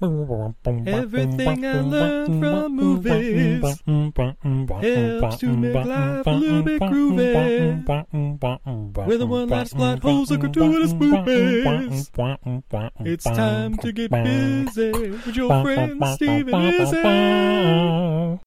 [0.00, 7.86] Everything I learned from movies helps to make life a little bit groovy.
[9.22, 12.10] A one last plot holes a gratuitous movies.
[13.00, 18.40] It's time to get busy with your friend Steve and Izzy.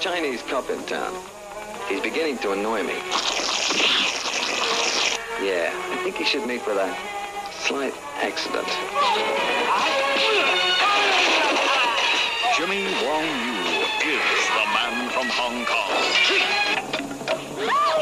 [0.00, 1.14] Chinese cop in town.
[1.86, 2.94] He's beginning to annoy me.
[5.44, 6.96] Yeah, I think he should meet with a
[7.52, 8.66] slight accident.
[12.56, 13.60] Jimmy Wong Yu
[14.08, 15.92] is the man from Hong Kong.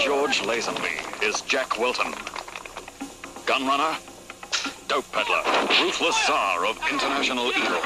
[0.01, 2.13] George Lazenby is Jack Wilton.
[3.45, 3.99] Gunrunner,
[4.87, 5.43] dope peddler,
[5.83, 7.81] ruthless czar of international evil.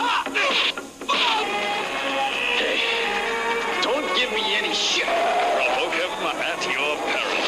[4.72, 5.04] Hey, don't give me any shit.
[5.04, 6.10] Provoke him
[6.40, 7.44] at your peril.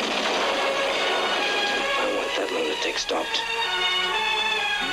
[1.97, 3.41] I want that lunatic stopped.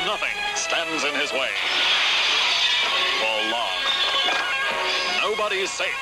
[0.05, 1.49] Nothing stands in his way.
[3.19, 3.81] For long.
[5.21, 6.01] Nobody's safe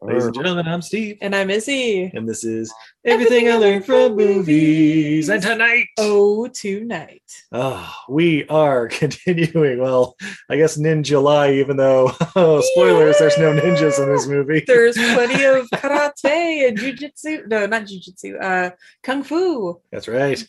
[0.06, 1.18] Ladies and gentlemen, I'm Steve.
[1.22, 2.12] And I'm Izzy.
[2.14, 2.72] And this is
[3.06, 5.30] Everything I Learned from Movies.
[5.30, 7.24] And tonight, Oh, tonight.
[7.52, 9.80] oh, we are continuing.
[9.80, 10.16] Well,
[10.50, 14.64] I guess Ninja July, even though, oh, spoilers, there's no ninjas in this movie.
[14.68, 17.48] There's plenty of karate and jujitsu.
[17.48, 18.40] No, not jujitsu.
[18.42, 19.80] Uh, kung fu.
[19.92, 20.48] That's right.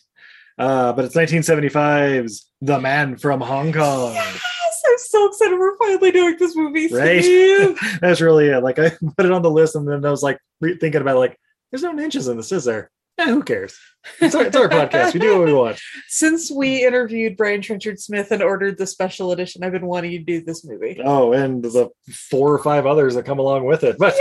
[0.59, 4.13] Uh, but it's 1975's The Man from Hong Kong.
[4.13, 4.41] Yes,
[4.87, 5.57] I'm so excited.
[5.57, 6.87] We're finally doing this movie.
[6.87, 7.75] Right?
[8.01, 8.63] That's really it.
[8.63, 11.15] Like, I put it on the list and then I was like re- thinking about
[11.15, 11.39] it, like,
[11.71, 12.89] there's no ninjas in this, is there?
[13.19, 13.77] Eh, who cares?
[14.21, 15.13] It's our, it's our podcast.
[15.13, 15.79] We do what we want.
[16.07, 20.19] Since we interviewed Brian Trenchard Smith and ordered the special edition, I've been wanting to
[20.19, 21.01] do this movie.
[21.03, 21.89] Oh, and the
[22.29, 23.97] four or five others that come along with it.
[23.97, 24.15] But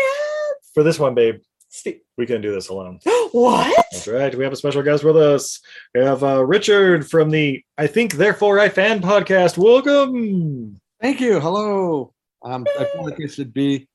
[0.75, 1.37] for this one, babe,
[1.69, 2.01] Steve.
[2.17, 3.01] we can't do this alone.
[3.33, 3.87] what?
[3.93, 4.35] That's right.
[4.35, 5.61] We have a special guest with us.
[5.95, 9.59] We have uh, Richard from the I Think Therefore I Fan podcast.
[9.59, 10.81] Welcome.
[11.01, 11.41] Thank you.
[11.41, 12.13] Hello.
[12.43, 13.89] Um, I feel like I should be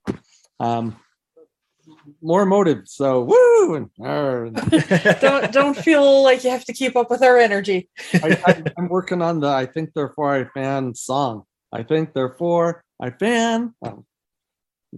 [0.60, 0.96] um,
[2.22, 2.84] more emotive.
[2.86, 4.56] So woo and, and
[5.22, 7.90] don't don't feel like you have to keep up with our energy.
[8.14, 11.44] I, I, I'm working on the I think therefore I fan song.
[11.72, 13.74] I think therefore I fan.
[13.84, 14.06] Um,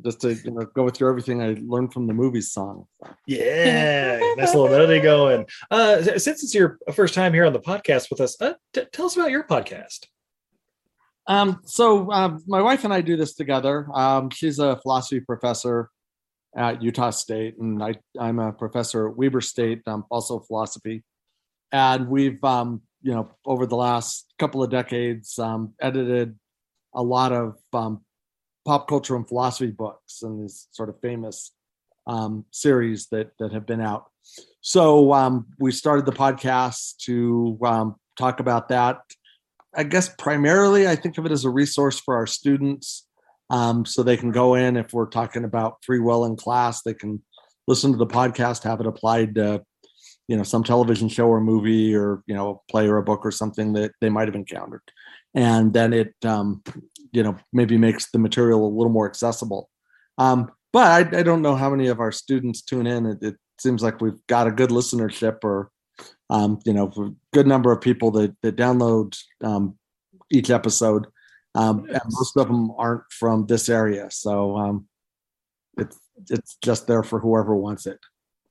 [0.01, 2.87] just to you know go with your everything I learned from the movies song.
[3.03, 5.45] So, Yeah, nice little melody going.
[5.69, 9.05] Uh, since it's your first time here on the podcast with us, uh, t- tell
[9.05, 10.07] us about your podcast.
[11.27, 13.87] Um, so um, my wife and I do this together.
[13.93, 15.89] Um, she's a philosophy professor
[16.55, 21.03] at Utah State, and I, I'm a professor at Weber State, um, also philosophy.
[21.71, 26.37] And we've, um, you know, over the last couple of decades, um, edited
[26.93, 28.01] a lot of um,
[28.65, 31.51] pop culture and philosophy books and these sort of famous
[32.07, 34.05] um, series that that have been out.
[34.61, 38.99] So um, we started the podcast to um, talk about that.
[39.75, 43.07] I guess primarily I think of it as a resource for our students,
[43.49, 46.93] um, so they can go in if we're talking about free will in class, they
[46.93, 47.21] can
[47.67, 49.63] listen to the podcast, have it applied to
[50.27, 53.31] you know some television show or movie or you know play or a book or
[53.31, 54.81] something that they might have encountered
[55.33, 56.61] and then it um,
[57.11, 59.69] you know maybe makes the material a little more accessible
[60.17, 63.35] um, but I, I don't know how many of our students tune in it, it
[63.59, 65.69] seems like we've got a good listenership or
[66.29, 69.77] um, you know a good number of people that, that download um,
[70.31, 71.07] each episode
[71.55, 74.87] um, and most of them aren't from this area so um,
[75.77, 75.99] it's
[76.29, 77.99] it's just there for whoever wants it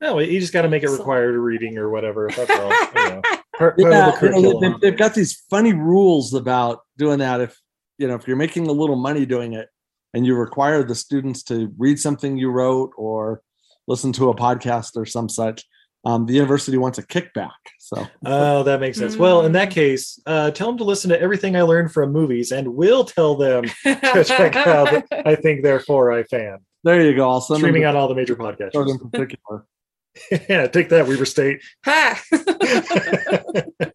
[0.03, 2.29] No, you just got to make it required reading or whatever.
[2.35, 2.69] That's all.
[2.69, 3.21] you know.
[3.57, 7.39] Part, part yeah, the you know, they've, they've got these funny rules about doing that.
[7.41, 7.59] If
[7.97, 9.69] you know, if you're making a little money doing it,
[10.13, 13.41] and you require the students to read something you wrote or
[13.87, 15.65] listen to a podcast or some such,
[16.05, 17.51] um, the university wants a kickback.
[17.79, 19.15] So, Oh, that makes sense.
[19.15, 22.51] Well, in that case, uh, tell them to listen to everything I learned from movies,
[22.51, 25.03] and we'll tell them to check out.
[25.11, 26.57] I think, therefore, I fan.
[26.83, 27.29] there you go.
[27.29, 28.73] I'll send Streaming them on all the major podcasts.
[28.89, 29.65] in particular.
[30.49, 31.61] yeah, take that, Weber State.
[31.85, 32.21] Ha!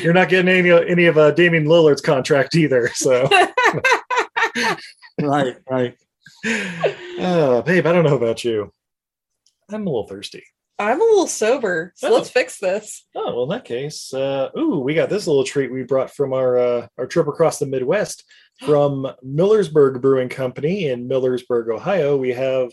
[0.00, 2.88] You're not getting any any of uh, Damian Lillard's contract either.
[2.94, 3.28] So,
[5.20, 5.96] right, right.
[7.20, 8.72] uh, babe, I don't know about you.
[9.70, 10.44] I'm a little thirsty.
[10.78, 12.14] I'm a little sober, so Oh.
[12.14, 13.06] let's fix this.
[13.14, 16.32] Oh well, in that case, uh, ooh, we got this little treat we brought from
[16.32, 18.24] our uh, our trip across the Midwest
[18.66, 22.16] from Millersburg Brewing Company in Millersburg, Ohio.
[22.16, 22.70] We have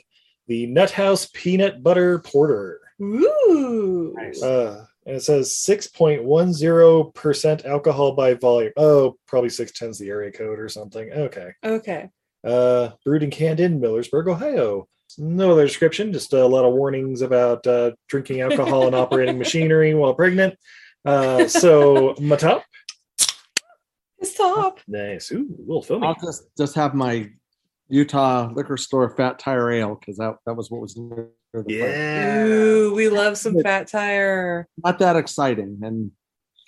[0.50, 2.82] the Nut House Peanut Butter Porter.
[3.02, 4.16] Ooh.
[4.44, 8.74] Uh, and it says 6.10% alcohol by volume.
[8.76, 11.12] Oh, probably 610's the area code or something.
[11.12, 11.52] Okay.
[11.64, 12.10] Okay.
[12.44, 14.88] Uh, brewed and canned in Millersburg, Ohio.
[15.18, 19.94] No other description, just a lot of warnings about uh, drinking alcohol and operating machinery
[19.94, 20.56] while pregnant.
[21.06, 22.64] Uh, so, Matop.
[24.38, 24.80] top.
[24.88, 25.32] Nice.
[25.32, 26.08] Ooh, a little filmy.
[26.08, 27.30] I'll just just have my
[27.90, 31.76] Utah liquor store fat tire ale because that that was what was near the place.
[31.78, 32.44] Yeah.
[32.46, 34.68] Ooh, we love some fat tire.
[34.84, 36.12] Not that exciting, and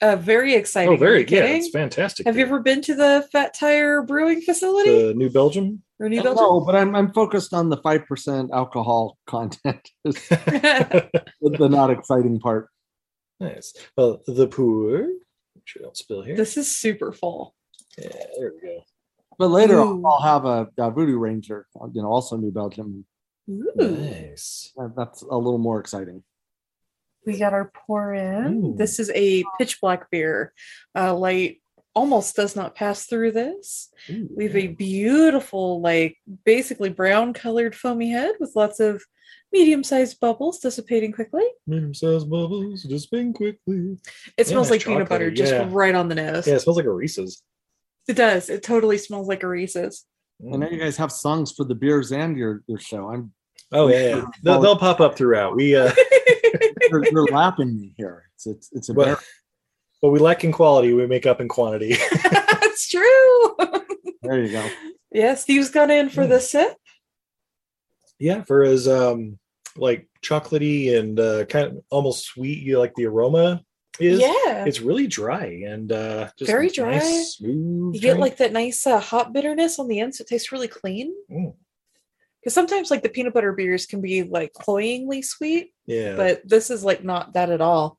[0.02, 0.94] Uh, very exciting.
[0.94, 1.42] Oh, very Are you good.
[1.44, 1.58] kidding?
[1.58, 2.26] It's fantastic.
[2.26, 5.84] Have you ever been to the Fat Tire Brewing Facility the New Belgium?
[6.00, 6.42] or New Belgium?
[6.44, 9.88] no, but I'm I'm focused on the five percent alcohol content.
[10.06, 11.10] It's the
[11.42, 12.68] the not exciting part.
[13.40, 13.74] nice.
[13.96, 14.98] Well, the pour.
[15.56, 16.36] Make sure I don't spill here.
[16.36, 17.54] this is super full.
[17.98, 18.10] Yeah,
[18.40, 18.84] there we go.
[19.42, 20.04] But later Ooh.
[20.06, 23.06] I'll have a, a Voodoo Ranger, you know, also New Belgium.
[23.50, 23.72] Ooh.
[23.76, 24.72] Nice.
[24.96, 26.22] That's a little more exciting.
[27.26, 28.64] We got our pour in.
[28.64, 28.76] Ooh.
[28.78, 30.54] This is a pitch black beer.
[30.96, 31.60] Uh, light
[31.96, 33.90] almost does not pass through this.
[34.12, 39.04] Ooh, We have a beautiful, like basically brown colored foamy head with lots of
[39.52, 41.46] medium sized bubbles dissipating quickly.
[41.66, 43.98] Medium sized bubbles, dissipating quickly.
[44.38, 45.68] It smells Yeah, like peanut butter chocolatey, just yeah.
[45.72, 46.46] right on the nose.
[46.48, 47.42] Yeah, it smells like a Reese's.
[48.08, 48.50] It does.
[48.50, 50.06] It totally smells like a Reese's.
[50.52, 53.10] I know you guys have songs for the beers and your your show.
[53.10, 53.32] I'm
[53.72, 54.26] Oh yeah, yeah.
[54.44, 55.56] They'll, they'll pop up throughout.
[55.56, 55.92] We uh,
[56.90, 58.24] you're, you're lapping me here.
[58.36, 59.18] It's it's it's a well,
[60.00, 61.96] what we lack in quality, we make up in quantity.
[62.24, 63.56] That's true.
[64.24, 64.68] there you go.
[65.12, 66.30] yeah, Steve's gone in for Mm.
[66.30, 66.76] the sip.
[68.20, 69.38] yeah, for his um
[69.78, 73.64] like chocolatey and uh, kind of almost sweet, you like the aroma
[74.04, 74.20] is.
[74.20, 74.66] yeah.
[74.66, 77.00] It's really dry and uh, just Very nice, dry.
[77.00, 77.96] smooth.
[77.96, 80.68] You get like that nice uh, hot bitterness on the end, so it tastes really
[80.68, 81.14] clean.
[81.32, 81.54] Mm.
[82.42, 86.72] Because sometimes like the peanut butter beers can be like cloyingly sweet, yeah, but this
[86.72, 87.98] is like not that at all.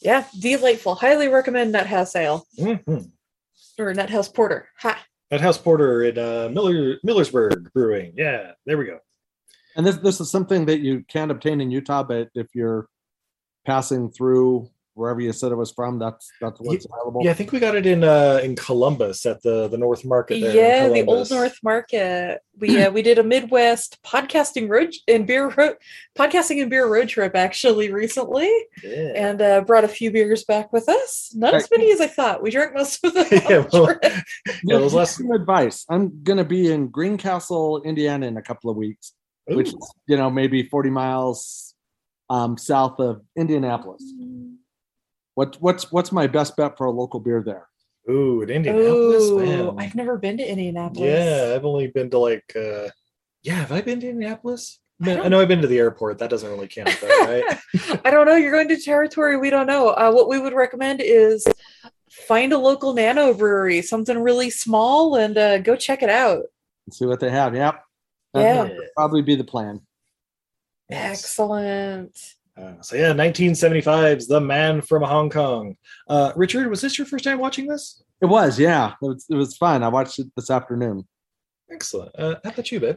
[0.00, 0.94] Yeah, delightful.
[0.94, 3.10] Highly recommend Nut House Ale Mhm.
[3.78, 4.68] or Nut House Porter.
[4.80, 5.04] Ha.
[5.32, 8.12] at House Porter in uh, Miller Millersburg Brewing.
[8.16, 8.98] Yeah, there we go.
[9.74, 12.86] And this this is something that you can't obtain in Utah, but if you're
[13.66, 17.22] passing through wherever you said it was from, that's that's what's available.
[17.24, 20.40] Yeah, I think we got it in uh in Columbus at the the North Market.
[20.40, 22.40] There Yeah, the old North Market.
[22.58, 25.76] We uh, we did a Midwest podcasting road and beer road
[26.16, 28.50] podcasting and beer road trip actually recently,
[28.82, 29.12] Yeah.
[29.14, 31.32] and uh, brought a few beers back with us.
[31.34, 32.42] Not as many as I thought.
[32.42, 33.26] We drank most of them.
[33.32, 34.02] Yeah, the well, trip.
[34.64, 35.16] yeah, those last.
[35.16, 35.84] Some advice.
[35.88, 39.12] I'm gonna be in Greencastle, Indiana, in a couple of weeks,
[39.46, 41.74] which Ooh, is you know maybe 40 miles
[42.30, 44.02] um, south of Indianapolis.
[45.34, 47.68] What what's what's my best bet for a local beer there?
[48.10, 49.74] ooh, in Indianapolis, Ooh, man.
[49.78, 51.08] I've never been to Indianapolis.
[51.08, 52.52] Yeah, I've only been to like.
[52.56, 52.88] uh
[53.42, 54.80] Yeah, have I been to Indianapolis?
[55.00, 56.18] I Man, I don't- know I've been to the airport.
[56.18, 57.58] That doesn't really count, though, right?
[58.04, 58.36] I don't know.
[58.36, 59.88] You're going to territory we don't know.
[59.90, 61.46] Uh, what we would recommend is
[62.10, 66.44] find a local nano brewery, something really small, and uh, go check it out.
[66.90, 67.54] See what they have.
[67.54, 67.82] Yep.
[68.34, 68.76] That Yeah.
[68.96, 69.80] probably be the plan.
[70.90, 72.18] Excellent.
[72.56, 75.76] Uh, so yeah, 1975's The Man from Hong Kong.
[76.08, 78.02] Uh, Richard, was this your first time watching this?
[78.20, 78.92] It was, yeah.
[79.02, 79.82] It was, it was fun.
[79.82, 81.06] I watched it this afternoon.
[81.70, 82.14] Excellent.
[82.18, 82.96] Uh, how about you, babe?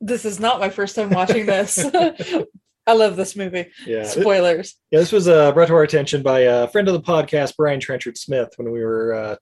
[0.00, 1.82] This is not my first time watching this.
[2.86, 3.70] I love this movie.
[3.86, 4.04] Yeah.
[4.04, 4.76] Spoilers.
[4.90, 7.80] Yeah, this was uh, brought to our attention by a friend of the podcast, Brian
[7.80, 9.36] Trenchard Smith, when we were, uh,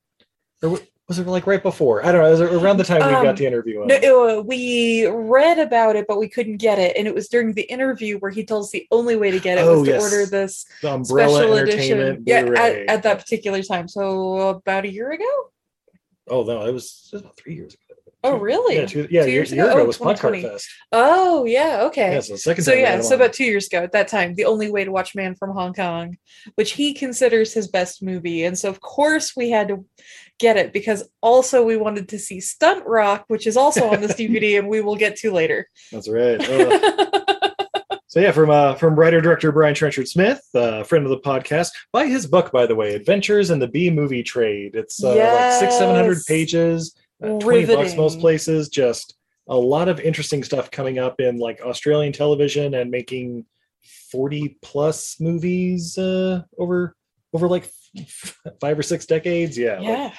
[0.62, 2.04] or w- was it like right before?
[2.04, 2.28] I don't know.
[2.28, 3.82] It was around the time we Um, got the interview.
[3.86, 7.62] No, we read about it, but we couldn't get it, and it was during the
[7.62, 10.02] interview where he told us the only way to get it Oh, was to yes.
[10.02, 12.22] order this the special edition.
[12.26, 13.88] Yeah, at, at that particular time.
[13.88, 15.50] So about a year ago.
[16.28, 17.87] Oh no, it was, it was about three years ago.
[18.24, 18.76] Oh, really?
[18.76, 19.72] Yeah, two, yeah, Two a year, years year ago?
[19.72, 20.42] ago Oh, was Podcart 2020.
[20.42, 20.68] Fest.
[20.90, 21.82] Oh, yeah.
[21.82, 22.14] Okay.
[22.14, 23.20] Yeah, so second so yeah, so on.
[23.20, 25.72] about two years ago at that time, the only way to watch Man from Hong
[25.72, 26.16] Kong,
[26.56, 29.84] which he considers his best movie, and so of course we had to
[30.40, 34.14] get it because also we wanted to see Stunt Rock, which is also on this
[34.14, 35.68] DVD, and we will get to later.
[35.92, 36.40] That's right.
[37.90, 41.18] Uh, so yeah, from uh, from writer director Brian Trenchard Smith, uh, friend of the
[41.20, 44.74] podcast, buy his book by the way, Adventures in the B Movie Trade.
[44.74, 48.68] It's uh, like six seven hundred pages, uh, twenty bucks most places.
[48.68, 49.14] Just
[49.48, 53.46] a lot of interesting stuff coming up in like Australian television and making
[54.10, 56.94] forty plus movies uh, over
[57.32, 59.56] over like f- five or six decades.
[59.56, 60.14] Yeah, like, yeah.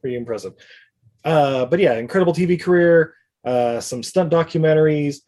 [0.00, 0.54] pretty impressive.
[1.24, 5.18] Uh, but yeah, incredible TV career, uh, some stunt documentaries.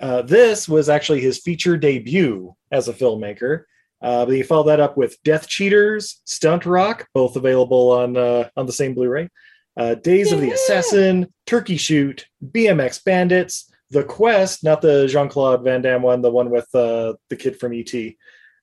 [0.00, 3.64] Uh, this was actually his feature debut as a filmmaker.
[4.00, 8.48] Uh, but he followed that up with Death Cheaters, Stunt Rock, both available on uh,
[8.56, 9.28] on the same Blu-ray.
[9.76, 15.64] Uh, Days of the Assassin, Turkey Shoot, BMX Bandits, The Quest, not the Jean Claude
[15.64, 17.92] Van Damme one, the one with uh, the kid from ET.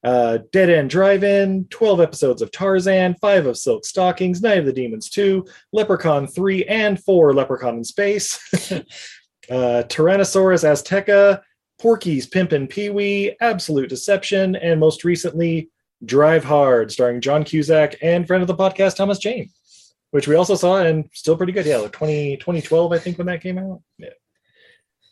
[0.01, 4.65] Uh, Dead End Drive In, 12 episodes of Tarzan, 5 of Silk Stockings, Night of
[4.65, 8.39] the Demons 2, Leprechaun 3 and 4, Leprechaun in Space,
[9.49, 11.41] uh, Tyrannosaurus Azteca,
[11.79, 15.69] Porky's Pimpin' Pee Wee, Absolute Deception, and most recently,
[16.05, 19.49] Drive Hard, starring John Cusack and friend of the podcast, Thomas Jane,
[20.11, 21.65] which we also saw and still pretty good.
[21.65, 23.81] Yeah, like 20, 2012, I think, when that came out.
[23.97, 24.09] Yeah.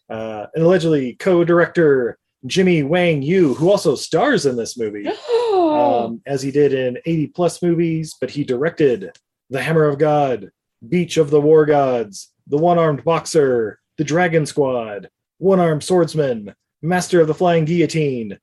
[0.09, 5.07] Uh, and allegedly co director Jimmy Wang Yu, who also stars in this movie
[5.53, 9.11] um, as he did in 80 plus movies, but he directed
[9.49, 10.49] The Hammer of God,
[10.87, 16.53] Beach of the War Gods, The One Armed Boxer, The Dragon Squad, One Armed Swordsman,
[16.81, 18.37] Master of the Flying Guillotine,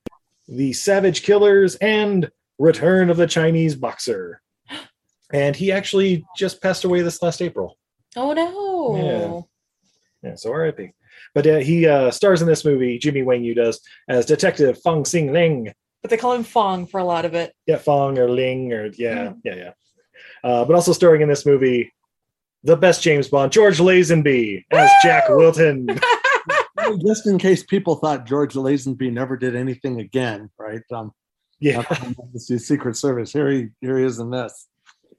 [0.47, 4.41] The Savage Killers, and Return of the Chinese Boxer.
[5.35, 7.77] And he actually just passed away this last April.
[8.15, 9.45] oh no.
[10.23, 10.91] Yeah, yeah so RIP.
[11.33, 15.03] But uh, he uh, stars in this movie, Jimmy Wang Yu does, as Detective Fong
[15.03, 17.53] Sing Ling, But they call him Fong for a lot of it.
[17.67, 19.39] yeah, Fong or Ling or yeah, Mm.
[19.43, 19.71] yeah, yeah.
[20.43, 21.91] Uh, but also starring in this movie,
[22.63, 25.87] the best James Bond, George Lazenby as Jack Wilton.
[27.05, 30.81] Just in case people thought George Lazenby never did anything again, right?
[30.93, 31.11] Um,
[31.59, 31.81] Yeah,
[32.33, 33.33] the Secret Service.
[33.33, 34.67] Here he, here he is in this.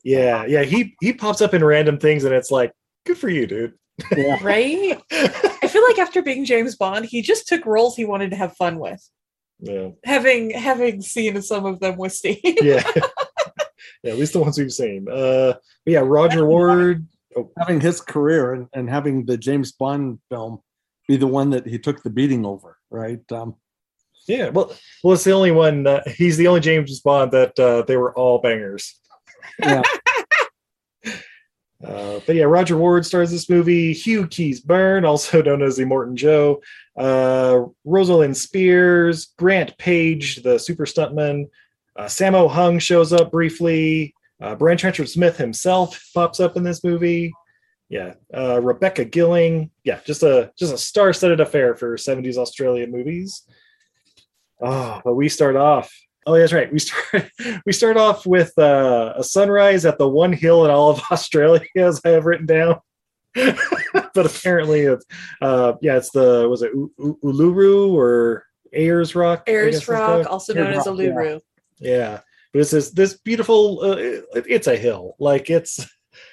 [0.04, 0.62] Yeah, yeah.
[0.62, 2.72] He he pops up in random things, and it's like,
[3.04, 3.74] good for you, dude.
[4.16, 4.38] Yeah.
[4.42, 5.00] Right?
[5.10, 8.56] I feel like after being James Bond, he just took roles he wanted to have
[8.56, 9.02] fun with.
[9.60, 12.40] yeah, Having having seen some of them with Steve.
[12.44, 12.82] yeah.
[14.02, 15.08] yeah, at least the ones we've seen.
[15.08, 17.06] Uh, but yeah, Roger Ward.
[17.36, 20.60] Oh, having his career and, and having the James Bond film
[21.06, 23.20] be the one that he took the beating over, right?
[23.30, 23.56] Um,
[24.26, 24.48] yeah.
[24.48, 24.74] Well,
[25.04, 25.86] well, it's the only one.
[25.86, 28.98] Uh, he's the only James Bond that uh, they were all bangers.
[29.58, 29.82] Yeah,
[31.84, 33.92] Uh, but yeah, Roger Ward stars this movie.
[33.92, 36.62] Hugh Keays-Byrne, also known as the Immortan Joe.
[36.96, 41.48] Uh, Rosalind Speirs, Grant Page, the super stuntman.
[41.94, 44.14] Uh, Sammo Hung shows up briefly.
[44.40, 47.32] Uh, Brian Trenchard Smith himself pops up in this movie.
[47.88, 49.70] Yeah, uh, Rebecca Gilling.
[49.84, 53.42] Yeah, just a just a star-studded affair for '70s Australian movies.
[54.60, 55.94] Oh, but we start off.
[56.26, 56.72] Oh, yeah, that's right.
[56.72, 57.30] We start
[57.66, 61.64] we start off with uh, a sunrise at the one hill in all of Australia,
[61.76, 62.80] as I have written down.
[63.34, 65.04] but apparently, it's
[65.42, 69.44] uh, yeah, it's the was it U- U- Uluru or Ayers Rock?
[69.46, 71.04] Ayers Rock, also known Ayers as Rock, yeah.
[71.10, 71.40] Uluru.
[71.78, 72.20] Yeah,
[72.52, 73.80] but it's this this beautiful.
[73.82, 75.86] Uh, it- it's a hill, like it's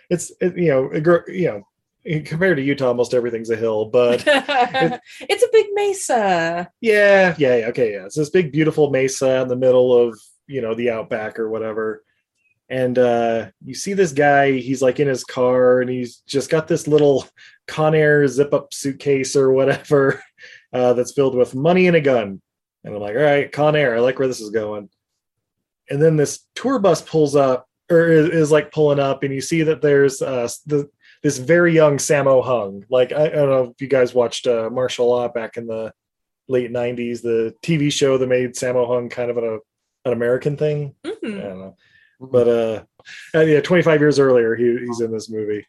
[0.10, 1.68] it's it, you know it, you know
[2.06, 6.70] compared to Utah, almost everything's a hill, but it's a big mesa.
[6.82, 8.06] Yeah, yeah, yeah, okay, yeah.
[8.06, 12.04] It's this big, beautiful mesa in the middle of you know the outback or whatever,
[12.70, 14.52] and uh, you see this guy.
[14.52, 17.26] He's like in his car, and he's just got this little
[17.68, 20.22] Conair zip-up suitcase or whatever
[20.74, 22.42] uh, that's filled with money and a gun.
[22.84, 23.96] And I'm like, all right, Conair.
[23.96, 24.90] I like where this is going.
[25.90, 29.40] And then this tour bus pulls up, or is, is like pulling up, and you
[29.40, 30.90] see that there's uh, the
[31.24, 32.86] this very young Sammo Hung.
[32.90, 35.94] Like I, I don't know if you guys watched uh, martial law back in the
[36.48, 39.60] late '90s, the TV show that made Sammo Hung kind of an,
[40.06, 40.94] an American thing.
[41.06, 41.42] I Mhm.
[41.42, 41.78] don't know,
[42.20, 42.84] but uh,
[43.42, 45.66] yeah, 25 years earlier, he, he's in this movie.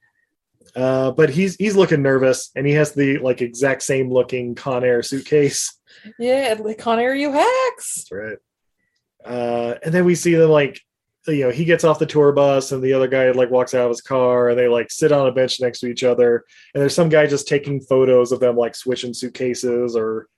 [0.75, 4.83] Uh, but he's he's looking nervous, and he has the like exact same looking Con
[4.85, 5.79] Air suitcase.
[6.19, 7.95] Yeah, like Con Air you hacks.
[7.95, 8.39] That's right.
[9.25, 10.81] Uh, and then we see them like,
[11.27, 13.85] you know, he gets off the tour bus, and the other guy like walks out
[13.85, 16.45] of his car, and they like sit on a bench next to each other.
[16.75, 20.29] And there's some guy just taking photos of them like switching suitcases, or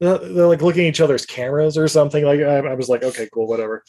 [0.00, 2.24] they're, they're, like looking at each other's cameras or something.
[2.24, 3.84] Like I, I was like, okay, cool, whatever.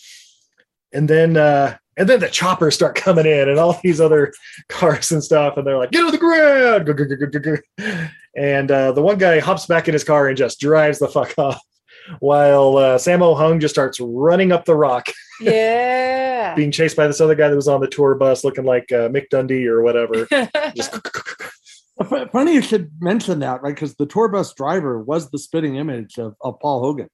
[0.94, 4.34] And then uh, and then the choppers start coming in, and all these other
[4.70, 7.62] cars and stuff, and they're like, "Get on the ground!"
[8.36, 11.38] And uh, the one guy hops back in his car and just drives the fuck
[11.38, 11.62] off,
[12.20, 15.08] while uh, Sammo Hung just starts running up the rock,
[15.42, 16.54] Yeah.
[16.56, 19.10] being chased by this other guy that was on the tour bus, looking like uh,
[19.10, 20.28] Mick Dundee or whatever.
[20.76, 20.96] Just
[22.32, 23.74] Funny you should mention that, right?
[23.76, 27.10] Because the tour bus driver was the spitting image of, of Paul Hogan.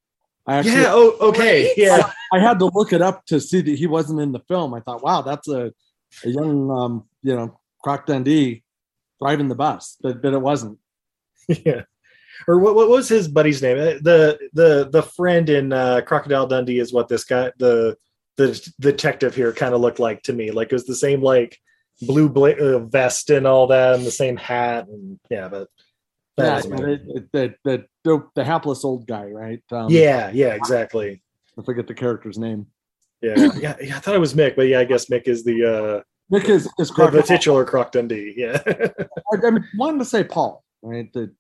[0.48, 0.86] I actually, yeah.
[0.90, 1.64] Oh, okay.
[1.66, 1.74] Right?
[1.78, 2.12] Yeah.
[2.34, 4.74] I had to look it up to see that he wasn't in the film.
[4.74, 5.74] I thought, wow, that's a,
[6.24, 8.64] a young, um, you know, Croc Dundee
[9.22, 10.80] driving the bus, but but it wasn't.
[11.48, 11.82] yeah.
[12.48, 13.78] Or what, what was his buddy's name?
[13.78, 17.98] Uh, The the the friend in uh, Crocodile Dundee is what this guy the
[18.38, 20.52] the detective here kind of looked like to me.
[20.52, 21.58] Like it was the same like
[22.02, 25.68] blue bla- uh, vest and all that, and the same hat, and yeah, but
[26.38, 26.94] that Yeah, doesn't and matter.
[26.94, 29.62] it, it, the, the the the hapless old guy, right?
[29.72, 31.22] Um, yeah, yeah, exactly.
[31.58, 32.68] I forget the character's name.
[33.22, 33.98] Yeah, yeah, yeah.
[33.98, 36.70] I thought it was Mick, but yeah, I guess Mick is the uh Nick is,
[36.80, 38.34] is the, the titular Croc Dundee.
[38.38, 41.12] Yeah, I, I wanted to say Paul, right?
[41.12, 41.34] The,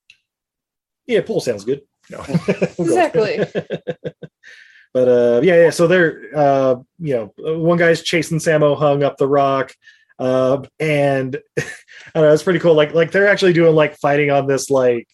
[1.09, 1.21] yeah.
[1.21, 1.81] Pool sounds good.
[2.09, 2.23] No,
[2.79, 3.39] Exactly.
[4.93, 9.17] but uh yeah yeah so they're uh you know one guy's chasing Sammo Hung up
[9.17, 9.71] the rock
[10.17, 11.63] uh and i
[12.15, 15.07] don't know it's pretty cool like like they're actually doing like fighting on this like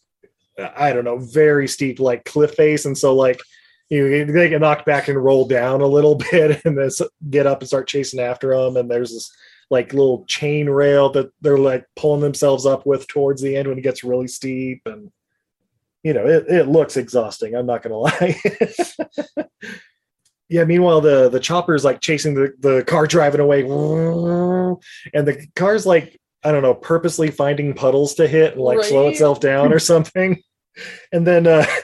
[0.77, 3.39] i don't know very steep like cliff face and so like
[3.89, 6.89] you know, they get knocked back and roll down a little bit and then
[7.29, 9.29] get up and start chasing after them and there's this
[9.69, 13.77] like little chain rail that they're like pulling themselves up with towards the end when
[13.77, 15.11] it gets really steep and
[16.05, 18.39] you know it, it looks exhausting i'm not gonna lie
[20.47, 25.85] yeah meanwhile the the chopper's like chasing the, the car driving away and the car's
[25.85, 29.79] like i don't know purposely finding puddles to hit and like slow itself down or
[29.91, 30.39] something
[31.11, 31.65] and then uh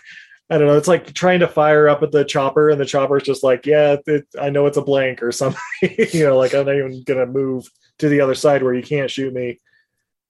[0.51, 0.75] I don't know.
[0.75, 3.95] It's like trying to fire up at the chopper, and the chopper's just like, "Yeah,
[4.05, 7.25] it, I know it's a blank or something." you know, like I'm not even gonna
[7.25, 9.61] move to the other side where you can't shoot me.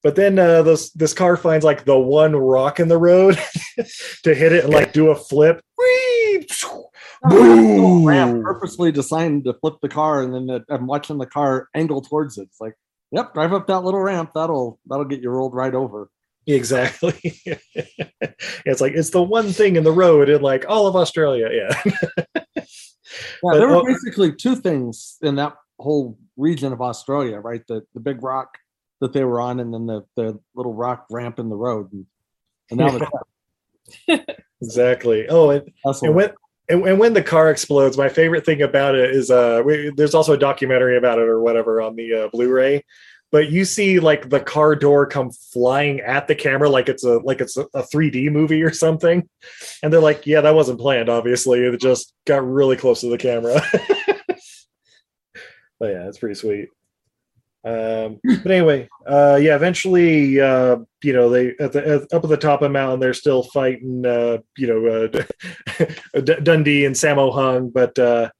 [0.02, 3.38] But then uh, this this car finds like the one rock in the road
[4.24, 5.62] to hit it and like do a flip.
[5.78, 6.46] Whee!
[7.30, 11.68] little ramp purposely designed to flip the car, and then the, I'm watching the car
[11.74, 12.42] angle towards it.
[12.42, 12.74] It's like,
[13.10, 14.32] yep, drive up that little ramp.
[14.34, 16.08] That'll that'll get you rolled right over.
[16.46, 17.14] Exactly.
[18.66, 21.48] it's like it's the one thing in the road in like all of Australia.
[21.52, 21.92] Yeah.
[23.44, 27.62] Yeah, But, there were oh- basically two things in that whole region of Australia, right?
[27.68, 28.58] The the big rock
[29.02, 31.92] that they were on, and then the the little rock ramp in the road.
[31.92, 32.06] And,
[32.70, 33.10] and that
[34.08, 34.20] was
[34.62, 35.26] exactly.
[35.28, 35.70] Oh, and,
[36.02, 36.30] and when
[36.68, 40.14] and, and when the car explodes, my favorite thing about it is uh, we, there's
[40.14, 42.84] also a documentary about it or whatever on the uh, Blu-ray.
[43.32, 47.18] But you see like the car door come flying at the camera like it's a
[47.18, 49.28] like it's a, a 3D movie or something,
[49.82, 51.08] and they're like, "Yeah, that wasn't planned.
[51.08, 53.60] Obviously, it just got really close to the camera."
[55.80, 56.68] but yeah, it's pretty sweet.
[57.64, 62.30] Um, but anyway, uh, yeah, eventually, uh, you know, they at the at, up at
[62.30, 66.96] the top of the mountain, they're still fighting, uh, you know, uh, D- Dundee and
[66.96, 68.30] Sammo Hung, but uh,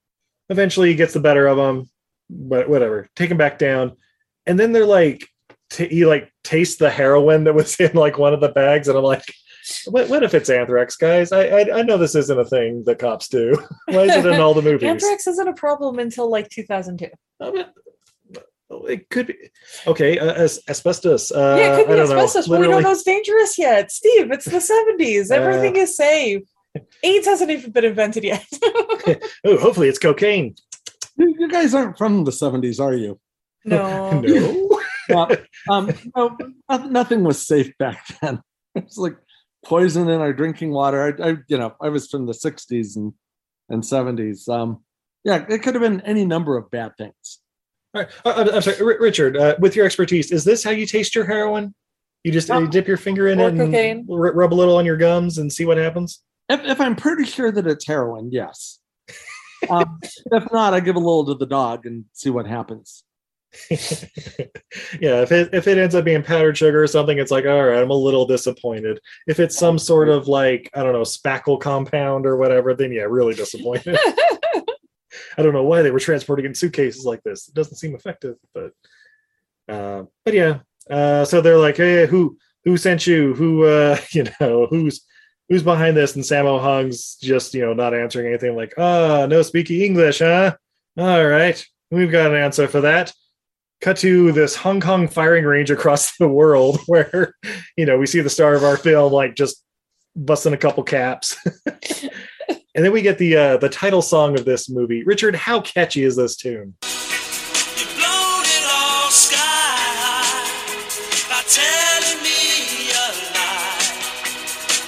[0.49, 1.89] eventually he gets the better of them.
[2.29, 3.97] But whatever, take him back down,
[4.47, 5.29] and then they're like,
[5.71, 8.99] t- he like tastes the heroin that was in like one of the bags, and
[8.99, 9.25] I'm like.
[9.87, 11.31] What, what if it's anthrax, guys?
[11.31, 13.57] I, I I know this isn't a thing that cops do.
[13.87, 14.89] Why is it in all the movies?
[14.89, 17.09] Anthrax isn't a problem until like 2002.
[17.41, 17.67] I mean,
[18.89, 19.35] it could be
[19.87, 20.19] okay.
[20.19, 21.31] Uh, as, asbestos.
[21.31, 23.03] Uh, yeah, it could be I don't know, asbestos, but we don't literally- know it's
[23.03, 23.93] dangerous yet.
[23.93, 25.31] Steve, it's the 70s.
[25.31, 26.43] Uh, Everything is safe.
[27.03, 28.47] AIDS hasn't even been invented yet.
[29.45, 30.55] Oh, hopefully it's cocaine.
[31.17, 33.19] You you guys aren't from the 70s, are you?
[33.65, 34.21] no.
[34.23, 34.81] No.
[35.09, 35.29] Well,
[35.69, 36.37] um, no,
[36.71, 38.41] no- nothing was safe back then.
[38.77, 39.17] It's like
[39.65, 41.03] poison in our drinking water.
[41.21, 43.13] I, I, you know, I was from the 60s and
[43.69, 44.49] and 70s.
[44.49, 44.85] Um,
[45.25, 47.39] yeah, it could have been any number of bad things.
[47.95, 48.11] All right.
[48.25, 49.37] Uh, I'm- I'm sorry, R- Richard.
[49.37, 51.75] Uh, with your expertise, is this how you taste your heroin?
[52.25, 52.67] You just uh, No.
[52.69, 53.99] dip your finger in it cocaine.
[53.99, 56.23] and r- rub a little on your gums and see what happens.
[56.49, 58.79] If, if I'm pretty sure that it's heroin, yes.
[59.71, 59.99] Um,
[60.33, 63.05] if not, I give a little to the dog and see what happens.
[63.71, 67.65] yeah, if it if it ends up being powdered sugar or something, it's like all
[67.67, 68.99] right, I'm a little disappointed.
[69.27, 73.03] If it's some sort of like I don't know spackle compound or whatever, then yeah,
[73.03, 73.99] really disappointed.
[75.39, 77.49] I don't know why they were transporting in suitcases like this.
[77.49, 78.73] It doesn't seem effective, but
[79.69, 80.61] uh, but yeah.
[80.91, 83.35] Uh, so they're like, hey, who who sent you?
[83.35, 85.03] Who uh, you know, who's
[85.49, 86.15] who's behind this?
[86.15, 88.57] And Sammo Hung's just you know not answering anything.
[88.57, 90.57] Like, ah, no speaking English, huh?
[90.99, 93.13] All right, we've got an answer for that.
[93.81, 97.35] Cut to this Hong Kong firing range across the world, where
[97.77, 99.63] you know we see the star of our film like just
[100.15, 101.37] busting a couple caps.
[102.75, 105.05] And then we get the uh, the title song of this movie.
[105.05, 106.75] Richard, how catchy is this tune?
[107.77, 110.49] You've blown it all sky high
[111.29, 113.07] by telling me a
[113.37, 113.93] lie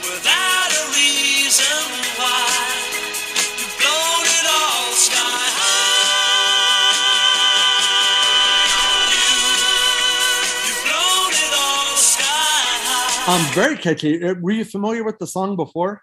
[0.00, 1.84] without a reason
[2.16, 2.72] why.
[3.60, 6.64] You've blown it all sky high.
[9.12, 9.28] You,
[10.72, 13.28] you've blown it all sky high.
[13.28, 14.24] Um, very catchy.
[14.24, 16.00] Uh, Were you familiar with the song before?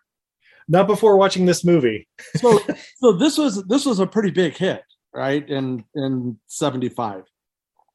[0.68, 2.08] Not before watching this movie.
[2.38, 2.60] So,
[2.98, 5.48] so this was this was a pretty big hit, right?
[5.48, 7.24] In in '75,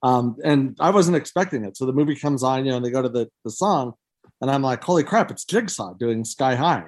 [0.03, 1.77] um, and I wasn't expecting it.
[1.77, 3.95] So the movie comes on, you know, and they go to the the song,
[4.41, 6.85] and I'm like, holy crap, it's Jigsaw doing Sky High.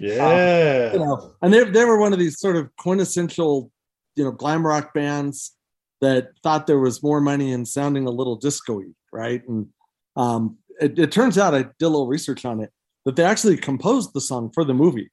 [0.00, 0.92] Yeah.
[0.92, 3.70] you know, and they they were one of these sort of quintessential,
[4.16, 5.56] you know, glam rock bands
[6.00, 9.40] that thought there was more money in sounding a little disco-y, right?
[9.46, 9.68] And
[10.16, 12.72] um, it, it turns out I did a little research on it
[13.04, 15.10] that they actually composed the song for the movie,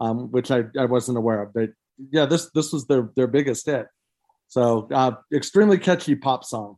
[0.00, 1.54] um, which I, I wasn't aware of.
[1.54, 1.70] But
[2.10, 3.86] yeah, this this was their their biggest hit.
[4.48, 6.76] So uh, extremely catchy pop song.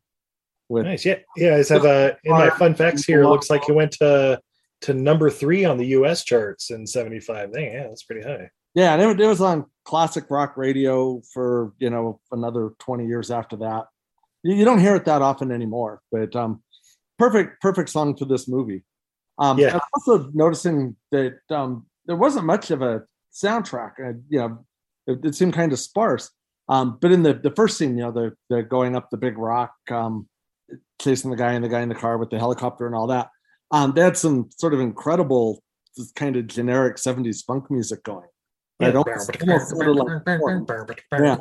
[0.68, 1.04] With Nice.
[1.04, 1.16] Yeah.
[1.36, 1.54] Yeah.
[1.56, 3.22] I have a in my fun facts here.
[3.22, 4.40] It looks like it went to
[4.82, 7.52] to number three on the US charts in 75.
[7.52, 8.50] Dang, yeah, that's pretty high.
[8.74, 13.30] Yeah, and it, it was on classic rock radio for you know another twenty years
[13.30, 13.86] after that.
[14.42, 16.62] You, you don't hear it that often anymore, but um,
[17.18, 18.84] perfect, perfect song for this movie.
[19.38, 19.74] Um, Yeah.
[19.74, 23.92] I'm also noticing that um, there wasn't much of a soundtrack.
[23.98, 24.64] Uh, you know,
[25.06, 26.30] it, it seemed kind of sparse.
[26.68, 29.36] Um, but in the the first scene, you know, they're they're going up the big
[29.36, 30.26] rock, um,
[31.00, 33.28] chasing the guy and the guy in the car with the helicopter and all that.
[33.70, 35.62] Um, they had some sort of incredible,
[35.96, 38.26] just kind of generic '70s funk music going.
[38.80, 38.88] Yeah.
[38.88, 40.24] It almost- almost sounded like
[41.24, 41.36] Yeah.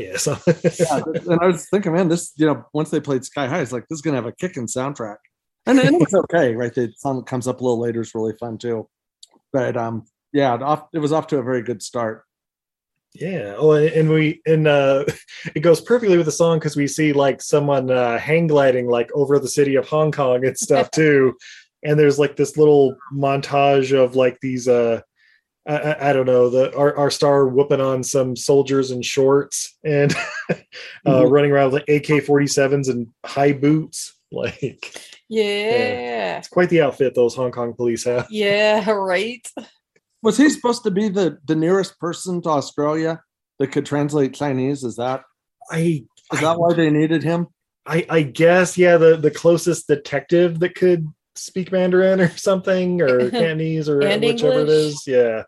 [0.00, 0.16] Yeah.
[0.16, 3.60] So yeah, and I was thinking, man, this you know, once they played Sky High,
[3.60, 5.16] it's like this is gonna have a kicking soundtrack,
[5.68, 6.74] and, and it's okay, right?
[6.74, 8.88] The song that comes up a little later is really fun too,
[9.52, 12.24] but um, yeah, it, off, it was off to a very good start.
[13.14, 13.54] Yeah.
[13.56, 15.04] Oh, and and we and uh
[15.54, 19.10] it goes perfectly with the song because we see like someone uh hang gliding like
[19.14, 21.34] over the city of Hong Kong and stuff too.
[21.82, 25.00] And there's like this little montage of like these uh
[25.66, 29.76] I, I- I don't know the our, our star whooping on some soldiers in shorts
[29.82, 30.14] and
[30.50, 30.54] uh
[31.06, 31.30] Mhm.
[31.30, 34.14] running around with like AK-47s and high boots.
[34.30, 36.38] Like Yeah.
[36.38, 38.26] it's quite the outfit those Hong Kong police have.
[38.30, 39.46] Yeah, right.
[40.22, 43.22] Was he supposed to be the the nearest person to Australia
[43.58, 44.82] that could translate Chinese?
[44.84, 45.22] Is that
[45.70, 47.46] I is that why they needed him?
[47.86, 53.30] I, I guess yeah, the the closest detective that could speak Mandarin or something or
[53.30, 54.76] Cantonese or And whichever it English.
[54.76, 55.02] is.
[55.06, 55.42] Yeah,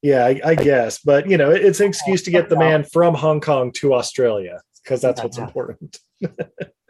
[0.00, 1.00] yeah, I, I guess.
[1.04, 3.94] But you know, it- it's an excuse to get the man from Hong Kong to
[3.94, 5.98] Australia because that's what's important.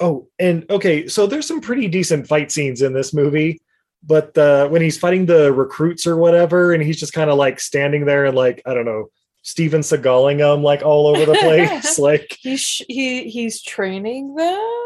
[0.00, 3.60] oh, and okay, so there's some pretty decent fight scenes in this movie.
[4.04, 7.60] But uh, when he's fighting the recruits or whatever, and he's just kind of like
[7.60, 9.10] standing there and like I don't know,
[9.42, 14.78] Steven Seagaling them like all over the place, like He's sh- he he's training them.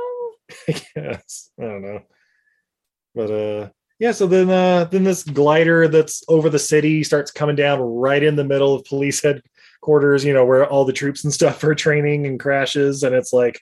[0.97, 2.03] yes i don't know
[3.15, 7.57] but uh yeah so then uh then this glider that's over the city starts coming
[7.57, 11.33] down right in the middle of police headquarters you know where all the troops and
[11.33, 13.61] stuff are training and crashes and it's like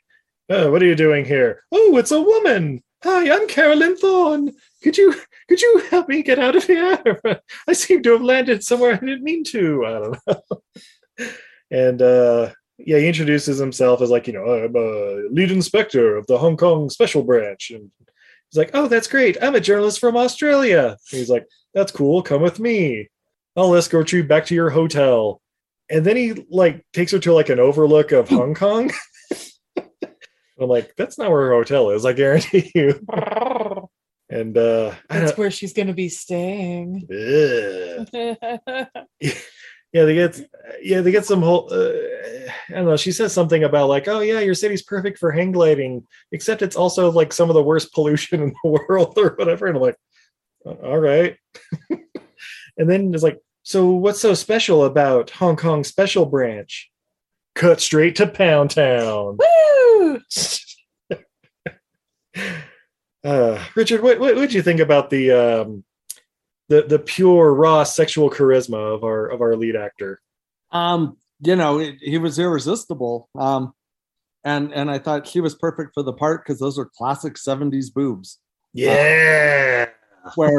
[0.51, 4.53] oh what are you doing here oh it's a woman hi i'm carolyn thorne
[4.83, 5.15] could you
[5.49, 7.21] could you help me get out of here
[7.69, 11.27] i seem to have landed somewhere i didn't mean to i don't know
[11.71, 16.27] and uh yeah, he introduces himself as like, you know, I'm a lead inspector of
[16.27, 17.71] the Hong Kong special branch.
[17.71, 17.91] And
[18.51, 19.37] he's like, oh, that's great.
[19.41, 20.97] I'm a journalist from Australia.
[21.13, 22.23] And he's like, that's cool.
[22.23, 23.09] Come with me.
[23.57, 25.41] I'll escort you back to your hotel.
[25.89, 28.91] And then he like takes her to like an overlook of Hong Kong.
[30.61, 32.05] I'm like, that's not where her hotel is.
[32.05, 33.01] I guarantee you.
[34.31, 37.07] And uh, That's where she's gonna be staying.
[39.95, 40.41] Yeah, they get
[40.83, 41.93] yeah they get some whole uh,
[42.69, 45.53] i don't know she says something about like oh yeah your city's perfect for hang
[45.53, 49.69] gliding except it's also like some of the worst pollution in the world or whatever
[49.69, 49.97] and i'm like
[50.67, 51.37] "Uh, all right
[52.77, 56.91] and then it's like so what's so special about hong kong special branch
[57.55, 59.74] cut straight to pound town Woo!
[63.25, 65.85] uh richard what what would you think about the um
[66.69, 70.21] the the pure raw sexual charisma of our of our lead actor
[70.73, 73.29] Um, you know, it, he was irresistible.
[73.39, 73.75] Um,
[74.45, 77.93] and and I thought she was perfect for the part because those are classic '70s
[77.93, 78.39] boobs,
[78.73, 79.87] Yeah.
[80.37, 80.57] where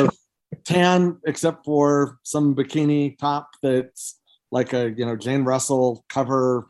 [0.64, 4.20] tan except for some bikini top that's
[4.52, 6.68] like a you know Jane Russell cover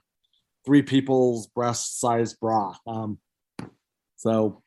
[0.66, 2.76] three people's breast size bra.
[2.88, 3.20] Um,
[4.18, 4.62] so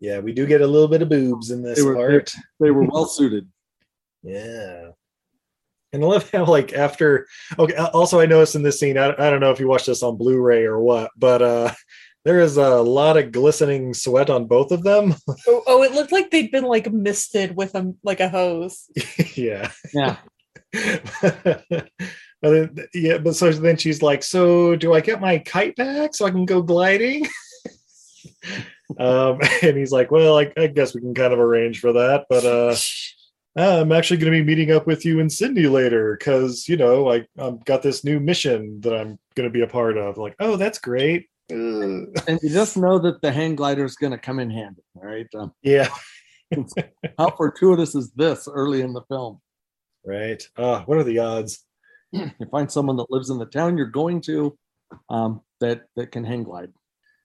[0.00, 2.32] Yeah, we do get a little bit of boobs in this They were- part.
[2.60, 3.48] they were well suited.
[4.22, 4.90] Yeah.
[5.92, 7.26] And I love how, like, after,
[7.58, 10.02] okay, also, I noticed in this scene, I, I don't know if you watched this
[10.02, 11.72] on Blu ray or what, but uh
[12.26, 15.14] there is a lot of glistening sweat on both of them.
[15.48, 18.84] Oh, oh, it looked like they'd been like misted with a like a hose.
[19.34, 19.70] yeah.
[19.94, 20.16] Yeah.
[22.42, 26.14] But then, yeah, but so then she's like, So do I get my kite back
[26.14, 27.26] so I can go gliding?
[28.98, 32.26] um, and he's like, Well, I, I guess we can kind of arrange for that,
[32.28, 32.76] but uh
[33.56, 37.10] I'm actually going to be meeting up with you and Cindy later because you know
[37.10, 40.16] I I've got this new mission that I'm going to be a part of.
[40.16, 41.26] Like, oh, that's great.
[41.50, 44.82] Uh, and you just know that the hang glider is going to come in handy,
[44.94, 45.26] right?
[45.34, 45.88] Um, yeah,
[47.18, 49.40] how fortuitous is this early in the film?
[50.04, 50.42] right.
[50.56, 51.64] Uh, what are the odds?
[52.12, 54.56] You find someone that lives in the town you're going to
[55.10, 56.72] um, that that can hang glide.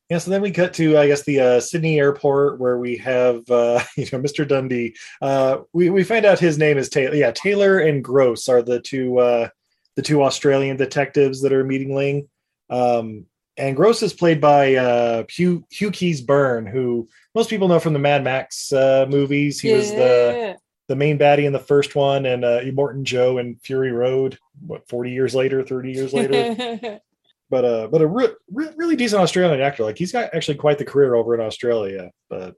[0.09, 3.49] Yeah, so then we cut to I guess the uh, Sydney airport where we have
[3.49, 4.47] uh, you know Mr.
[4.47, 4.95] Dundee.
[5.21, 7.15] Uh, we we find out his name is Taylor.
[7.15, 9.49] Yeah, Taylor and Gross are the two uh,
[9.95, 12.27] the two Australian detectives that are meeting Ling.
[12.69, 17.93] Um, and Gross is played by uh, Hugh Hugh Keays-Byrne, who most people know from
[17.93, 19.59] the Mad Max uh, movies.
[19.59, 23.55] He was the the main baddie in the first one, and uh, Immortan Joe in
[23.57, 24.37] Fury Road.
[24.65, 26.99] What forty years later, thirty years later.
[27.49, 29.83] but uh, but a re- re- really decent Australian actor.
[29.83, 32.11] Like he's got actually quite the career over in Australia.
[32.29, 32.55] But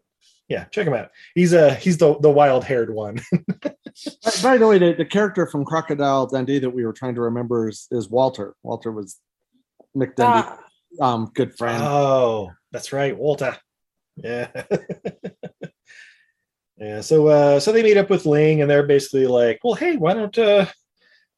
[0.48, 1.10] yeah, check him out.
[1.34, 3.20] He's uh he's the the wild haired one.
[3.62, 7.22] By, by the way, the, the character from Crocodile Dundee that we were trying to
[7.22, 8.54] remember is, is Walter.
[8.62, 9.18] Walter was
[9.96, 10.50] Mick Dundee,
[11.00, 11.82] Ah, um, good friend.
[11.82, 13.56] oh, that's right, Walter.
[14.18, 14.50] Yeah.
[16.78, 17.02] yeah.
[17.02, 20.14] So uh so they meet up with Ling and they're basically like, well, hey, why
[20.14, 20.66] don't uh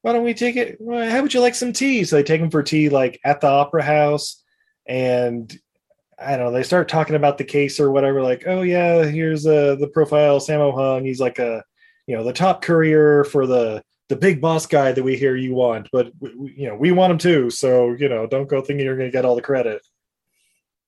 [0.02, 0.78] why don't we take it?
[0.80, 2.04] How would you like some tea?
[2.04, 4.43] So they take him for tea like at the opera house
[4.88, 5.56] and
[6.19, 9.45] I don't know, they start talking about the case or whatever, like, oh yeah, here's
[9.45, 11.06] uh the profile Sammo Hung.
[11.06, 11.63] He's like a
[12.08, 15.54] you know, the top courier for the the big boss guy that we hear you
[15.54, 17.50] want, but we, you know, we want him too.
[17.50, 19.86] So, you know, don't go thinking you're gonna get all the credit.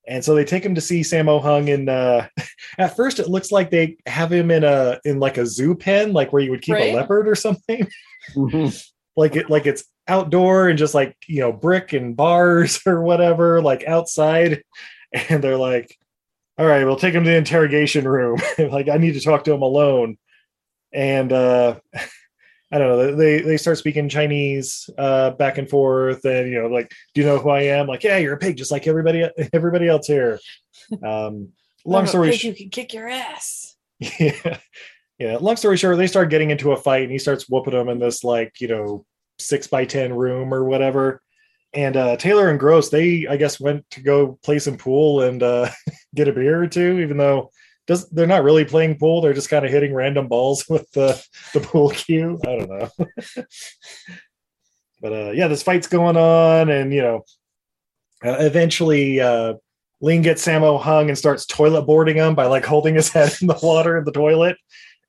[0.10, 2.28] And so they take him to see Sammo Hung and uh
[2.78, 6.12] at first it looks like they have him in a in like a zoo pen,
[6.13, 6.91] like where you would keep Right.
[6.93, 7.88] a leopard or something.
[8.36, 8.86] Mhm.
[9.15, 13.62] like it like it's outdoor and just like you know brick and bars or whatever
[13.62, 14.62] like outside
[15.30, 15.95] and they're like
[16.58, 18.38] all right we'll take him to the interrogation room
[18.72, 20.17] like i need to talk to him alone
[20.93, 21.80] and uh
[22.72, 26.68] i don't know they they start speaking chinese uh back and forth and you know
[26.68, 27.88] like do you know who i am?
[27.88, 30.40] Like yeah you're a pig just like everybody everybody else here.
[31.04, 31.50] Um
[31.86, 33.76] long story pig who can kick your ass.
[34.00, 34.58] yeah.
[35.18, 37.90] Yeah long story short they start getting into a fight and he starts whooping them
[37.90, 39.06] in this like you know
[39.40, 41.22] six by ten room or whatever.
[41.74, 45.44] And uh taylor and gross they i guess went to go play some pool and
[45.44, 45.70] uh
[46.16, 47.52] get a beer or two even though
[47.89, 51.21] does they're not really playing pool they're just kind of hitting random balls with the
[51.54, 52.89] the pool cue i don't know
[55.02, 57.25] but uh yeah this fight's going on and you know
[58.23, 59.56] uh, eventually uh
[60.02, 63.47] Ling gets Sammo Hung and starts toilet boarding him by like holding his head in
[63.47, 64.56] the water in the toilet.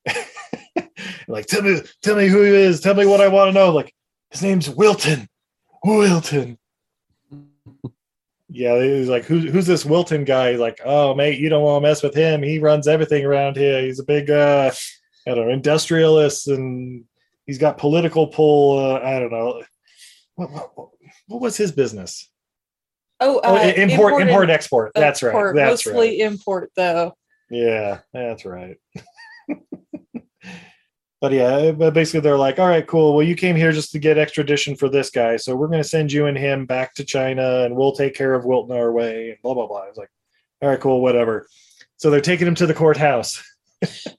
[1.28, 2.80] like, tell me, tell me who he is.
[2.80, 3.70] Tell me what I want to know.
[3.70, 3.94] Like,
[4.32, 5.28] his name's Wilton.
[5.84, 6.58] Wilton.
[8.52, 10.50] Yeah, he's like, who's who's this Wilton guy?
[10.50, 12.42] He's like, oh mate, you don't want to mess with him.
[12.42, 13.80] He runs everything around here.
[13.82, 14.72] He's a big, uh,
[15.26, 17.04] I don't know, industrialist, and
[17.46, 18.78] he's got political pull.
[18.78, 19.62] Uh, I don't know.
[20.34, 20.88] What, what,
[21.28, 22.28] what was his business?
[23.20, 24.92] Oh, Oh, uh, import, import, and export.
[24.94, 25.54] That's right.
[25.54, 26.20] That's mostly right.
[26.20, 27.14] import though.
[27.50, 28.78] Yeah, that's right.
[31.20, 33.14] But yeah, but basically they're like, all right, cool.
[33.14, 35.88] Well, you came here just to get extradition for this guy, so we're going to
[35.88, 39.30] send you and him back to China, and we'll take care of Wilton our way,
[39.30, 39.82] and blah blah blah.
[39.82, 40.10] I was like,
[40.62, 41.46] all right, cool, whatever.
[41.98, 43.42] So they're taking him to the courthouse,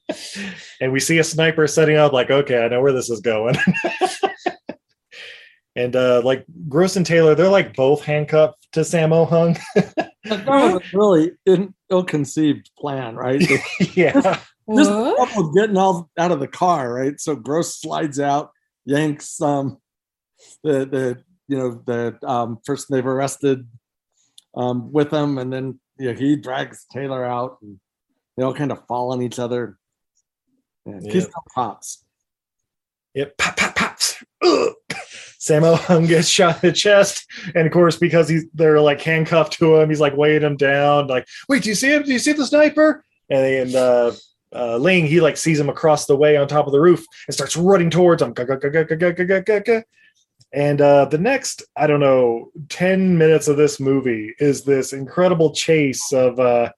[0.80, 2.12] and we see a sniper setting up.
[2.12, 3.56] Like, okay, I know where this is going.
[5.76, 9.56] and uh like Gross and Taylor, they're like both handcuffed to Sammo Hung.
[10.24, 11.32] That was a really
[11.90, 13.42] ill-conceived plan, right?
[13.96, 14.40] yeah.
[14.76, 15.32] Just What?
[15.32, 17.18] trouble getting all out of the car, right?
[17.20, 18.50] So Gross slides out,
[18.84, 19.78] yanks um
[20.64, 23.66] the the you know the um person they've arrested
[24.54, 27.78] um with him, and then you know, he drags Taylor out, and
[28.36, 29.78] they all kind of fall on each other.
[30.86, 31.12] Yeah, Yeah.
[31.12, 32.04] Keystone pops.
[33.14, 33.36] Yep.
[33.36, 34.24] Pop, pop, pops.
[34.42, 34.72] Ugh.
[35.38, 39.54] Sammo Hung gets shot in the chest, and of course, because he's they're like handcuffed
[39.54, 41.08] to him, he's like weighing him down.
[41.08, 42.04] Like, wait, do you see him?
[42.04, 43.04] Do you see the sniper?
[43.28, 44.12] And and uh,
[44.54, 47.34] uh, Ling he like sees him across the way on top of the roof and
[47.34, 48.34] starts running towards him.
[50.54, 55.52] And uh, the next, I don't know, ten minutes of this movie is this incredible
[55.54, 56.70] chase of uh,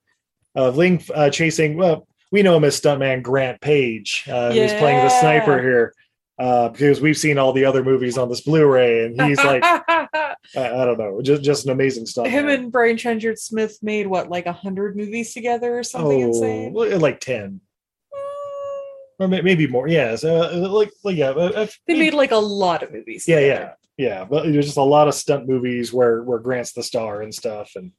[0.55, 1.77] of Ling uh, chasing.
[1.77, 5.93] Well, we know him as stuntman Grant Page, uh, who's playing the sniper here.
[6.37, 9.63] Uh, because we've seen all the other movies on this Blu-ray, and he's like,
[10.15, 12.29] I, I don't know, just just an amazing stunt.
[12.29, 12.61] him man.
[12.61, 17.01] and Brian Trenchard Smith made what, like a hundred movies together or something oh, insane?
[17.01, 17.61] like ten,
[19.19, 19.89] or maybe more.
[19.89, 23.27] Yeah, so, uh, like, like yeah, uh, They made like a lot of movies.
[23.27, 23.77] yeah, together.
[23.97, 24.25] yeah, yeah.
[24.25, 27.73] But there's just a lot of stunt movies where where Grant's the star and stuff,
[27.77, 27.93] and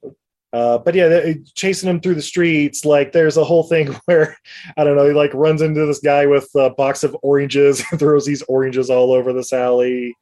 [0.55, 2.85] uh, but yeah, chasing him through the streets.
[2.85, 4.37] Like, there's a whole thing where
[4.77, 7.99] I don't know, he like runs into this guy with a box of oranges and
[7.99, 10.15] throws these oranges all over this alley.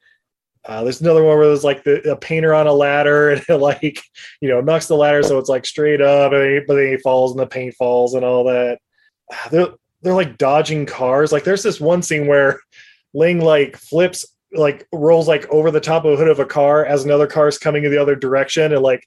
[0.66, 3.56] Uh, there's another one where there's like the, a painter on a ladder and it
[3.56, 4.00] like
[4.40, 7.32] you know knocks the ladder so it's like straight up, and but then he falls
[7.32, 8.78] and the paint falls and all that.
[9.32, 9.68] Ah, They're
[10.02, 11.32] they're like dodging cars.
[11.32, 12.60] Like there's this one scene where
[13.14, 16.84] Ling like flips like rolls like over the top of the hood of a car
[16.84, 19.06] as another car is coming in the other direction and like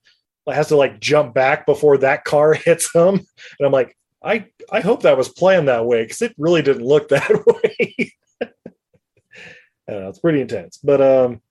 [0.52, 3.16] has to like jump back before that car hits him.
[3.16, 6.86] And I'm like, I I hope that was planned that way because it really didn't
[6.86, 8.12] look that way.
[8.42, 10.78] I don't know, it's pretty intense.
[10.78, 11.42] But um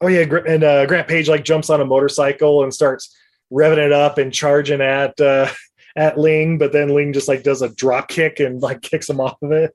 [0.00, 3.16] oh yeah, and uh, Grant Page like jumps on a motorcycle and starts
[3.52, 5.48] revving it up and charging at uh
[5.96, 9.20] at Ling, but then Ling just like does a drop kick and like kicks him
[9.20, 9.74] off of it.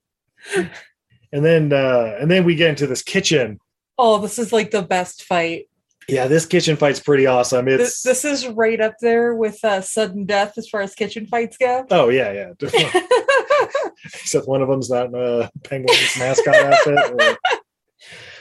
[1.33, 3.59] And then uh and then we get into this kitchen.
[3.97, 5.67] Oh, this is like the best fight.
[6.07, 7.65] Yeah, this kitchen fight's pretty awesome.
[7.65, 11.25] This, It's this is right up there with uh, sudden death as far as kitchen
[11.25, 11.85] fights go.
[11.89, 12.53] oh yeah, yeah.
[14.05, 17.11] Except one of them's not in a penguin's mascot outfit.
[17.21, 17.37] or-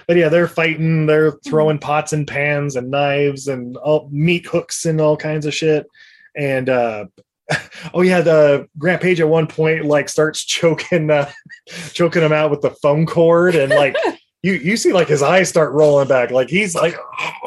[0.06, 4.84] But yeah, they're fighting, they're throwing pots and pans and knives and all meat hooks
[4.84, 5.86] and all kinds of shit.
[6.36, 7.06] And uh
[7.94, 11.30] oh yeah, the Grant Page at one point like starts choking uh
[11.92, 13.96] choking him out with the phone cord and like
[14.42, 16.96] you you see like his eyes start rolling back, like he's like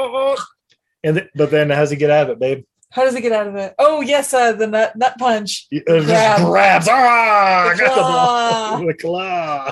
[1.04, 2.64] and th- but then how does he get out of it, babe?
[2.90, 3.76] How does he get out of it?
[3.78, 5.68] Oh yes, uh, the nut nut punch.
[5.70, 6.46] He- uh, just Grab.
[6.46, 6.88] grabs.
[6.90, 8.78] Ah, The got claw.
[8.80, 9.72] the, the claw.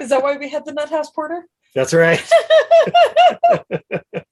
[0.00, 1.46] is that why we had the nut house porter?
[1.74, 2.22] That's right.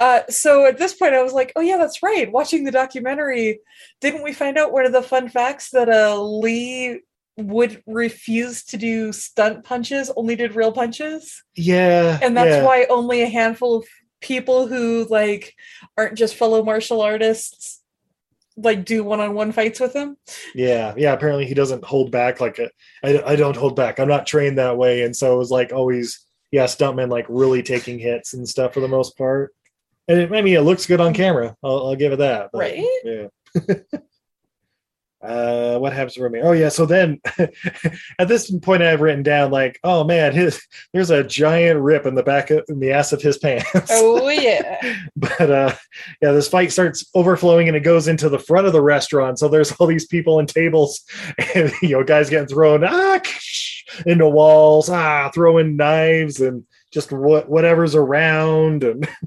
[0.00, 3.60] Uh, so at this point, I was like, "Oh yeah, that's right." Watching the documentary,
[4.00, 7.00] didn't we find out one of the fun facts that uh, Lee
[7.36, 12.18] would refuse to do stunt punches, only did real punches, Yeah.
[12.22, 12.64] and that's yeah.
[12.64, 13.86] why only a handful of
[14.20, 15.54] people who like
[15.96, 17.82] aren't just fellow martial artists
[18.56, 20.16] like do one-on-one fights with him.
[20.54, 21.12] Yeah, yeah.
[21.12, 22.40] Apparently, he doesn't hold back.
[22.40, 22.70] Like a,
[23.02, 23.98] I, I don't hold back.
[23.98, 26.23] I'm not trained that way, and so it was like always,
[26.54, 29.52] yeah, stuntmen like really taking hits and stuff for the most part.
[30.06, 31.56] And it, I mean, it looks good on camera.
[31.64, 32.50] I'll, I'll give it that.
[32.52, 32.86] but, Right?
[33.02, 33.26] Yeah.
[35.28, 36.40] uh, what happens to me?
[36.40, 36.68] Oh yeah.
[36.68, 37.20] So then,
[38.20, 40.62] at this point, I've written down like, oh man, his
[40.92, 43.68] there's a giant rip in the back of in the ass of his pants.
[43.90, 44.80] Oh yeah.
[45.16, 45.74] but uh
[46.22, 49.48] yeah this fight starts overflowing and it goes into the front of the restaurant so
[49.48, 51.02] there's all these people and tables
[51.54, 53.20] and you know guys getting thrown ah,
[54.06, 59.08] into walls ah throwing knives and just what whatever's around and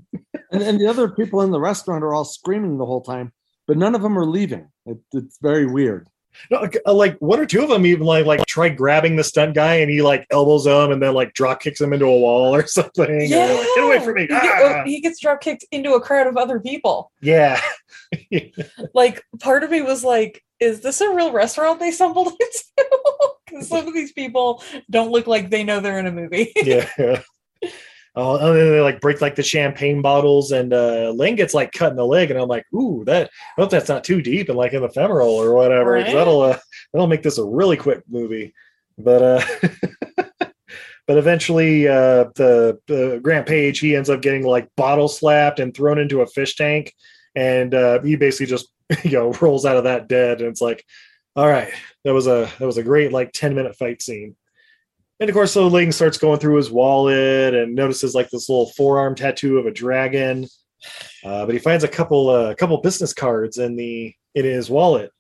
[0.49, 3.33] And, and the other people in the restaurant are all screaming the whole time,
[3.67, 4.69] but none of them are leaving.
[4.85, 6.07] It, it's very weird.
[6.49, 9.55] no, like- uh, one or two of them even like like try grabbing the stunt
[9.55, 12.55] guy and he like elbows him and then like drop kicks him into a wall
[12.55, 13.45] or something Yeah.
[13.45, 14.59] like, get away from me He, ah!
[14.61, 17.11] oh, he gets drop kicked into a crowd of other people.
[17.21, 17.59] yeah
[18.93, 22.63] like part of me was like is this a real restaurant they stumbled into
[23.47, 27.21] because some of these people don't look like they know they're in a movie yeah.
[28.19, 31.71] Oh, and then they like break like the champagne bottles, and uh Ling gets like
[31.71, 34.49] cut in the leg, and I'm like, ooh, that I hope that's not too deep
[34.49, 35.91] and like in the femoral or whatever.
[35.91, 36.07] Right.
[36.07, 36.57] That'll uh,
[36.91, 38.55] that'll make this a really quick movie.
[38.97, 39.45] But uh
[41.05, 45.71] but eventually uh the, the Grant Page he ends up getting like bottle slapped and
[45.71, 46.95] thrown into a fish tank,
[47.35, 48.69] and uh he basically just
[49.03, 50.83] you know rolls out of that dead, and it's like,
[51.37, 51.71] all right,
[52.03, 54.35] that was a that was a great like 10 minute fight scene.
[55.19, 58.71] And of course, so Ling starts going through his wallet and notices like this little
[58.71, 60.47] forearm tattoo of a dragon.
[61.23, 64.69] Uh, but he finds a couple a uh, couple business cards in the in his
[64.69, 65.11] wallet.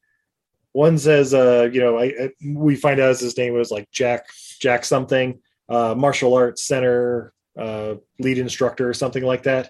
[0.71, 4.25] One says, uh, you know, I, I we find out his name was like Jack
[4.59, 5.39] Jack something,
[5.69, 9.69] uh, martial arts center uh, lead instructor or something like that.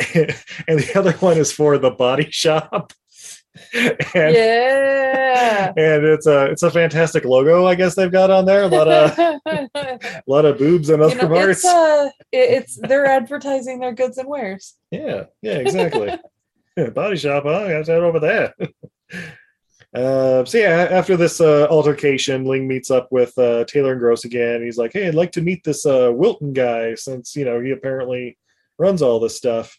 [0.14, 2.92] and the other one is for the body shop.
[3.74, 5.72] and, yeah.
[5.76, 7.66] and it's a it's a fantastic logo.
[7.66, 11.14] I guess they've got on there a lot of a lot of boobs and other
[11.14, 11.58] you know, parts.
[11.58, 14.74] it's uh it, it's they're advertising their goods and wares.
[14.90, 16.16] Yeah, yeah, exactly.
[16.74, 17.68] Yeah, Body shop, huh?
[17.68, 18.54] Got that over there.
[19.94, 24.24] Uh, so yeah, after this uh, altercation, Ling meets up with uh, Taylor and Grosse
[24.24, 24.62] again.
[24.62, 27.72] He's like, "Hey, I'd like to meet this uh, Wilton guy since you know he
[27.72, 28.38] apparently
[28.78, 29.78] runs all this stuff."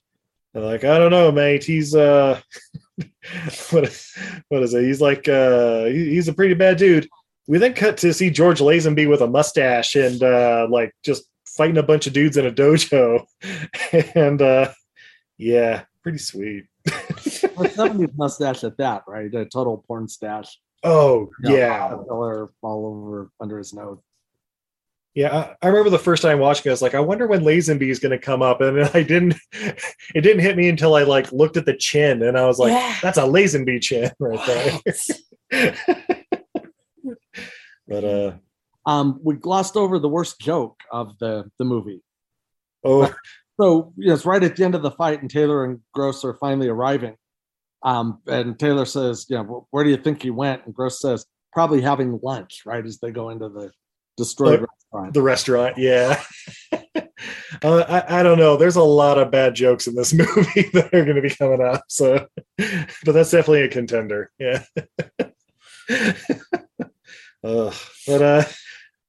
[0.53, 1.63] And like, I don't know, mate.
[1.63, 2.39] He's uh,
[3.71, 4.07] what
[4.49, 4.83] what is it?
[4.83, 7.07] He's like uh, he- he's a pretty bad dude.
[7.47, 11.77] We then cut to see George Lazenby with a mustache and uh, like just fighting
[11.77, 13.25] a bunch of dudes in a dojo,
[14.15, 14.71] and uh,
[15.37, 16.65] yeah, pretty sweet.
[17.55, 19.31] Well, 70s mustache at that, right?
[19.35, 20.57] A total porn stash.
[20.81, 21.95] Oh You know, yeah,
[22.63, 23.99] all over under his nose.
[25.15, 26.63] Yeah, I, I remember the first time watching.
[26.65, 29.03] it, I was like, I wonder when Lazenby is going to come up, and I
[29.03, 29.35] didn't.
[30.15, 32.71] It didn't hit me until I like looked at the chin, and I was like,
[32.71, 32.95] Yeah.
[33.01, 34.79] "That's a Lazenby chin right
[35.51, 35.75] there."
[37.87, 38.33] but uh,
[38.85, 42.01] Um, we glossed over the worst joke of the the movie.
[42.83, 43.13] oh,
[43.59, 46.23] So you know, it's right at the end of the fight, and Taylor and Grosse
[46.25, 47.15] are finally arriving.
[47.83, 51.25] Um, and Taylor says, "You know, where do you think he went?" And Grosse says,
[51.51, 53.71] "Probably having lunch." Right as they go into the
[54.17, 55.13] destroyed Uh, restaurant.
[55.13, 56.23] the restaurant, yeah.
[57.63, 58.57] uh, I, I don't know.
[58.57, 61.61] There's a lot of bad jokes in this movie that are going to be coming
[61.61, 61.83] up.
[61.87, 64.31] So, but that's definitely a contender.
[64.39, 64.63] Yeah.
[67.43, 67.73] Ugh.
[68.07, 68.43] but uh,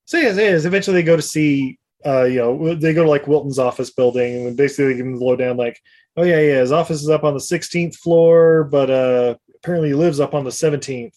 [0.07, 1.79] so yeah, yeah, eventually they go to see.
[2.07, 5.19] Uh, you know, they go to like Wilton's office building, and basically they give him
[5.19, 5.81] the lowdown, like,
[6.19, 9.95] oh yeah, yeah, his office is up on the 16th floor, but uh, apparently he
[9.95, 11.15] lives up on the 17th,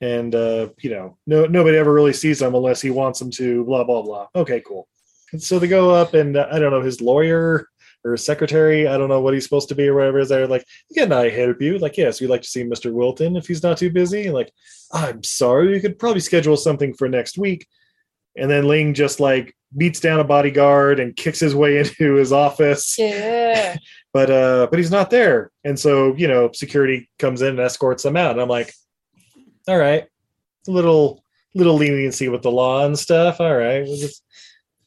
[0.00, 3.64] and uh, you know, no nobody ever really sees him unless he wants them to.
[3.64, 4.26] Blah blah blah.
[4.34, 4.88] Okay, cool.
[5.32, 7.68] And so they go up, and uh, I don't know his lawyer
[8.04, 8.88] or his secretary.
[8.88, 10.18] I don't know what he's supposed to be or whatever.
[10.18, 11.78] Is there like, can I help you?
[11.78, 12.92] Like, yes, we'd like to see Mr.
[12.92, 14.30] Wilton if he's not too busy.
[14.30, 14.50] Like,
[14.92, 17.66] I'm sorry, you could probably schedule something for next week.
[18.36, 22.32] And then Ling just like beats down a bodyguard and kicks his way into his
[22.32, 23.76] office Yeah.
[24.12, 28.04] but uh but he's not there and so you know security comes in and escorts
[28.04, 28.72] him out and i'm like
[29.68, 30.06] all right.
[30.68, 33.40] A little little leniency with the law and stuff.
[33.40, 33.82] All right.
[33.84, 34.22] We'll just-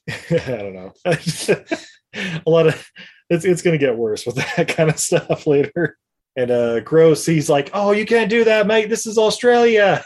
[0.30, 0.92] i don't know.
[2.46, 2.86] A lot of
[3.30, 5.96] it's it's gonna get worse with that kind of stuff later.
[6.36, 8.88] And uh gross he's like oh you can't do that mate.
[8.88, 10.04] This is australia.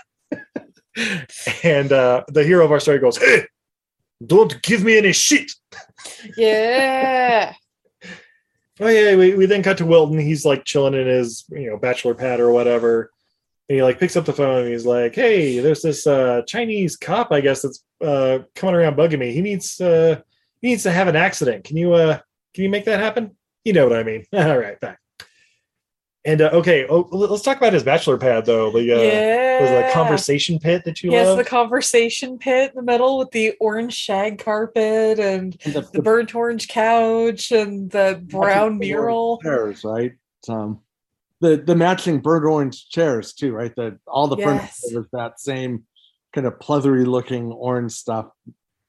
[1.62, 3.47] And uh the hero of our story goes hey
[4.27, 5.53] don't give me any shit.
[6.37, 7.55] Yeah.
[8.81, 10.19] Oh yeah, we, we then cut to Wilton.
[10.19, 13.11] He's like chilling in his you know bachelor pad or whatever.
[13.69, 16.97] And he like picks up the phone and he's like, "Hey, there's this uh, Chinese
[16.97, 19.33] cop, I guess, that's uh, coming around bugging me.
[19.33, 20.21] He needs uh,
[20.62, 21.64] he needs to have an accident.
[21.64, 22.19] Can you uh,
[22.55, 23.37] can you make that happen?
[23.64, 24.25] You know what I mean?
[24.33, 24.99] All right, back.
[26.25, 28.71] And uh, okay, oh, let's talk about his bachelor pad though.
[28.73, 29.61] The uh, yeah.
[29.61, 31.39] was it a conversation pit that you Yes, love?
[31.39, 36.03] the conversation pit in the middle with the orange shag carpet and And the, the
[36.03, 39.39] burnt orange couch and the brown mural.
[39.43, 40.12] chairs, right?
[40.49, 40.81] Um,
[41.41, 43.74] the the matching burnt orange chairs too, right?
[43.74, 44.80] The all the Yes.
[44.82, 45.84] furniture was that same
[46.34, 48.26] kind of pleathery looking orange stuff.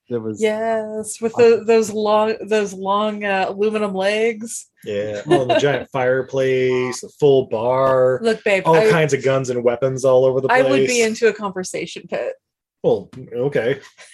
[0.10, 4.68] That was Yes, with the, those long those long uh, aluminum legs.
[4.84, 9.52] yeah, oh, the giant fireplace, the full bar, Look, babe, all I, kinds of guns
[9.52, 12.34] and weapons all over the place I would be into a conversation pit.
[12.82, 13.82] Well, okay.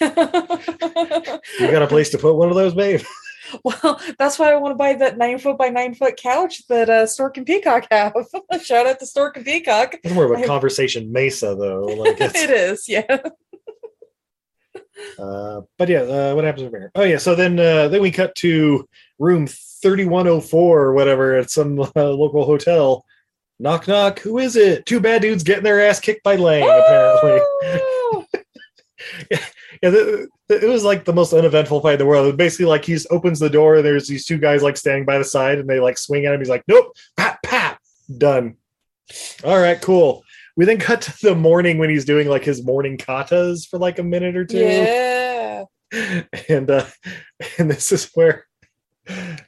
[1.58, 3.00] You got a place to put one of those, babe?
[3.64, 6.88] well, that's why I want to buy that nine foot by nine foot couch that
[6.88, 8.14] uh, Stork and Peacock have.
[8.62, 9.96] Shout out to Stork and Peacock.
[10.02, 11.84] It's more of a I- conversation mesa, though.
[11.84, 13.04] Like it is, yeah.
[15.18, 16.92] uh, but yeah, uh, what happens over here?
[16.94, 18.88] Oh yeah, so then uh, then we cut to
[19.18, 23.04] room thirty one oh four or whatever at some uh, local hotel.
[23.58, 24.18] Knock knock.
[24.20, 24.84] Who is it?
[24.84, 26.62] Two bad dudes getting their ass kicked by Lang.
[26.62, 28.26] Apparently, Woo!
[29.82, 32.36] Yeah, th- th- it was like the most uneventful fight in the world.
[32.36, 35.18] Basically like he just opens the door and there's these two guys like standing by
[35.18, 36.40] the side and they like swing at him.
[36.40, 37.78] He's like, nope, pat pat,
[38.16, 38.56] done.
[39.44, 40.24] All right, cool.
[40.56, 43.98] We then cut to the morning when he's doing like his morning katas for like
[43.98, 44.58] a minute or two.
[44.58, 45.64] Yeah.
[46.48, 46.86] and uh
[47.58, 48.46] and this is where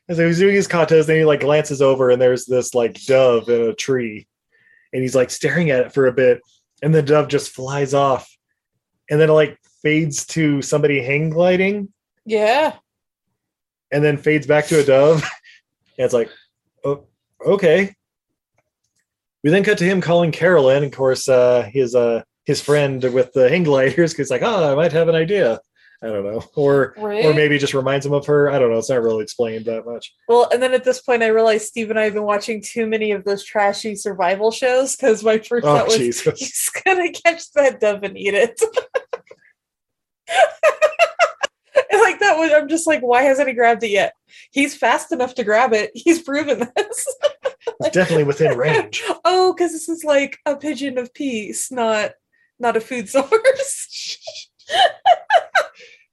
[0.09, 2.95] as he was doing his katas then he like glances over and there's this like
[3.05, 4.27] dove in a tree
[4.93, 6.41] and he's like staring at it for a bit
[6.81, 8.31] and the dove just flies off
[9.11, 11.93] and then like fades to somebody hang gliding
[12.25, 12.75] Yeah.
[13.93, 15.23] and then fades back to a dove
[15.99, 16.31] and it's like
[16.85, 17.05] oh,
[17.45, 17.95] okay
[19.45, 23.33] we then cut to him calling carolyn of course uh his uh his friend with
[23.35, 25.61] the hang gliders because like oh i might have an idea
[26.01, 28.49] I don't know, or or maybe just reminds him of her.
[28.53, 28.79] I don't know.
[28.79, 30.15] It's not really explained that much.
[30.29, 32.87] Well, and then at this point, I realized Steve and I have been watching too
[32.87, 36.23] many of those trashy survival shows because my first Oh, thought was Jesus.
[36.39, 38.63] he's gonna catch that dove and eat it.
[41.91, 44.13] And like that was, I'm just like, why hasn't he grabbed it yet?
[44.51, 45.91] He's fast enough to grab it.
[45.95, 47.17] He's proven this.
[47.81, 49.03] It's definitely within range.
[49.25, 52.13] oh, because this is like a pigeon of peace, not
[52.59, 54.19] not a food source.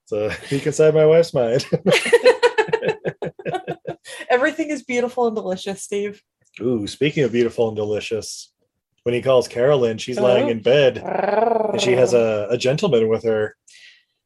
[0.06, 1.66] So peek inside my wife's mind.
[4.30, 6.22] Everything is beautiful and delicious, Steve.
[6.62, 8.52] Ooh, speaking of beautiful and delicious,
[9.04, 13.24] when he calls Carolyn, she's lying in bed and she has a, a gentleman with
[13.24, 13.56] her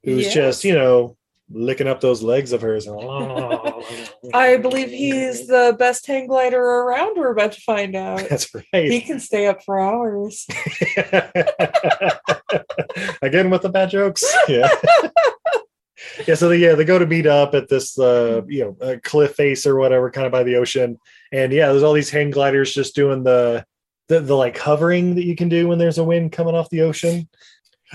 [0.03, 0.33] who's Yes.
[0.33, 1.17] just, you know,
[1.51, 2.87] licking up those legs of hers.
[4.33, 7.17] I believe he's the best hang glider around.
[7.17, 8.27] We're about to find out.
[8.29, 8.91] That's right.
[8.91, 10.45] He can stay up for hours.
[13.21, 14.23] Again with the bad jokes.
[14.47, 14.69] Yeah.
[16.27, 16.35] yeah.
[16.35, 19.35] So they, yeah, they go to meet up at this, uh, you know, uh, cliff
[19.35, 20.99] face or whatever, kind of by the ocean.
[21.31, 23.65] And yeah, there's all these hang gliders just doing the,
[24.07, 26.81] the, the like hovering that you can do when there's a wind coming off the
[26.81, 27.27] ocean.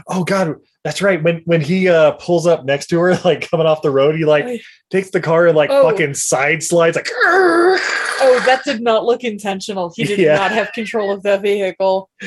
[0.08, 1.22] Oh God, that's right.
[1.22, 4.24] When when he uh pulls up next to her, like coming off the road, he
[4.24, 4.60] like
[4.90, 5.82] takes the car and like Oh.
[5.90, 9.92] fucking side slides like Oh, that did not look intentional.
[9.96, 10.36] He did Yeah.
[10.36, 12.10] not have control of the vehicle.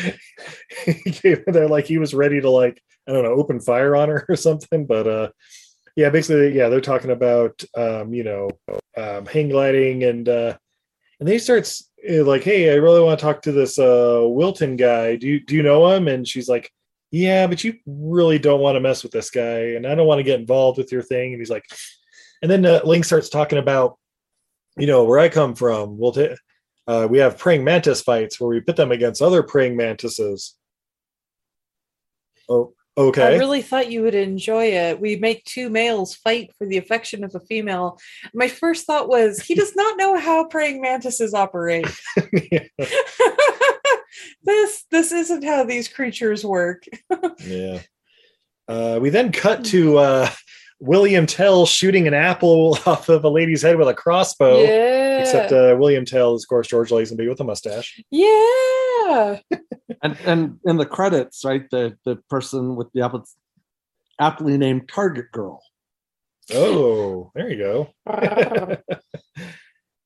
[0.85, 4.25] He they're like he was ready to like I don't know open fire on her
[4.29, 4.85] or something.
[4.85, 5.29] But uh
[5.95, 8.49] yeah, basically yeah, they're talking about um you know
[8.97, 10.57] um hang gliding and uh
[11.19, 14.75] and they starts uh, like hey, I really want to talk to this uh Wilton
[14.75, 15.15] guy.
[15.15, 16.07] Do you do you know him?
[16.07, 16.71] And she's like
[17.11, 20.19] yeah, but you really don't want to mess with this guy and I don't want
[20.19, 21.33] to get involved with your thing.
[21.33, 21.65] And he's like
[22.41, 23.97] and then uh, Link starts talking about
[24.77, 25.97] you know where I come from.
[25.97, 26.35] We'll ta-
[26.87, 30.55] uh, we have praying mantis fights where we pit them against other praying mantises.
[32.47, 33.35] Oh, okay.
[33.35, 34.99] I really thought you would enjoy it.
[34.99, 37.99] We make two males fight for the affection of a female.
[38.33, 41.87] My first thought was he does not know how praying mantises operate.
[44.43, 46.83] this this isn't how these creatures work.
[47.45, 47.81] yeah.
[48.67, 50.29] Uh, we then cut to uh,
[50.79, 54.61] William Tell shooting an apple off of a lady's head with a crossbow.
[54.61, 55.19] Yeah.
[55.19, 58.01] Except uh, William Tell is, of course, George Lazenby with a mustache.
[58.11, 59.39] Yeah.
[60.01, 63.23] And and in the credits, right, the the person with the
[64.19, 65.61] aptly named Target Girl.
[66.53, 67.93] Oh, there you go.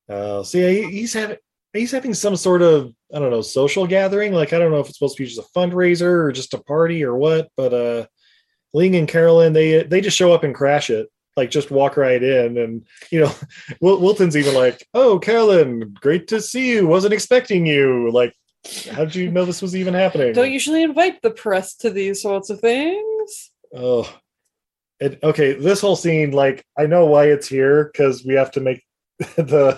[0.10, 1.38] Uh, so yeah, he, he's having
[1.74, 4.34] he's having some sort of I don't know social gathering.
[4.34, 6.62] Like I don't know if it's supposed to be just a fundraiser or just a
[6.64, 7.50] party or what.
[7.56, 8.06] But uh,
[8.74, 11.08] Ling and Carolyn they they just show up and crash it.
[11.38, 13.32] Like just walk right in, and you know,
[13.82, 16.88] Wil- Wilton's even like, "Oh, Carolyn, great to see you.
[16.88, 18.12] Wasn't expecting you.
[18.12, 18.36] Like,
[18.92, 22.22] how did you know this was even happening?" Don't usually invite the press to these
[22.22, 23.52] sorts of things.
[23.76, 24.12] Oh,
[25.00, 25.54] it, okay.
[25.54, 28.84] This whole scene, like, I know why it's here because we have to make
[29.36, 29.78] the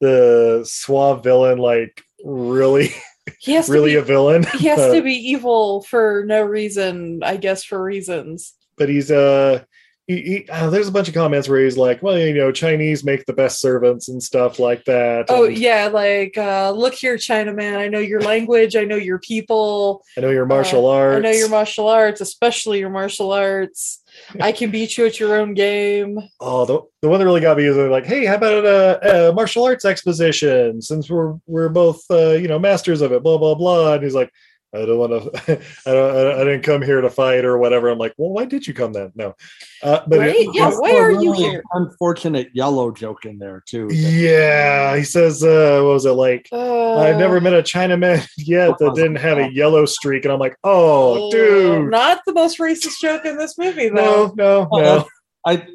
[0.00, 2.90] the suave villain like really,
[3.38, 4.44] He has to really be- a villain.
[4.58, 8.54] He has Uh, to be evil for no reason, I guess for reasons.
[8.76, 9.64] but he's uh.
[10.10, 13.04] He, he, uh, there's a bunch of comments where he's like, "Well, you know, Chinese
[13.04, 17.14] make the best servants and stuff like that." Oh and yeah, like uh look here,
[17.14, 17.76] Chinaman.
[17.76, 20.02] I know your language, I know your people.
[20.18, 21.16] I know your martial Uh, arts.
[21.18, 24.02] I know your martial arts, especially your martial arts.
[24.40, 26.18] I can beat you at your own game.
[26.40, 29.32] Oh, the, the one that really got me is like, hey, how about a, a
[29.32, 30.82] martial arts exposition?
[30.82, 33.94] Since we're we're both uh, you know masters of it, blah blah blah.
[33.94, 34.32] And he's like,
[34.72, 35.52] I don't want to.
[35.86, 36.16] I don't.
[36.16, 37.88] I I didn't come here to fight or whatever.
[37.88, 39.10] I'm like, well, why did you come then?
[39.16, 39.34] No,
[39.82, 40.34] uh, but Right?
[40.36, 41.64] it- Yeah, why are you here?
[41.72, 43.88] Unfortunate yellow joke in there too.
[43.90, 46.48] yeah, he says, uh, what was it like?
[46.52, 50.38] Uh, I've never met a Chinaman yet that didn't have a yellow streak, and I'm
[50.40, 54.68] like, oh, dude, Not the most racist joke in this movie, no, though.
[54.70, 55.04] no, no.
[55.44, 55.66] I,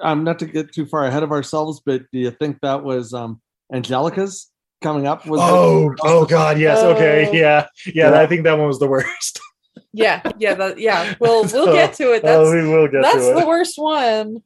[0.00, 3.14] I'm not to get too far ahead of ourselves, but do you think that was
[3.14, 3.40] um
[3.72, 4.50] Angelica's
[4.82, 5.26] coming up?
[5.26, 7.32] Was Oh, oh God, yes, okay, Oh.
[7.32, 8.10] yeah, yeah.
[8.10, 8.20] Yeah.
[8.20, 9.40] I think that one was the worst.
[9.92, 11.14] Yeah, yeah, that, yeah.
[11.20, 12.20] We'll we'll So, get to it.
[12.22, 13.40] oh, That's we will get that's to it.
[13.40, 14.42] the worst one.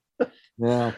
[0.59, 0.93] yeah.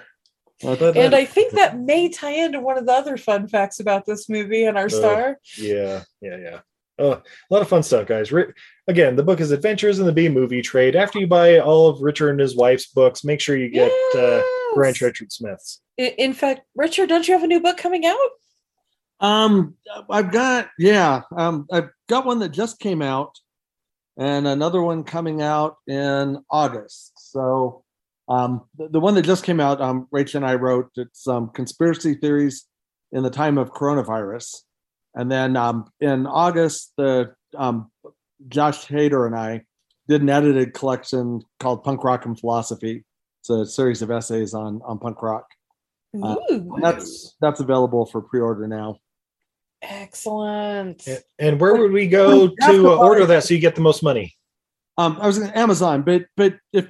[0.62, 4.04] But- And I think that may tie into one of the other fun facts about
[4.04, 4.88] this movie and our Oh.
[4.88, 5.38] star.
[5.56, 6.60] Yeah, yeah, yeah.
[6.98, 8.30] Oh, a lot of fun stuff, guys.
[8.30, 8.52] Ri-
[8.88, 10.96] Again, the book is Adventures in the B Movie Trade.
[10.96, 14.42] After you buy all of Richard and his wife's books, make sure you get uh,
[14.74, 15.80] Brian Trenchard Smith's.
[15.98, 18.18] I- In fact, Richard, don't you have a new book coming out?
[19.22, 19.76] Um,
[20.10, 21.22] I've got yeah.
[21.36, 23.38] Um, I've got one that just came out,
[24.18, 27.12] and another one coming out in August.
[27.16, 27.84] So,
[28.28, 30.90] um, the, the one that just came out, um, Rachel and I wrote.
[30.96, 32.66] It's um, conspiracy theories
[33.12, 34.62] in the time of coronavirus,
[35.14, 37.92] and then um, in August, the um,
[38.48, 39.62] Josh Heter and I
[40.08, 43.04] did an edited collection called Punk Rock and Philosophy.
[43.40, 45.46] It's a series of essays on on punk rock.
[46.20, 46.36] Uh,
[46.82, 48.98] That's that's available for pre-order now.
[49.82, 51.06] Excellent.
[51.06, 54.02] And- And where would we go to uh, order that so you get the most
[54.02, 54.34] money?
[54.98, 56.86] Um, I was going Amazon, but but if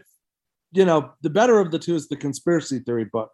[0.73, 3.31] you know, the better of the two is the conspiracy theory book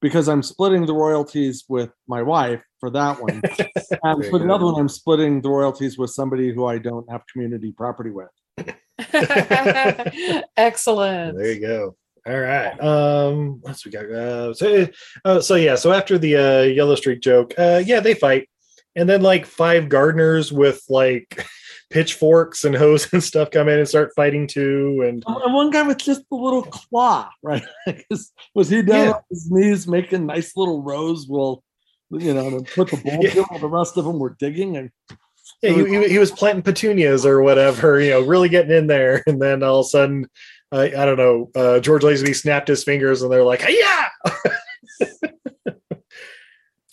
[0.00, 3.40] because I'm splitting the royalties with my wife for that one,
[4.02, 7.22] and for the other one, I'm splitting the royalties with somebody who I don't have
[7.32, 8.28] community property with.
[10.56, 11.36] excellent.
[11.38, 11.96] There you go.
[12.26, 12.72] All right.
[12.80, 14.06] Um, what else we got?
[14.10, 14.86] Uh, so,
[15.24, 15.74] uh, so yeah.
[15.74, 18.48] So after the uh, Yellow Streak joke, uh, yeah, they fight,
[18.96, 21.44] and then like five gardeners with like
[21.90, 25.02] pitchforks and hose and stuff come in and start fighting too.
[25.06, 27.64] And And one guy with just a little claw, right?
[28.54, 29.12] was, he down Yeah.
[29.12, 31.26] on his knees making nice little rows?
[31.28, 31.62] While
[32.10, 33.58] you know, to put the ball Yeah.
[33.58, 34.90] the rest of them were digging and
[35.62, 39.22] yeah, he, he, he was planting petunias or whatever, you know, really getting in there.
[39.26, 40.28] And then all of a sudden,
[40.72, 44.08] uh, I don't know, uh, George Lazenby snapped his fingers and they're like, yeah.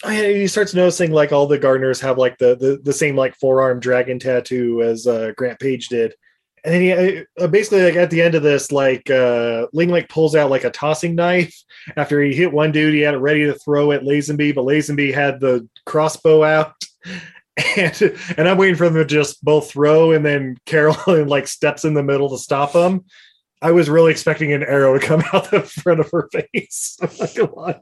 [0.08, 3.80] He starts noticing like all the gardeners have like the the, the same like forearm
[3.80, 6.16] dragon tattoo as uh, Grant Page did,
[6.64, 10.10] and then he uh, basically like at the end of this like uh, Ling like
[10.10, 11.56] pulls out like a tossing knife
[11.98, 15.14] after he hit one dude he had it ready to throw at Lazenby, but Lazenby
[15.14, 16.74] had the crossbow out,
[17.78, 18.02] and
[18.38, 21.94] and I'm waiting for them to just both throw, and then Carolyn like steps in
[21.94, 23.06] the middle to stop them.
[23.62, 26.98] I was really expecting an arrow to come out the front of her face.
[27.02, 27.82] I'm not gonna lie.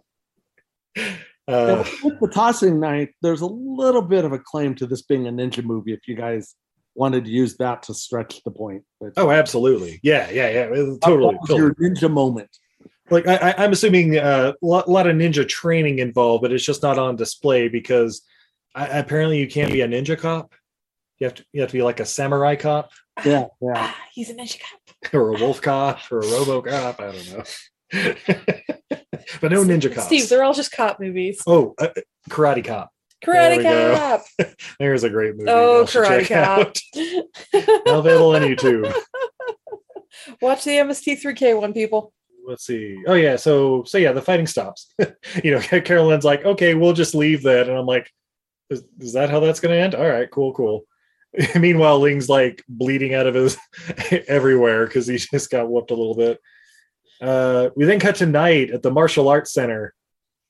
[1.50, 5.28] Uh, with the tossing knife, there's a little bit of a claim to this being
[5.28, 5.94] a ninja movie.
[5.94, 6.56] If you guys
[6.96, 10.00] wanted to use that to stretch the point, but Oh, absolutely.
[10.04, 10.64] Yeah, yeah, yeah.
[10.66, 11.36] It was Totally.
[11.36, 11.74] was totally.
[11.80, 12.50] your ninja moment.
[13.10, 16.66] Like I, I, I'm assuming uh, a lot, lot of ninja training involved, but it's
[16.66, 18.22] just not on display because
[18.76, 20.54] I, apparently you can't be a ninja cop.
[21.18, 22.92] You have to you have to be like a samurai cop
[23.26, 23.74] Yeah, yeah.
[23.76, 24.80] Ah, he's a ninja cop.
[25.14, 27.00] or a wolf cop or a robo cop.
[27.00, 27.44] I don't know.
[27.92, 30.08] But no ninja cops.
[30.08, 31.42] Steve, they're all just cop movies.
[31.48, 31.90] oh, uh,
[32.30, 32.92] karate cop.
[33.24, 33.96] Karate we go.
[33.96, 34.26] Cop.
[34.80, 35.50] There's a great movie.
[35.50, 36.60] Oh, y'all Karate Cop.
[36.60, 37.88] out.
[37.88, 38.94] Available on YouTube.
[40.42, 42.14] Watch the MST3K one, people.
[42.48, 43.02] let's see.
[43.08, 44.94] Oh yeah, so so yeah, the fighting stops.
[45.44, 48.10] you know, Carolyn's like, okay, we'll just leave that, and I'm like,
[48.70, 49.96] is, is that how that's going to end?
[49.96, 50.84] All right, cool, cool.
[51.56, 53.58] Meanwhile, Ling's like bleeding out of his
[54.28, 56.40] everywhere because he just got whooped a little bit.
[57.22, 59.94] Uh, we then cut to night at the martial arts center,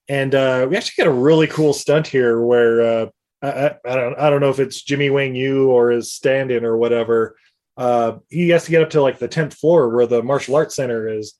[0.07, 3.05] and uh, we actually get a really cool stunt here where uh,
[3.41, 6.77] I, I, don't I don't know if it's Jimmy Wang Yu or his stand-in or
[6.77, 7.37] whatever.
[7.77, 10.75] Uh, he has to get up to like the tenth floor where the martial arts
[10.75, 11.35] center is,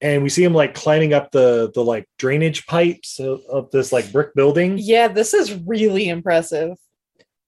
[0.00, 3.92] and we see him like climbing up the the like drainage pipes of, of this
[3.92, 4.76] like brick building.
[4.78, 6.76] Yeah, this is really impressive.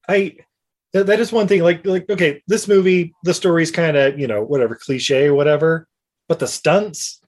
[0.09, 0.37] I
[0.93, 1.63] that, that is one thing.
[1.63, 5.89] Like like okay, this movie, the story's kind of you know whatever cliche or whatever,
[6.29, 7.21] but the stunts,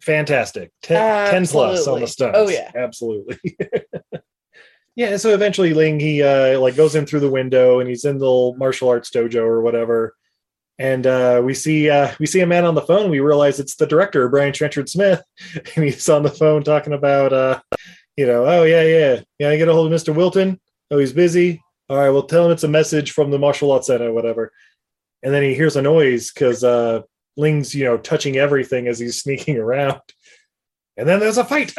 [0.00, 0.70] fantastic.
[0.82, 2.38] 10, 10 plus on the stunts.
[2.38, 2.70] Oh, yeah.
[2.74, 3.38] absolutely.
[4.96, 8.04] yeah, and so eventually Ling he uh like goes in through the window and he's
[8.04, 10.14] in the martial arts dojo or whatever.
[10.78, 13.10] And uh, we see uh, we see a man on the phone.
[13.10, 15.22] We realize it's the director, Brian Trenchard Smith,
[15.76, 17.60] and he's on the phone talking about, uh,
[18.16, 19.50] you know, oh yeah, yeah, yeah.
[19.50, 20.14] I get a hold of Mr.
[20.14, 20.58] Wilton.
[20.90, 21.62] Oh, he's busy.
[21.90, 24.52] All right, well, tell him it's a message from the martial arts center, whatever.
[25.22, 27.02] And then he hears a noise because uh,
[27.40, 30.00] Ling's, you know, touching everything as he's sneaking around.
[30.96, 31.72] And then there's a fight.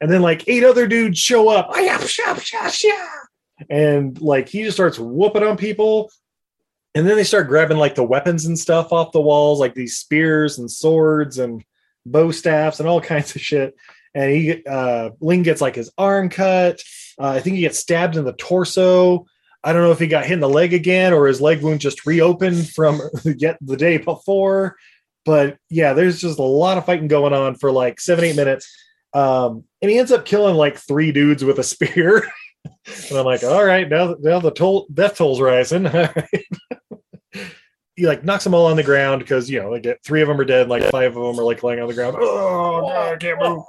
[0.00, 1.68] And then like eight other dudes show up.
[3.68, 6.10] And like he just starts whooping on people.
[6.94, 9.98] And then they start grabbing like the weapons and stuff off the walls, like these
[9.98, 11.64] spears and swords and
[12.04, 13.74] bow staffs and all kinds of shit.
[14.14, 16.82] And he uh Ling gets like his arm cut.
[17.18, 19.26] Uh, I think he gets stabbed in the torso.
[19.62, 21.80] I don't know if he got hit in the leg again or his leg wound
[21.80, 24.76] just reopened from yet the day before.
[25.24, 28.74] But yeah, there's just a lot of fighting going on for like seven, eight minutes.
[29.12, 32.26] Um, and he ends up killing like three dudes with a spear.
[32.64, 35.90] and I'm like, all right, now, now the toll death toll's rising.
[37.32, 37.46] Right.
[37.96, 40.40] he like knocks them all on the ground because you know, like three of them
[40.40, 42.16] are dead, like five of them are like laying on the ground.
[42.18, 43.62] Oh, no, I can't move.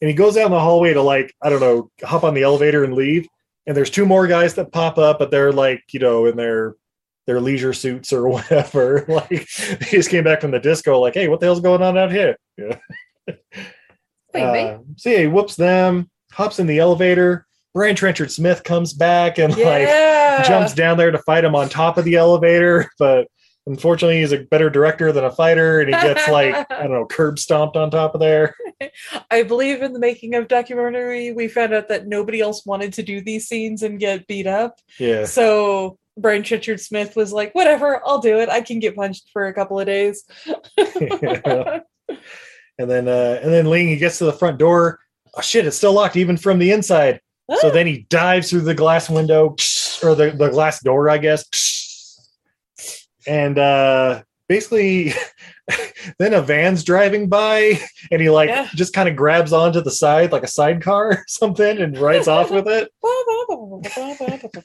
[0.00, 2.42] And he goes out in the hallway to like, I don't know, hop on the
[2.42, 3.28] elevator and leave.
[3.66, 6.74] And there's two more guys that pop up, but they're like, you know, in their
[7.26, 9.04] their leisure suits or whatever.
[9.08, 11.98] like they just came back from the disco, like, hey, what the hell's going on
[11.98, 12.36] out here?
[14.34, 14.44] Yeah.
[14.48, 17.46] Uh, so yeah, he whoops them, hops in the elevator.
[17.74, 20.36] Brian Trenchard Smith comes back and Yeah.
[20.36, 23.28] like jumps down there to fight him on top of the elevator, but
[23.66, 27.06] unfortunately he's a better director than a fighter, and he gets like I don't know
[27.06, 28.54] curb stomped on top of there.
[29.30, 33.02] I believe in the making of documentary, we found out that nobody else wanted to
[33.02, 34.78] do these scenes and get beat up.
[34.98, 38.48] Yeah, So Brian Trenchard Smith was like, whatever, I'll do it.
[38.48, 40.24] I can get punched for a couple of days.
[40.76, 41.80] Yeah.
[42.78, 45.00] and then uh and then Ling he gets to the front door.
[45.36, 47.20] Oh shit, it's still locked even from the inside.
[47.60, 47.70] So Ah.
[47.70, 49.54] then he dives through the glass window
[50.02, 51.44] or the, the glass door, I guess.
[53.26, 55.12] And uh basically
[56.20, 57.80] then a van's driving by
[58.12, 58.68] and he like Yeah.
[58.76, 62.50] just kind of grabs onto the side like a sidecar or something and rides off
[62.52, 62.90] with it.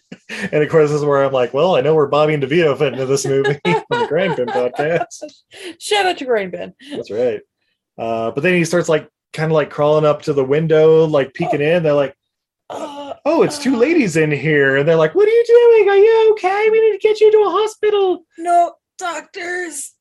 [0.51, 2.77] And of course, this is where I'm like, well, I know where Bobby and DeVito
[2.77, 5.23] fit into this movie on the Grindpin podcast.
[5.79, 6.73] Shout out to Grain Bin.
[6.89, 7.41] That's right.
[7.97, 11.33] Uh, but then he starts like kind of like crawling up to the window, like
[11.33, 11.83] peeking in.
[11.83, 12.15] They're like,
[13.25, 15.89] "Oh, it's two ladies in here," and they're like, "What are you doing?
[15.89, 16.69] Are you okay?
[16.69, 19.93] We need to get you to a hospital." no doctors.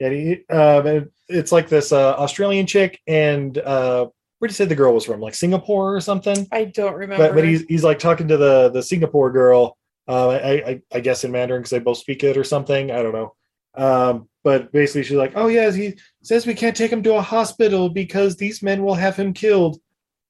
[0.00, 4.06] And he, um, it's like this uh, Australian chick, and uh,
[4.38, 5.20] where did you say the girl was from?
[5.20, 6.46] Like Singapore or something?
[6.52, 7.26] I don't remember.
[7.28, 9.76] But but he's he's like talking to the the Singapore girl.
[10.06, 12.90] Uh, I, I I guess in Mandarin because they both speak it or something.
[12.90, 13.34] I don't know.
[13.74, 17.22] Um, but basically, she's like, "Oh yeah, he says we can't take him to a
[17.22, 19.80] hospital because these men will have him killed.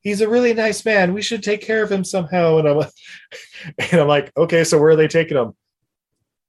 [0.09, 1.13] He's a really nice man.
[1.15, 2.91] We should take care of him somehow." And I'm like,
[3.93, 5.53] and I'm like, "Okay, so where are they taking him?"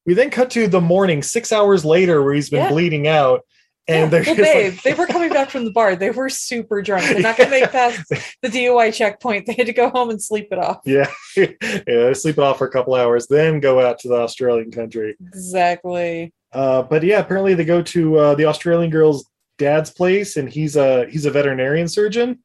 [0.06, 2.70] We then cut to the morning, six hours later, where he's been Yeah.
[2.70, 3.42] bleeding out,
[3.88, 5.96] and yeah, they're well, babe, like, they were coming back from the bar.
[5.96, 7.06] They were super drunk.
[7.06, 8.02] They're not going to make past
[8.42, 9.46] the DUI checkpoint.
[9.46, 10.80] They had to go home and sleep it off.
[10.86, 14.72] yeah, yeah, sleep it off for a couple hours, then go out to the Australian
[14.72, 15.16] country.
[15.28, 16.34] Exactly.
[16.54, 19.26] Uh, but yeah, apparently they go to uh, the Australian girl's
[19.60, 22.40] dad's place, and he's a he's a veterinarian surgeon.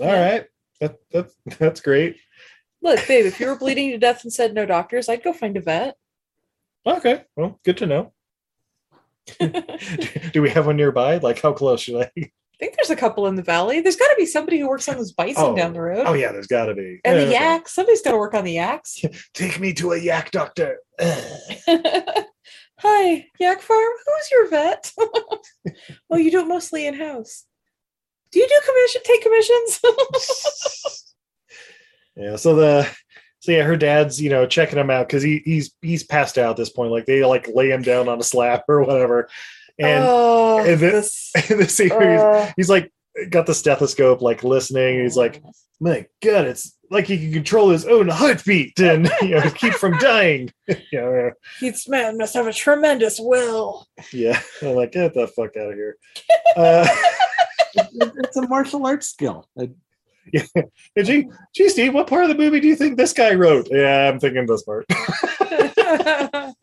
[0.00, 0.30] All Yeah.
[0.32, 0.46] right,
[0.80, 2.16] that, that's that's great.
[2.82, 5.56] Look, babe, if you were bleeding to death and said no doctors, I'd go find
[5.56, 5.96] a vet.
[6.86, 8.12] Okay, well, good to know.
[10.32, 11.16] Do we have one nearby?
[11.16, 12.10] Like, how close should I?
[12.16, 13.80] I think there's a couple in the valley.
[13.80, 15.56] There's got to be somebody who works on those bison Oh.
[15.56, 16.04] down the road.
[16.06, 17.00] Oh yeah, there's got to be.
[17.04, 17.32] And Yeah, the okay.
[17.32, 17.72] yaks.
[17.74, 19.02] Somebody's got to work on the yaks.
[19.32, 20.78] Take me to a yak doctor.
[22.80, 23.92] Hi, yak farm.
[24.06, 24.92] Who's your vet?
[26.08, 27.44] well, you do it mostly in house.
[28.34, 29.00] Do you do commission?
[29.04, 29.80] Take commissions?
[32.16, 32.34] yeah.
[32.34, 32.90] So the
[33.38, 36.50] so yeah, her dad's you know checking him out because he he's he's passed out
[36.50, 36.90] at this point.
[36.90, 39.28] Like they like lay him down on a slab or whatever,
[39.78, 41.30] and oh, and this.
[41.48, 42.92] in the scene where he's, uh, he's like
[43.30, 45.40] got the stethoscope like listening he's like
[45.78, 49.96] my god it's like he can control his own heartbeat and you know keep from
[49.98, 50.52] dying
[50.90, 51.30] yeah
[51.60, 53.86] this man must have a tremendous will.
[54.12, 55.96] yeah i'm like get the fuck out of here
[56.56, 56.88] uh
[57.94, 59.48] it's a martial arts skill.
[59.58, 59.70] I-
[60.96, 63.68] and gee, gee steve what part of the movie do you think this guy wrote
[63.70, 66.54] yeah i'm thinking this part i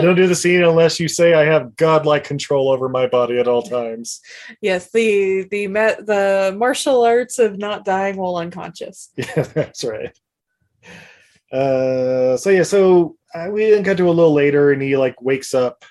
[0.00, 3.46] don't do the scene unless you say i have godlike control over my body at
[3.46, 4.22] all times
[4.60, 9.10] yes, the the ma- the martial arts of not dying while unconscious.
[9.16, 10.16] Yeah, that's right.
[11.52, 15.20] Uh, so yeah, so uh, we then cut to a little later, and he like
[15.20, 15.84] wakes up,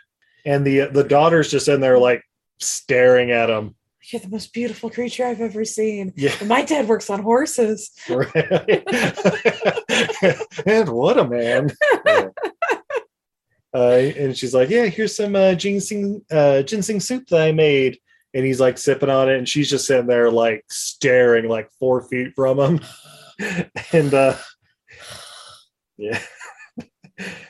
[0.46, 2.24] and the the daughter's just in there like
[2.66, 3.76] staring at him.
[4.12, 6.12] You're the most beautiful creature I've ever seen.
[6.16, 7.92] Yeah, And my dad works on horses.
[8.10, 8.36] right.
[10.66, 11.72] and what a man.
[13.76, 17.98] Uh, and she's like, "Yeah, here's some uh, ginseng uh, ginseng soup that I made."
[18.36, 22.08] And he's like sipping on it, and she's just sitting there like staring like four
[22.08, 22.82] feet from him.
[23.92, 24.38] and uh,
[25.98, 26.22] yeah.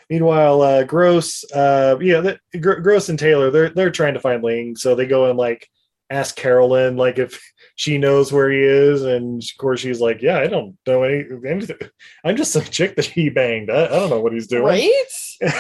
[0.10, 4.43] Meanwhile, uh, Grosse, uh, yeah, the, Gr- Grosse and Taylor, they're they're trying to find
[4.43, 5.70] Ling, so they go and like
[6.10, 7.41] ask Carolyn like if
[7.76, 11.26] she knows where he is, and of course she's like, "Yeah, I don't know any,
[11.47, 11.78] anything.
[12.24, 13.70] I'm just some chick that he banged.
[13.70, 14.89] I, I don't know what he's doing." Right?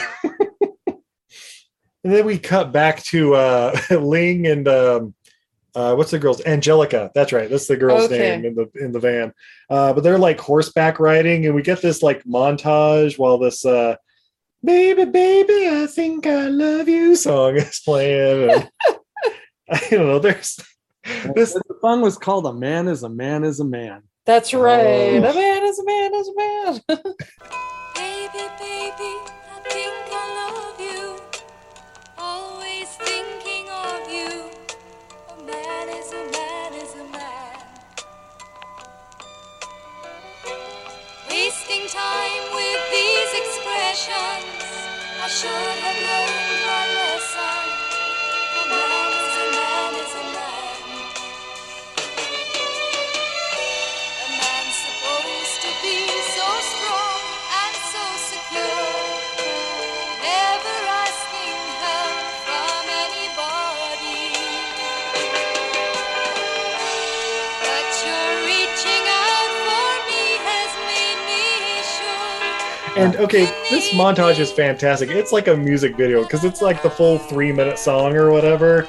[2.03, 5.13] And then we cut back to uh, Ling and um,
[5.73, 7.09] uh, what's the girl's Angelica?
[7.15, 7.49] That's right.
[7.49, 8.17] That's the girl's Okay.
[8.17, 9.33] name in the in the van.
[9.69, 13.95] Uh, but they're like horseback riding, and we get this like montage while this uh,
[14.63, 18.49] "Baby, baby, I think I love you" song is playing.
[18.51, 18.69] And,
[19.69, 20.19] I don't know.
[20.19, 20.59] There's
[21.35, 21.53] this.
[21.53, 25.15] the song was called "A Man Is a Man Is a Man." That's right.
[25.15, 25.17] Oh.
[25.17, 26.81] A man is a man is a man.
[27.95, 29.13] Baby, baby,
[29.51, 31.19] I think I love you.
[32.17, 34.49] Always thinking of you.
[35.29, 37.59] A man is a man is a man.
[41.29, 44.52] Wasting time with these expressions.
[45.23, 46.52] I should have learned
[73.03, 75.09] And okay, this montage is fantastic.
[75.09, 78.87] It's like a music video because it's like the full three minute song or whatever.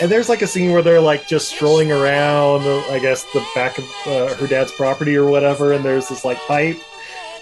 [0.00, 3.78] And there's like a scene where they're like just strolling around, I guess, the back
[3.78, 5.74] of uh, her dad's property or whatever.
[5.74, 6.76] And there's this like pipe.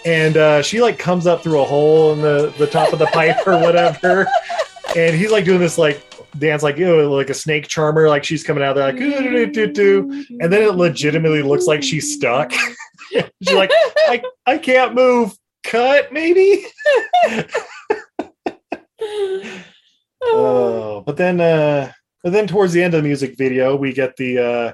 [0.05, 3.07] And uh, she like comes up through a hole in the, the top of the
[3.07, 4.29] pipe or whatever.
[4.95, 6.05] And he's like doing this like
[6.39, 8.11] dance, like, you know, like a snake charmer.
[8.11, 11.43] Like she's coming out there, like, "Ooh, doo, doo, doo, doo." and then it legitimately
[11.43, 12.53] looks like she's stuck.
[13.11, 15.35] she's like, I, I can't move.
[15.71, 16.66] Cut, maybe?
[20.23, 21.93] Oh, but then uh
[22.23, 24.73] but then towards the end of the music video, we get the uh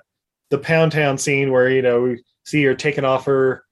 [0.51, 3.62] the Pound Town scene where you know we see her taking off her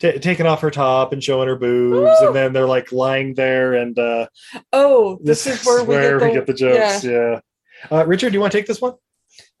[0.00, 3.74] ta taking off her top and showing her boobs, and then they're like lying there,
[3.74, 4.26] and uh
[4.72, 7.04] Oh, this, is where, we, get the, we get the jokes.
[7.04, 7.40] Yeah.
[7.90, 8.94] Uh, Richard, do you want to take this one?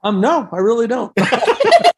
[0.04, 1.12] Um, no, I really don't.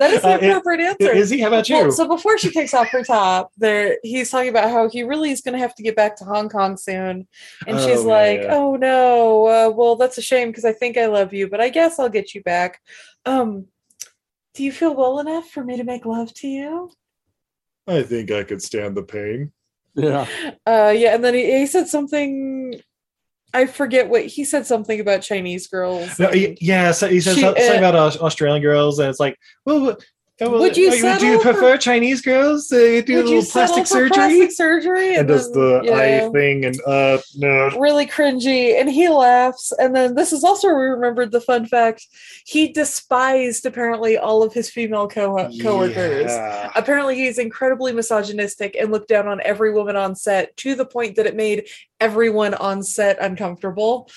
[0.00, 1.12] That is the Uh, it- appropriate answer.
[1.12, 1.40] Is he?
[1.40, 1.76] How about you?
[1.76, 5.30] Well, so before she takes off her top, there he's talking about how he really
[5.30, 7.28] is going to have to get back to Hong Kong soon,
[7.66, 8.54] and she's Oh, yeah, like, yeah.
[8.56, 11.68] "Oh no, uh, well that's a shame because I think I love you, but I
[11.68, 12.80] guess I'll get you back."
[13.24, 13.66] Um,
[14.54, 16.90] do you feel well enough for me to make love to you?
[17.86, 19.52] I think I could stand the pain.
[19.94, 20.26] Yeah.
[20.66, 22.80] Uh, yeah, and then he, he said something.
[23.54, 24.66] I forget what he said.
[24.66, 26.18] Something about Chinese girls.
[26.18, 29.38] No, y- yeah, so he said She, something uh, about Australian girls, and it's like,
[29.64, 29.96] well,
[30.40, 32.68] well, Would you uh, do you prefer for- Chinese girls?
[32.68, 36.26] They do a little plastic surgery Plastic surgery, and does the yeah.
[36.26, 40.68] eye thing, and uh, no, really cringy and he laughs and then this is also
[40.68, 42.06] where we remembered the fun fact
[42.46, 46.70] he despised apparently all of his female co- coworkers Yeah.
[46.74, 51.16] apparently he's incredibly misogynistic and looked down on every woman on set to the point
[51.16, 51.68] that it made
[52.00, 54.08] everyone on set uncomfortable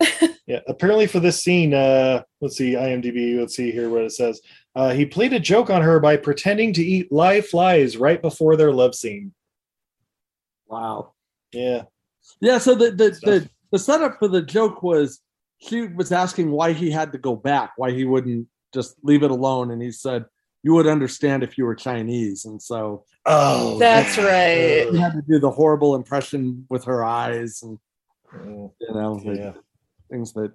[0.46, 4.40] Yeah, apparently for this scene, uh, let's see, IMDb, let's see here what it says.
[4.76, 8.56] Uh, he played a joke on her by pretending to eat live flies right before
[8.56, 9.32] their love scene.
[10.68, 11.14] Wow.
[11.52, 11.84] Yeah.
[12.40, 12.58] Yeah.
[12.58, 15.20] So the the, the the setup for the joke was
[15.58, 19.30] she was asking why he had to go back, why he wouldn't just leave it
[19.30, 20.26] alone, and he said,
[20.62, 24.24] "You would understand if you were Chinese." And so Oh, That's yeah.
[24.84, 24.92] right.
[24.92, 27.78] he had to do the horrible impression with her eyes, and
[28.34, 29.52] Oh, you know, the yeah.
[30.10, 30.52] things that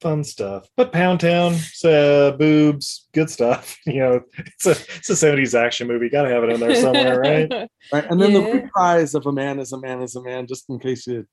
[0.00, 0.68] Fun stuff.
[0.76, 3.76] But Pound Town, uh, boobs, good stuff.
[3.86, 6.08] You know, it's a it's a 70s action movie.
[6.08, 7.50] Gotta have it in there somewhere, right?
[7.92, 8.04] Right.
[8.10, 8.50] And then the Yeah.
[8.52, 11.26] reprise of a man is a man is a man, just in case you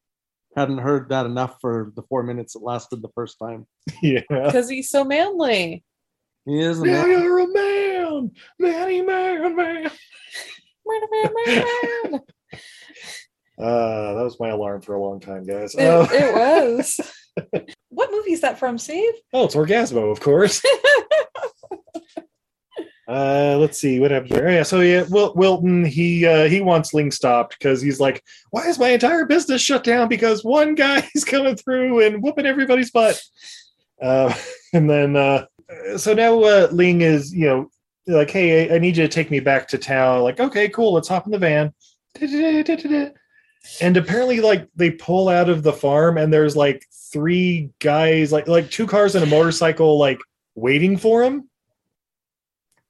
[0.55, 3.67] hadn't heard that enough for the four minutes it lasted the first time.
[4.01, 4.21] Yeah.
[4.29, 5.83] because he's so manly
[6.45, 7.09] He is a Now man.
[7.21, 9.91] you're a man, manny man, man.
[13.57, 15.75] Uh, that was my alarm for a long time, guys.
[15.75, 16.99] it, Oh, it was
[17.89, 20.61] what movie is that from steve oh, it's Orgazmo, of course.
[23.07, 24.49] Uh, let's see what happened here.
[24.49, 28.67] Yeah, so yeah, Wil- Wilton he uh, he wants Ling stopped because he's like, why
[28.67, 32.91] is my entire business shut down because one guy is coming through and whooping everybody's
[32.91, 33.21] butt.
[34.01, 34.33] Uh,
[34.73, 35.45] and then uh,
[35.97, 37.69] so now uh, Ling is you know
[38.07, 40.21] like, hey, I, I need you to take me back to town.
[40.21, 41.73] Like, okay, cool, let's hop in the van.
[43.81, 48.47] And apparently, like they pull out of the farm, and there's like three guys, like
[48.47, 50.19] like two cars and a motorcycle, like
[50.55, 51.49] waiting for him.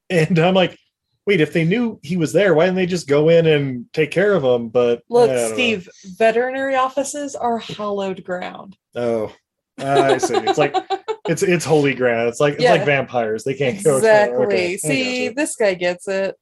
[0.09, 0.77] And I'm like,
[1.25, 4.11] wait, if they knew he was there, why didn't they just go in and take
[4.11, 4.69] care of him?
[4.69, 5.53] But Look, don't know.
[5.53, 8.77] Steve, veterinary offices are hallowed ground.
[8.95, 9.33] Oh,
[9.79, 10.35] I see.
[10.35, 10.75] It's like
[11.27, 12.29] it's it's holy ground.
[12.29, 12.73] It's like it's Yeah.
[12.73, 13.43] like vampires.
[13.43, 13.97] They can't go.
[13.97, 14.45] Exactly.
[14.45, 16.35] okay, See, this guy gets it.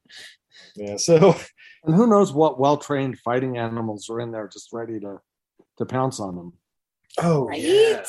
[0.75, 0.97] yeah.
[0.97, 1.35] So
[1.83, 5.19] And who knows what well trained fighting animals are in there just ready to
[5.77, 6.53] to pounce on them.
[7.19, 7.61] oh Right?
[7.61, 8.03] yeah,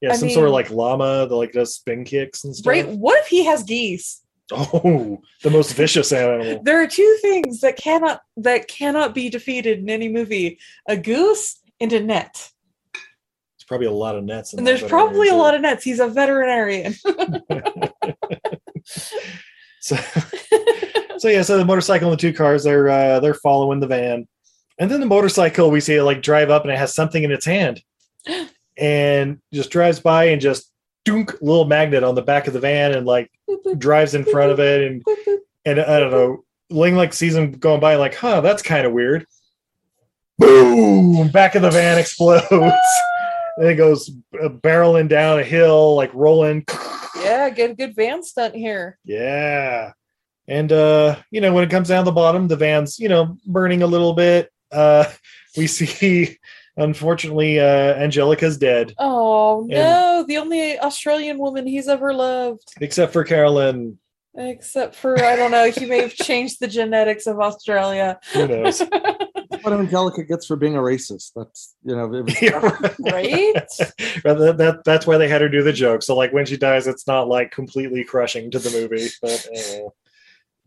[0.00, 0.12] yeah.
[0.12, 2.70] I Some sort of like llama that like does spin kicks and stuff.
[2.70, 2.88] Right?
[2.88, 4.22] What if he has geese?
[4.52, 6.62] Oh, the most vicious animal.
[6.64, 11.60] There are two things that cannot that cannot be defeated in any movie: a goose
[11.80, 12.50] and a net.
[12.94, 14.52] There's probably a lot of nets.
[14.52, 15.82] And there's probably a lot of nets.
[15.82, 16.94] He's a veterinarian.
[19.80, 19.96] So,
[21.18, 21.42] so yeah.
[21.42, 24.26] So the motorcycle and the two cars, they're uh, they're following the van,
[24.78, 27.32] and then the motorcycle we see it like drive up and it has something in
[27.32, 27.82] its hand,
[28.78, 30.70] and just drives by and just
[31.04, 33.30] dunk little magnet on the back of the van and like
[33.78, 35.04] drives in front of it and
[35.64, 36.44] and I don't know.
[36.68, 39.24] Ling like sees him going by like, huh, that's kind of weird.
[40.38, 41.28] Boom!
[41.28, 42.46] Back of the van explodes.
[43.56, 44.10] and it goes
[44.42, 46.64] uh, barreling down a hill, like rolling.
[47.16, 48.98] yeah, a good van stunt here.
[49.04, 49.92] Yeah.
[50.48, 53.82] And uh, you know, when it comes down the bottom, the van's, you know, burning
[53.82, 54.50] a little bit.
[54.72, 55.04] Uh
[55.56, 56.38] we see
[56.76, 62.72] unfortunately uh Angelica's dead, Oh no, the only Australian woman he's ever loved.
[62.80, 63.98] except for Carolyn.
[64.38, 68.18] Except for I don't know, he may have changed the genetics of Australia.
[68.32, 68.82] Who knows?
[69.62, 71.32] What Angelica gets for being a racist.
[71.34, 72.94] That's you know, it was, Yeah, right.
[73.00, 73.54] Right?
[74.24, 76.02] That, that that's why they had her do the joke.
[76.02, 79.08] So like when she dies, it's not like completely crushing to the movie.
[79.22, 79.88] But uh,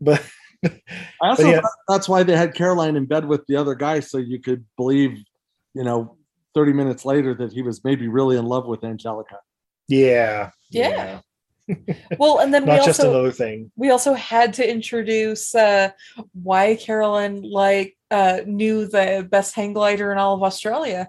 [0.00, 0.22] but
[0.64, 1.60] I also but yeah.
[1.88, 5.18] that's why they had Caroline in bed with the other guy, so you could believe,
[5.74, 6.16] you know,
[6.54, 9.38] 30 minutes later that he was maybe really in love with Angelica.
[10.70, 11.20] yeah, Yeah.
[12.18, 13.70] Well, and then we not just also another thing.
[13.76, 15.90] we also had to introduce uh,
[16.32, 21.08] why Carolyn like uh, knew the best hang glider in all of Australia.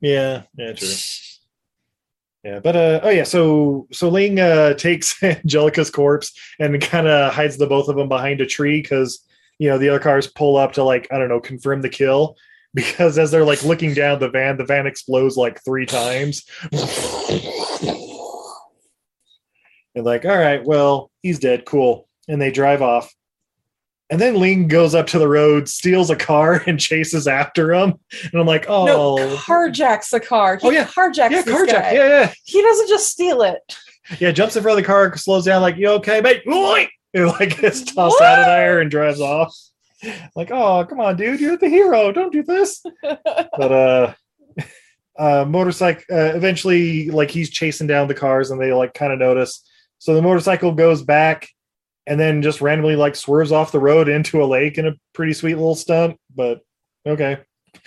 [0.00, 0.88] Yeah, yeah, true.
[2.44, 7.32] Yeah, but uh oh yeah, so so Ling uh takes Angelica's corpse and kind of
[7.32, 9.24] hides the both of them behind a tree because
[9.58, 12.36] you know the other cars pull up to like I don't know confirm the kill
[12.74, 16.44] because as they're like looking down the van, the van explodes like three times.
[19.94, 22.08] and like, all right, well, he's dead, cool.
[22.28, 23.14] And they drive off.
[24.12, 27.94] And then Ling goes up to the road, steals a car, and chases after him.
[28.30, 30.58] And I'm like, oh, No, carjacks a car.
[30.58, 30.84] He Oh, yeah.
[30.84, 31.66] carjacks yeah, carjack.
[31.72, 31.92] guy.
[31.94, 32.32] Yeah, yeah.
[32.44, 33.60] He doesn't just steal it.
[34.20, 36.42] Yeah, jumps in front of the car, slows down, like, you okay, mate?
[37.14, 39.54] Like gets tossed out of there and drives off.
[40.34, 42.10] Like, oh, come on, dude, you're the hero.
[42.12, 42.82] Don't do this.
[43.02, 44.14] But uh
[45.18, 49.18] uh motorcycle uh, eventually like he's chasing down the cars and they like kind of
[49.18, 49.62] notice.
[49.98, 51.48] So the motorcycle goes back
[52.06, 55.32] and then just randomly like swerves off the road into a lake in a pretty
[55.32, 56.60] sweet little stunt, but
[57.06, 57.38] okay.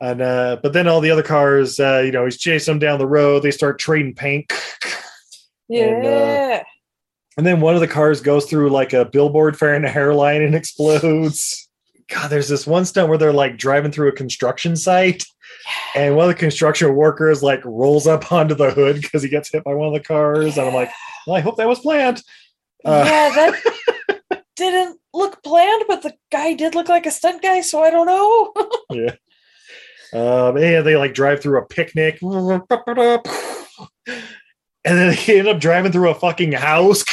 [0.00, 2.98] and uh but then all the other cars uh you know he's chasing them down
[2.98, 4.52] the road they start trading paint
[5.68, 5.86] Yeah.
[5.96, 6.62] And, uh,
[7.38, 10.42] and then one of the cars goes through like a billboard fair and a hairline
[10.42, 11.63] and explodes
[12.08, 15.24] god there's this one stunt where they're like driving through a construction site
[15.94, 19.50] and one of the construction workers like rolls up onto the hood because he gets
[19.50, 20.90] hit by one of the cars and i'm like
[21.26, 22.22] well i hope that was planned
[22.84, 27.62] uh, yeah, that didn't look planned, but the guy did look like a stunt guy,
[27.62, 28.52] so I don't know.
[28.90, 29.14] yeah.
[30.12, 32.18] Um, and they like drive through a picnic.
[32.22, 32.62] And
[34.98, 37.04] then they end up driving through a fucking house.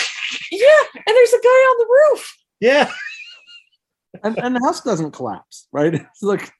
[0.51, 2.37] yeah, and there's a guy on the roof.
[2.59, 2.91] Yeah.
[4.23, 5.93] And, and the house doesn't collapse, right?
[6.11, 6.51] It's like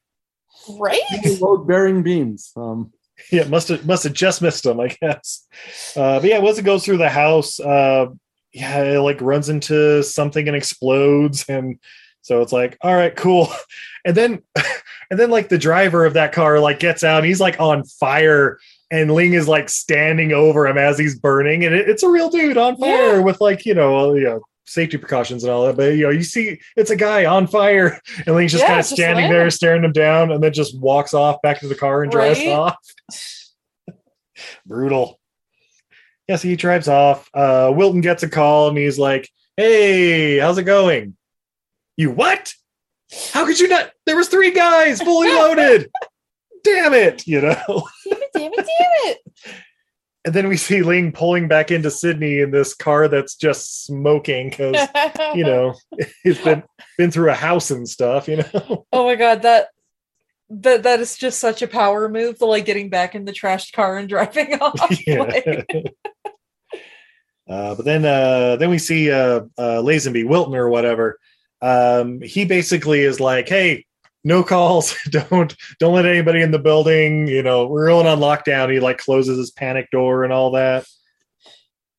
[0.80, 1.02] Right?
[1.39, 2.52] load bearing beams.
[2.56, 2.91] Um,
[3.32, 5.47] Yeah, must have must have just missed him, I guess.
[5.95, 8.08] Uh, but yeah, once it goes through the house, uh,
[8.54, 11.80] yeah, it like runs into something and explodes, and
[12.22, 13.47] so it's like, all right, cool.
[14.04, 14.41] And then,
[15.12, 17.84] and then like the driver of that car like gets out, and he's like on
[17.86, 18.58] fire,
[18.89, 22.30] and Ling is like standing over him as he's burning, and it, it's a real
[22.32, 23.20] dude on fire Yeah.
[23.20, 24.41] with like you know, you know
[24.72, 25.76] safety precautions and all that.
[25.78, 28.80] But you know, you see it's a guy on fire, and he's just Yeah, kind
[28.80, 32.03] of standing there, staring him down, and then just walks off back to the car
[32.03, 32.49] and drives Right?
[32.49, 32.78] off.
[34.65, 35.19] Brutal.
[36.28, 37.30] Yeah, so he drives off.
[37.34, 41.15] Uh, Wilton gets a call and he's like, "Hey, how's it going?"
[41.97, 42.53] You what?
[43.34, 43.91] How could you not?
[44.05, 45.89] There was three guys fully loaded.
[46.63, 47.55] Damn it, you know.
[48.05, 48.65] Damn it, damn it, damn
[49.11, 49.17] it.
[50.24, 54.49] And then we see Ling pulling back into Sydney in this car that's just smoking
[54.49, 54.88] because
[55.36, 55.74] you know
[56.24, 56.63] he's been
[56.97, 58.28] been through a house and stuff.
[58.28, 58.86] You know.
[58.93, 59.69] oh my god, that
[60.51, 63.74] that that is just such a power move, the like getting back in the trashed
[63.74, 65.07] car and driving off.
[65.07, 65.22] yeah.
[65.22, 65.93] Like,
[67.49, 71.17] uh, but then uh, then we see uh, uh, Lazenby Wilton or whatever.
[71.61, 73.86] Um, he basically is like, "Hey,
[74.24, 74.95] no calls.
[75.09, 77.28] don't don't let anybody in the building.
[77.28, 80.86] You know, we're going on lockdown." He like closes his panic door and all that.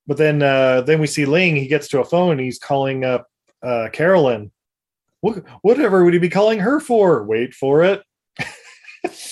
[0.07, 1.57] But then uh, then we see Ling.
[1.57, 2.39] He gets to a phone.
[2.39, 3.29] He's calling up
[3.63, 4.51] uh, Carolyn.
[5.21, 7.25] What whatever would he be calling her for?
[7.25, 8.03] Wait for it.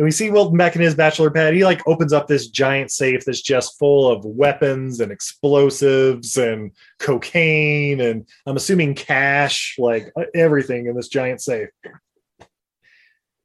[0.00, 1.52] And we see Wilton back in his bachelor pad.
[1.52, 6.72] He like opens up this giant safe that's just full of weapons and explosives and
[6.98, 11.68] cocaine and I'm assuming cash, like uh, everything in this giant safe.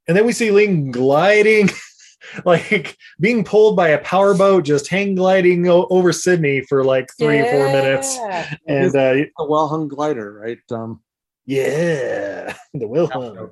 [0.08, 1.72] And then we see Ling gliding,
[2.46, 7.42] like being pulled by a powerboat, just hang gliding o- over Sydney for like three
[7.42, 8.18] or four minutes.
[8.66, 10.60] And uh, a well hung glider, right?
[10.72, 11.02] Um,
[11.46, 13.52] yeah, the well hung.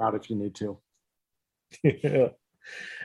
[0.00, 0.78] out if you need to.
[1.82, 2.28] yeah.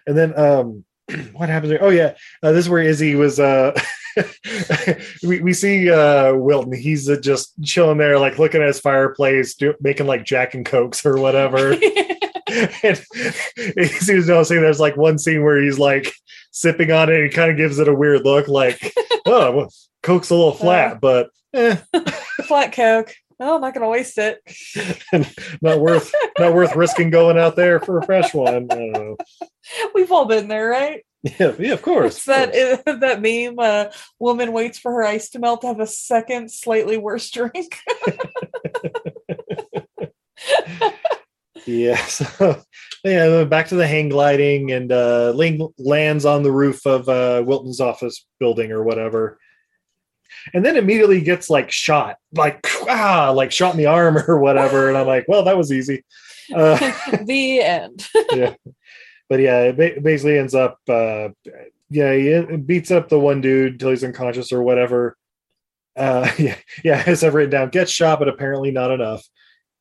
[0.06, 0.86] And then um
[1.34, 1.84] what happens there?
[1.84, 3.78] Oh yeah, uh, this is where Izzy was uh
[5.24, 9.56] we, we see uh Wilton he's uh, just chilling there like looking at his fireplace
[9.56, 11.72] do, making like Jack and Cokes or whatever
[12.84, 13.04] and
[13.58, 16.14] Izzy was noticing there's like one scene where he's like
[16.52, 18.94] sipping on it and he kind of gives it a weird look like
[19.26, 21.78] oh well, Coke's a little flat but eh,
[22.44, 23.16] Flat Coke.
[23.40, 24.40] Oh, I'm not gonna waste it.
[25.62, 29.18] not worth not worth risking going out there for a fresh one I don't know.
[29.94, 31.04] We've all been there, right?
[31.24, 32.18] Yeah, yeah, of course.
[32.18, 33.58] It's that that meme.
[33.58, 33.86] Uh,
[34.20, 37.80] woman waits for her ice to melt to have a second, slightly worse drink.
[41.66, 41.96] Yeah.
[42.08, 42.62] So
[43.04, 47.44] yeah, back to the hang gliding, and uh, Ling lands on the roof of uh,
[47.46, 49.40] Wilton's office building or whatever,
[50.54, 54.90] and then immediately gets like shot, like ah, like shot in the arm or whatever.
[54.90, 56.04] And I'm like, well, that was easy.
[56.54, 56.78] Uh,
[57.24, 58.08] the end.
[58.34, 58.54] yeah,
[59.30, 60.80] but yeah, it ba- basically ends up.
[60.88, 61.30] Uh,
[61.90, 65.18] yeah, he beats up the one dude till he's unconscious or whatever.
[65.96, 69.24] Uh, yeah, yeah, as I've written down, gets shot, but apparently not enough.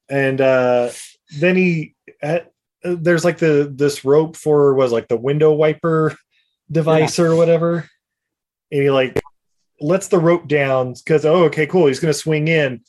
[0.09, 0.91] And uh,
[1.39, 2.41] then he uh,
[2.85, 6.17] there's like the this rope for was like the window wiper
[6.71, 7.89] device or whatever
[8.73, 9.22] and he like
[9.83, 12.80] lets the rope down because oh okay cool he's gonna swing in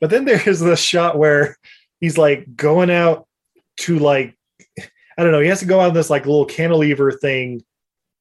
[0.00, 1.56] but then there's this shot where
[2.00, 3.26] he's like going out
[3.76, 4.36] to like
[5.18, 7.62] i don't know he has to go on this like little cantilever thing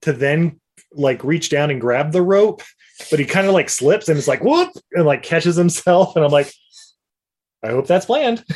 [0.02, 0.60] to then
[0.94, 2.62] like reach down and grab the rope
[3.10, 6.24] but he kind of like slips and it's like whoop and like catches himself and
[6.24, 6.52] i'm like
[7.64, 8.44] i hope that's planned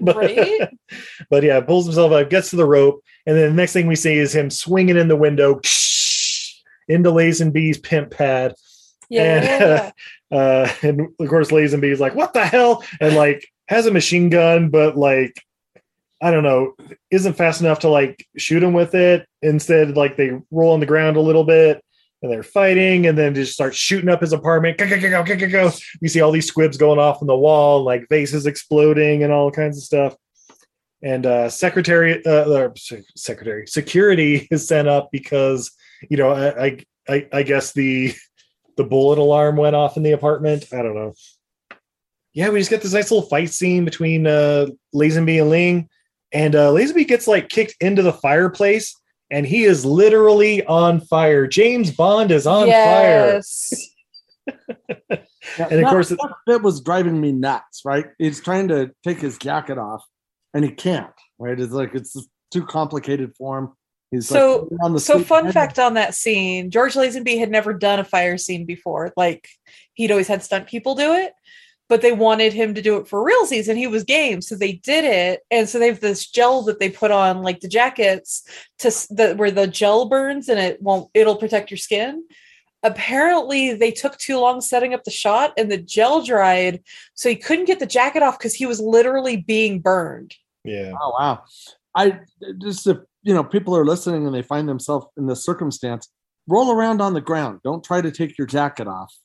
[0.00, 0.68] but, Right?
[1.30, 3.96] but yeah, pulls himself up, gets to the rope, and then the next thing we
[3.96, 5.54] see is him swinging in the window
[6.88, 8.54] into Lazenby's pimp pad.
[9.08, 9.92] Yeah.
[10.30, 13.92] And, uh, and of course, Lazenby is like, "What the hell?" and like has a
[13.92, 15.40] machine gun, but like
[16.22, 16.74] I don't know,
[17.10, 19.26] isn't fast enough to like shoot him with it.
[19.42, 21.82] Instead, like they roll on the ground a little bit.
[22.22, 24.78] And they're fighting, and then just start shooting up his apartment.
[24.78, 25.70] Go, go, go, go, go, go.
[26.00, 29.50] We see all these squibs going off on the wall, like vases exploding, and all
[29.50, 30.16] kinds of stuff
[31.02, 32.68] and uh, secretary uh,
[33.14, 35.70] secretary security is sent up because
[36.08, 38.14] you know I, I I I guess the
[38.76, 40.66] the bullet alarm went off in the apartment.
[40.72, 41.14] I don't know.
[42.34, 45.88] Yeah, we just get this nice little fight scene between uh, Lazenby and Ling,
[46.32, 48.94] and uh, Lazenby gets like kicked into the fireplace,
[49.30, 51.46] and he is literally on fire.
[51.46, 52.70] James Bond is on fire.
[53.36, 53.72] yes.
[55.58, 57.82] Yeah, And of course it- that bit was driving me nuts.
[57.84, 60.04] Right, he's trying to take his jacket off,
[60.52, 61.06] and he can't.
[61.38, 62.16] Right, it's like it's
[62.50, 63.72] too complicated for him.
[64.10, 67.50] He's like, So, on the so fun and- fact on that scene: George Lazenby had
[67.50, 69.12] never done a fire scene before.
[69.16, 69.48] Like
[69.94, 71.32] he'd always had stunt people do it,
[71.88, 74.72] but they wanted him to do it for realsies, and he was game, so they
[74.72, 75.40] did it.
[75.50, 78.44] And so they have this gel that they put on, like the jackets,
[78.78, 81.10] to s- the where the gel burns and it won't.
[81.14, 82.24] It'll protect your skin.
[82.82, 86.82] Apparently, they took too long setting up the shot, and the gel dried,
[87.14, 90.34] so he couldn't get the jacket off because he was literally being burned.
[90.64, 90.92] Yeah.
[91.00, 91.42] Oh wow!
[91.96, 92.20] I
[92.62, 96.08] just if you know people are listening and they find themselves in this circumstance,
[96.46, 97.60] roll around on the ground.
[97.64, 99.12] Don't try to take your jacket off.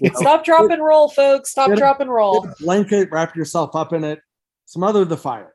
[0.00, 1.50] You know, Stop, drop, and roll, folks.
[1.52, 2.42] Stop, Get a- and roll.
[2.42, 4.18] get a blanket, wrap yourself up in it,
[4.66, 5.54] smother the fire.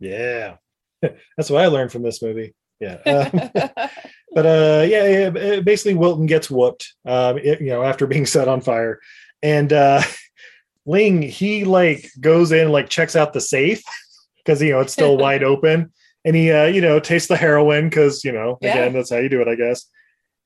[0.00, 0.56] Yeah.
[1.36, 2.54] That's what I learned from this movie.
[2.80, 2.98] Yeah.
[3.06, 3.88] Uh,
[4.34, 8.26] but uh yeah, yeah uh, basically wilton gets whooped um it- you know after being
[8.26, 8.98] set on fire
[9.42, 10.02] and uh
[10.84, 13.82] ling he like goes in like checks out the safe
[14.38, 15.90] because you know it's still wide open
[16.26, 18.72] and he uh you know tastes the heroin because you know Yeah.
[18.72, 19.86] again that's how you do it i guess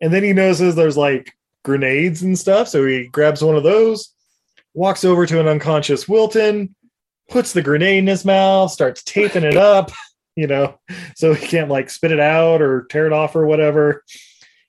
[0.00, 1.32] and then he notices there's like
[1.64, 4.14] grenades and stuff so he grabs one of those
[4.74, 6.74] walks over to an unconscious wilton
[7.28, 9.90] puts the grenade in his mouth starts taping it up
[10.36, 10.78] you know
[11.16, 14.04] so he can't like spit it out or tear it off or whatever.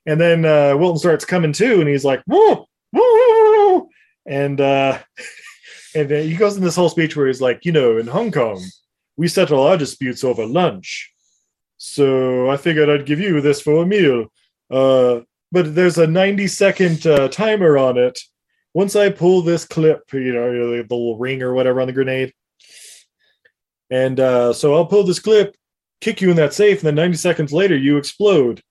[0.07, 2.65] And then uh, Wilton starts coming to, and he's like, woo, woo,
[3.01, 3.89] woo,"
[4.25, 4.97] and uh,
[5.95, 8.59] and he goes in this whole speech where he's like, you know, in Hong Kong,
[9.17, 11.11] we settle our disputes over lunch.
[11.77, 14.27] So I figured I'd give you this for a meal.
[14.69, 18.19] Uh, but there's a 90 second uh, timer on it.
[18.73, 22.33] Once I pull this clip, you know, the little ring or whatever on the grenade,
[23.89, 25.55] and uh, so I'll pull this clip,
[25.99, 28.61] kick you in that safe, and then 90 seconds later you explode.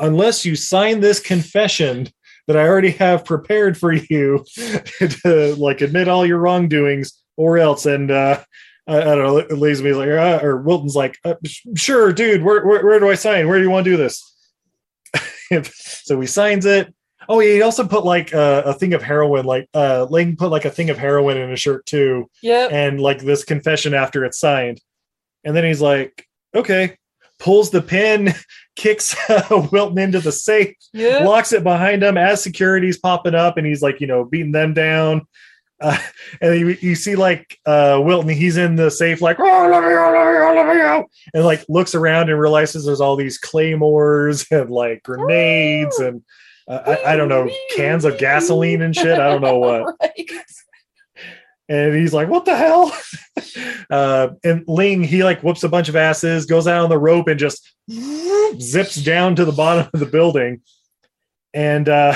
[0.00, 2.08] Unless you sign this confession
[2.46, 7.84] that I already have prepared for you to like admit all your wrongdoings, or else.
[7.84, 8.42] And uh,
[8.86, 11.34] I, I don't know, Leaves me like, uh, or Wilton's like, uh,
[11.76, 13.48] sure, dude, where, where, where do I sign?
[13.48, 14.26] Where do you want to do this?
[15.72, 16.94] so he signs it.
[17.28, 20.64] Oh, he also put like uh, a thing of heroin, like uh, Ling put like
[20.64, 22.68] a thing of heroin in his shirt too Yeah.
[22.70, 24.80] and like this confession after it's signed.
[25.44, 26.96] And then he's like, okay,
[27.38, 28.34] pulls the pin,
[28.76, 31.26] kicks uh, Wilton into the safe, Yep.
[31.26, 34.74] locks it behind him as security's popping up, and he's like, you know, beating them
[34.74, 35.22] down.
[35.80, 35.98] Uh,
[36.40, 39.94] and you, you see like uh, Wilton, he's in the safe, like, oh, let me
[39.94, 44.46] let me let me out," and like looks around and realizes there's all these claymores
[44.50, 46.22] and like grenades and
[46.68, 49.18] uh, I, I don't know cans of gasoline and shit.
[49.18, 50.30] I don't know what Right.
[51.68, 52.92] and he's like, "What the hell?"
[53.90, 57.28] uh, and Ling he like whoops a bunch of asses, goes out on the rope,
[57.28, 57.68] and just
[58.60, 60.60] zips down to the bottom of the building.
[61.52, 62.14] And uh,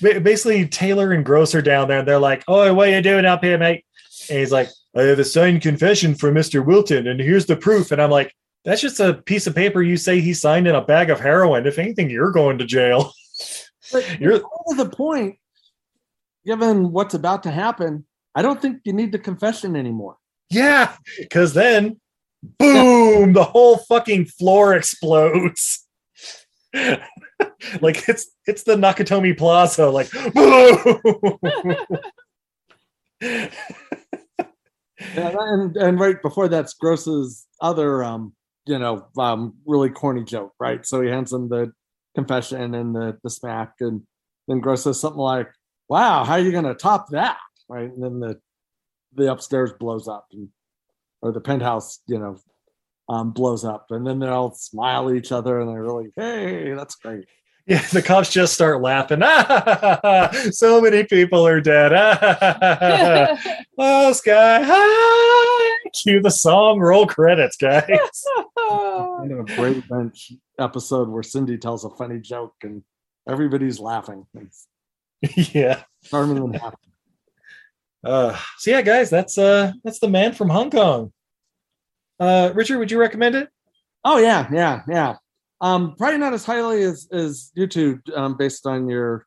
[0.00, 3.24] basically, Taylor and Grosse are down there, and they're like, "Oh, what are you doing
[3.24, 3.84] up here, mate?"
[4.30, 7.92] And he's like, "I have a signed confession from Mister Wilton, and here's the proof."
[7.92, 8.34] And I'm like.
[8.64, 11.64] That's just a piece of paper you say he signed in a bag of heroin.
[11.66, 13.12] If anything, you're going to jail.
[13.92, 15.36] But You're- to the point,
[16.44, 18.04] given what's about to happen,
[18.34, 20.18] I don't think you need the confession anymore.
[20.50, 21.98] Yeah, because then,
[22.58, 25.86] boom, the whole fucking floor explodes.
[27.80, 30.10] like it's it's the Nakatomi Plaza, like.
[35.16, 38.34] And, and and right before that's Grosse's other um
[38.66, 40.84] you know um really corny joke, right?
[40.84, 41.72] So he hands him the
[42.14, 44.02] confession and the the smack, and
[44.48, 45.48] then Gross says something like,
[45.88, 47.38] "Wow, how are you gonna top that?"
[47.68, 47.90] Right?
[47.90, 48.40] And then the
[49.14, 50.48] the upstairs blows up, and
[51.22, 52.38] or the penthouse, you know,
[53.08, 56.72] um blows up, and then they all smile at each other, and they're like, "Hey,
[56.74, 57.26] that's great."
[57.68, 59.20] yeah, the cops just start laughing.
[60.52, 61.92] so many people are dead.
[63.76, 64.62] oh, Sky.
[64.64, 66.80] Ah, Cue the song.
[66.80, 67.84] Roll credits, guys.
[69.22, 72.82] In a Brady Bunch episode where Cindy tells a funny joke and
[73.28, 74.24] everybody's laughing.
[74.34, 74.66] It's
[75.54, 75.82] yeah.
[76.04, 76.76] charming and happy.
[78.02, 81.12] Uh, so yeah, guys, that's uh that's the man from Hong Kong.
[82.20, 83.48] Uh, Richard, would you recommend it?
[84.04, 85.16] Oh yeah, yeah, yeah.
[85.60, 89.26] Um, probably not as highly as as YouTube, um, based on your.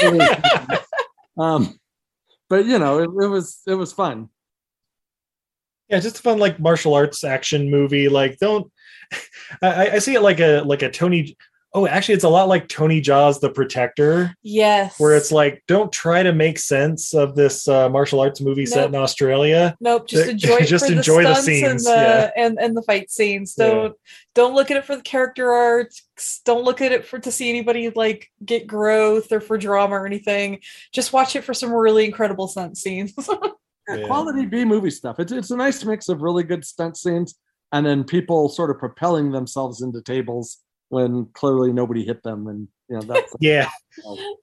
[1.38, 1.78] um,
[2.48, 4.28] but you know, it, it was it was fun.
[5.88, 8.08] Yeah, just a fun like martial arts action movie.
[8.08, 8.70] Like, don't
[9.62, 11.36] I, I see it like a like a Tony.
[11.74, 14.98] Oh, actually, it's a lot like Tony Jaa's, the Protector, yes.
[14.98, 18.88] where it's like, don't try to make sense of this uh, martial arts movie set
[18.88, 19.76] in Australia.
[19.78, 22.30] Nope, just enjoy just for enjoy the the stunts and scenes, the yeah.
[22.36, 23.54] and, and the fight scenes.
[23.54, 23.94] Don't
[24.34, 26.40] don't look at it for the character arcs.
[26.46, 30.06] Don't look at it for to see anybody like get growth or for drama or
[30.06, 30.60] anything.
[30.92, 33.14] Just watch it for some really incredible stunt scenes.
[33.90, 35.18] Yeah, Quality B movie stuff.
[35.18, 37.36] It's it's a nice mix of really good stunt scenes
[37.72, 40.58] and then people sort of propelling themselves into tables
[40.90, 43.68] when clearly nobody hit them, and you know that's Yeah,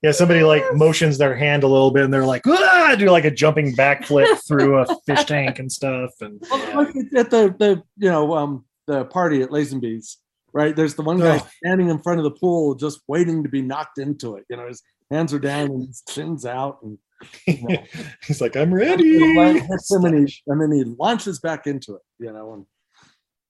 [0.04, 0.12] yeah.
[0.12, 3.32] Somebody like motions their hand a little bit, and they're like, ah, do like a
[3.32, 6.12] jumping backflip through a fish tank and stuff.
[6.22, 10.18] And Well, like at the the you know um the party at Lazenby's,
[10.54, 10.76] right?
[10.76, 11.48] There's the one guy Oh.
[11.66, 14.46] standing in front of the pool just waiting to be knocked into it.
[14.50, 16.98] You know, his hands are down and his chin's out, and
[18.28, 19.18] he's like, I'm ready.
[19.60, 22.02] hits him and, he, and then he launches back into it.
[22.20, 22.66] You know, and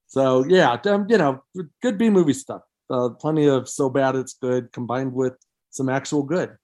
[0.08, 1.44] so yeah, um, you know,
[1.82, 2.62] good B movie stuff.
[2.90, 5.34] Uh, plenty of so bad it's good combined with
[5.72, 6.56] some actual good.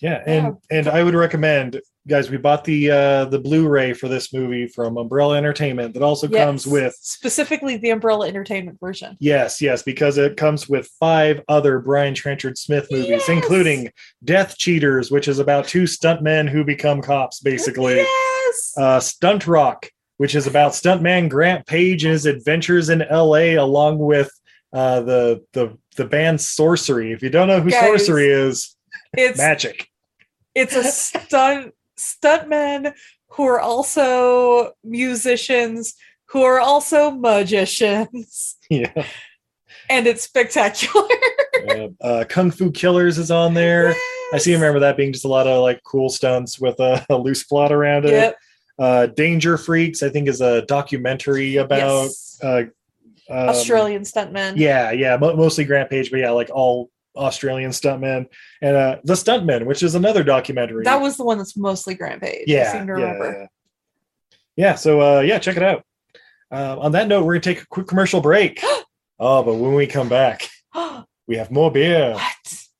[0.00, 2.30] Yeah, and and I would recommend guys.
[2.30, 6.42] We bought the uh the Blu-ray for this movie from Umbrella Entertainment that also Yes.
[6.46, 9.14] comes with specifically the Umbrella Entertainment version.
[9.20, 13.28] yes, yes, because it comes with five other Brian Trenchard Smith movies, Yes.
[13.28, 13.90] including
[14.24, 17.96] Death Cheaters, which is about two stuntmen who become cops, basically.
[17.96, 18.72] Yes.
[18.78, 23.56] Uh, Stunt Rock, which is about stuntman Grant Page and his adventures in L.A.
[23.56, 24.30] along with
[24.74, 27.12] uh, the the the band Sorcery.
[27.12, 28.76] If you don't know who Guys, Sorcery is,
[29.16, 29.88] it's magic.
[30.54, 32.92] it's a stunt stuntmen
[33.28, 35.94] who are also musicians
[36.26, 39.06] who are also magicians Yeah.
[39.88, 41.08] and it's spectacular
[41.68, 43.94] Uh, uh, Kung Fu Killers is on there.
[44.32, 44.52] I see.
[44.54, 47.72] remember that being just a lot of like cool stunts with a, a loose plot
[47.72, 48.10] around it.
[48.10, 48.38] Yep.
[48.78, 52.38] Uh, Danger Freaks, I think, is a documentary about Yes.
[52.42, 52.62] uh,
[53.30, 58.26] um, australian stuntmen Yeah, yeah, mo- mostly Grant Page, but yeah, like all Australian stuntmen
[58.60, 60.82] and uh, the Stuntmen, which is another documentary.
[60.82, 63.46] that was the one that's mostly grant page yeah, i seem to yeah, remember yeah.
[64.56, 65.84] Yeah, so uh, yeah, check it out.
[66.50, 68.62] Uh, on that note, we're gonna take a quick commercial break.
[69.18, 70.48] oh, but when we come back,
[71.26, 72.16] we have more beer,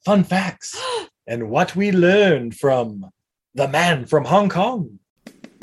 [0.04, 0.80] fun facts,
[1.26, 3.10] and what we learned from
[3.54, 4.98] the man from Hong Kong.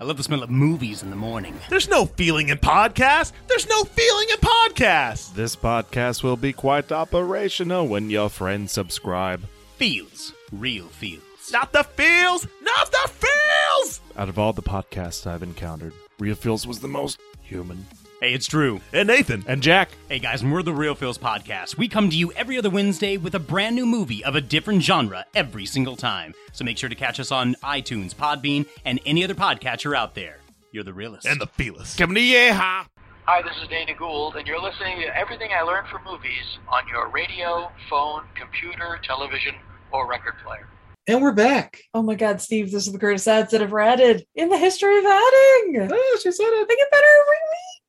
[0.00, 1.58] I love the smell of movies in the morning.
[1.70, 3.32] There's no feeling in podcasts.
[3.48, 5.34] There's no feeling in podcasts.
[5.34, 9.42] This podcast will be quite operational when your friends subscribe.
[9.76, 10.32] Feels.
[10.52, 11.22] Real feels.
[11.52, 12.46] Not the feels.
[12.62, 14.00] Not the feels.
[14.16, 17.84] Out of all the podcasts I've encountered, Real Feels was the most human.
[18.20, 18.80] Hey, it's Drew.
[18.92, 19.44] And Nathan.
[19.46, 19.90] And Jack.
[20.08, 21.78] Hey guys, and we're the Real Feels Podcast.
[21.78, 24.82] We come to you every other Wednesday with a brand new movie of a different
[24.82, 26.34] genre every single time.
[26.50, 30.38] So make sure to catch us on iTunes, Podbean, and any other podcatcher out there.
[30.72, 31.28] You're the realest.
[31.28, 31.96] And the feelist.
[31.96, 32.86] Come to yeehaw.
[33.26, 36.88] Hi, this is Dana Gould, and you're listening to Everything I Learned from Movies on
[36.88, 39.54] your radio, phone, computer, television,
[39.92, 40.68] or record player.
[41.06, 41.82] And we're back.
[41.94, 44.98] Oh my god, Steve, this is the greatest ads that ever added in the history
[44.98, 45.88] of adding.
[45.92, 46.68] Oh, she said it.
[46.68, 47.36] They get better every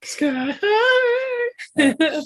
[0.04, 1.96] Sky High.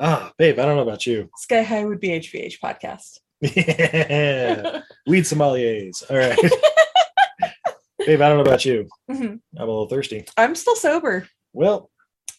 [0.00, 1.30] ah, babe, I don't know about you.
[1.36, 3.18] Sky High would be HVH podcast.
[3.40, 4.82] Yeah.
[5.06, 6.02] Weed sommeliers.
[6.10, 6.38] All right.
[8.06, 8.88] babe, I don't know about you.
[9.10, 9.40] Mhm.
[9.56, 10.24] I'm a little thirsty.
[10.36, 11.28] I'm still sober.
[11.52, 11.90] Well,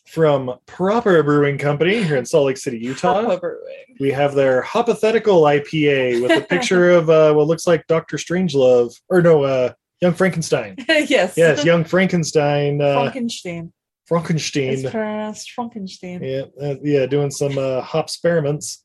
[0.08, 3.98] from Proper Brewing Company here in Salt Lake City, Utah, Proper Brewing.
[4.00, 8.94] we have their hypothetical IPA with a picture of uh, what looks like Doctor Strangelove,
[9.10, 10.76] or no, uh, Young Frankenstein.
[10.90, 11.36] yes.
[11.38, 12.82] Yes, Young Frankenstein.
[12.82, 13.72] Uh, Frankenstein.
[14.06, 14.74] Frankenstein.
[14.74, 16.24] It's pronounced Frankenstein.
[16.24, 18.84] Yeah, uh, yeah, doing some uh, hop experiments.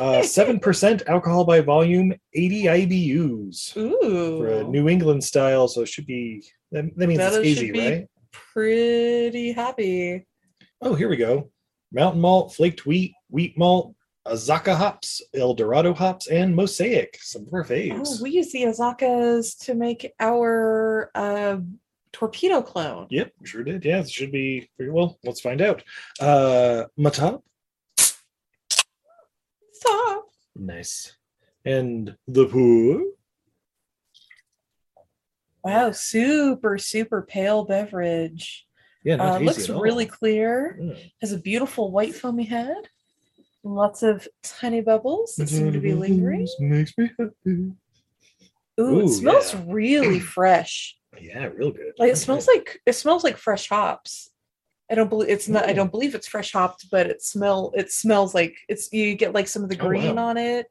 [0.00, 5.68] Uh, Seven percent alcohol by volume, eighty IBUs for a New England style.
[5.68, 8.06] So it should be that, that means That it's easy, right?
[8.32, 10.26] Pretty happy.
[10.80, 11.50] Oh, here we go.
[11.92, 13.94] Mountain malt, flaked wheat, wheat malt,
[14.26, 17.18] Azacca hops, El Dorado hops, and Mosaic.
[17.20, 18.06] Some of our faves.
[18.06, 21.58] Oh, we use the Azaccas to make our uh,
[22.12, 23.06] torpedo clone.
[23.10, 23.84] Yep, sure did.
[23.84, 25.18] Yeah, it should be pretty well.
[25.24, 25.82] Let's find out.
[26.20, 27.42] Uh Matop,
[29.72, 30.26] Stop.
[30.56, 31.16] nice.
[31.64, 33.02] And the poor.
[35.62, 38.66] Wow, super, super pale beverage.
[39.04, 40.78] Yeah, Uh, looks really clear.
[41.20, 42.88] Has a beautiful white foamy head.
[43.62, 46.46] Lots of tiny bubbles that seem to be lingering.
[46.60, 47.32] Makes me happy.
[47.46, 47.76] Ooh,
[48.80, 49.62] Ooh, it smells yeah.
[49.66, 50.96] really fresh.
[51.20, 51.92] Yeah, real good.
[51.98, 54.30] Like it smells like it smells like fresh hops.
[54.90, 55.68] I don't believe it's not.
[55.68, 57.72] I don't believe it's fresh hopped, but it smell.
[57.74, 58.92] It smells like it's.
[58.92, 60.28] You get like some of the Oh, green wow.
[60.28, 60.66] on it.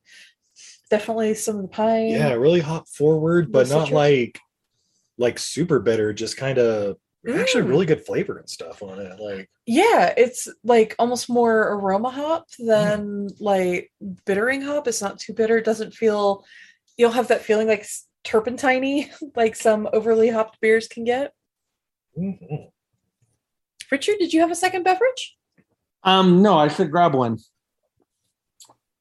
[0.90, 2.10] Definitely some of the pine.
[2.10, 4.40] Yeah, really hop forward, but not like
[5.18, 6.14] like super bitter.
[6.14, 6.98] Just kind of
[7.30, 7.70] actually Mm.
[7.70, 9.20] really good flavor and stuff on it.
[9.20, 13.92] Like Yeah, it's like almost more aroma hop than like
[14.26, 14.88] bittering hop.
[14.88, 15.58] It's not too bitter.
[15.58, 16.46] It doesn't feel.
[16.98, 17.86] You don't have that feeling like
[18.26, 21.34] s- turpentiny, like some overly hopped beers can get.
[22.18, 22.70] mhm.
[23.92, 25.36] Richard, did you have a second beverage?
[26.04, 27.38] Um, no, I should grab one.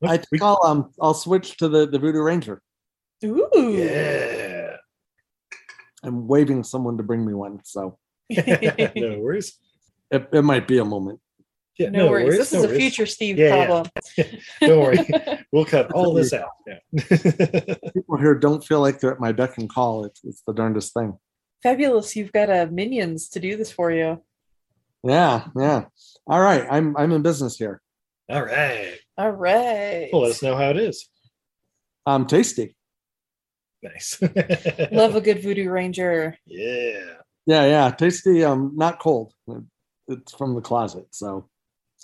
[0.02, 2.62] I think I'll um I'll switch to the the Voodoo Ranger.
[3.24, 3.50] Ooh.
[3.56, 4.76] yeah.
[6.04, 7.98] I'm waving someone to bring me one, so
[8.30, 9.58] no worries.
[10.10, 11.20] it, it might be a moment.
[11.78, 12.36] Yeah, no, worries.
[12.36, 13.66] This no is a future Steve Yeah, yeah.
[13.66, 13.86] problem.
[14.60, 15.44] Don't worry.
[15.52, 16.50] We'll cut all this out.
[16.66, 16.78] Yeah.
[17.94, 20.04] People here don't feel like they're at my beck and call.
[20.04, 21.18] It's it's the darndest thing.
[21.62, 22.16] Fabulous.
[22.16, 24.20] You've got uh, minions to do this for you.
[25.04, 25.84] Yeah, yeah.
[26.26, 27.80] All right, I'm I'm in business here.
[28.28, 28.94] all right.
[29.16, 30.08] All right.
[30.12, 31.08] Well, let us know how it is.
[32.06, 32.74] Um, tasty.
[33.82, 34.20] Nice.
[34.90, 36.36] Love a good Voodoo Ranger.
[36.46, 37.14] Yeah.
[37.46, 38.44] Yeah, yeah, tasty.
[38.44, 39.32] Um, not cold.
[40.08, 41.48] It's from the closet, so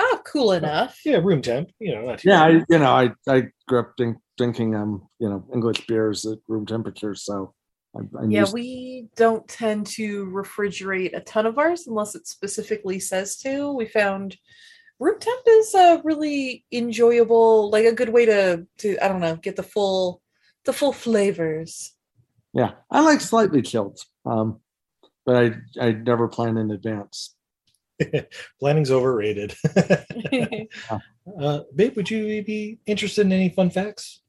[0.01, 0.99] Oh, cool enough.
[1.05, 1.71] Yeah, room temp.
[1.79, 2.43] You know, not too yeah.
[2.43, 6.39] I you know I I grew up drink, drinking um you know English beers at
[6.49, 7.55] room temperature, so
[7.97, 12.27] I'm, I'm Yeah, used- we don't tend to refrigerate a ton of ours unless it
[12.27, 13.73] specifically says to.
[13.73, 14.37] We found
[14.99, 19.37] room temp is a really enjoyable, like a good way to to I don't know,
[19.37, 20.21] get the full
[20.65, 21.93] the full flavors.
[22.53, 22.73] yeah.
[22.91, 24.01] I like slightly chilled.
[24.27, 24.61] Um,
[25.27, 25.55] but I
[25.89, 27.37] I never plan in advance.
[28.61, 29.55] Planning's overrated.
[31.41, 34.21] uh, babe, would you be interested in any fun facts?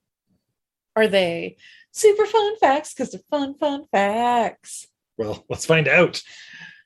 [0.96, 1.58] Are they
[1.92, 2.94] super fun facts?
[2.94, 4.88] Because they're fun, fun facts.
[5.18, 6.22] Well, let's find out.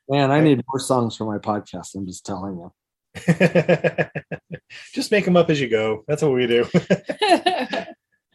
[0.08, 1.94] Man, I need more songs for my podcast.
[1.94, 2.72] I'm just telling you.
[4.92, 6.04] Just make them up as you go.
[6.08, 6.66] That's what we do.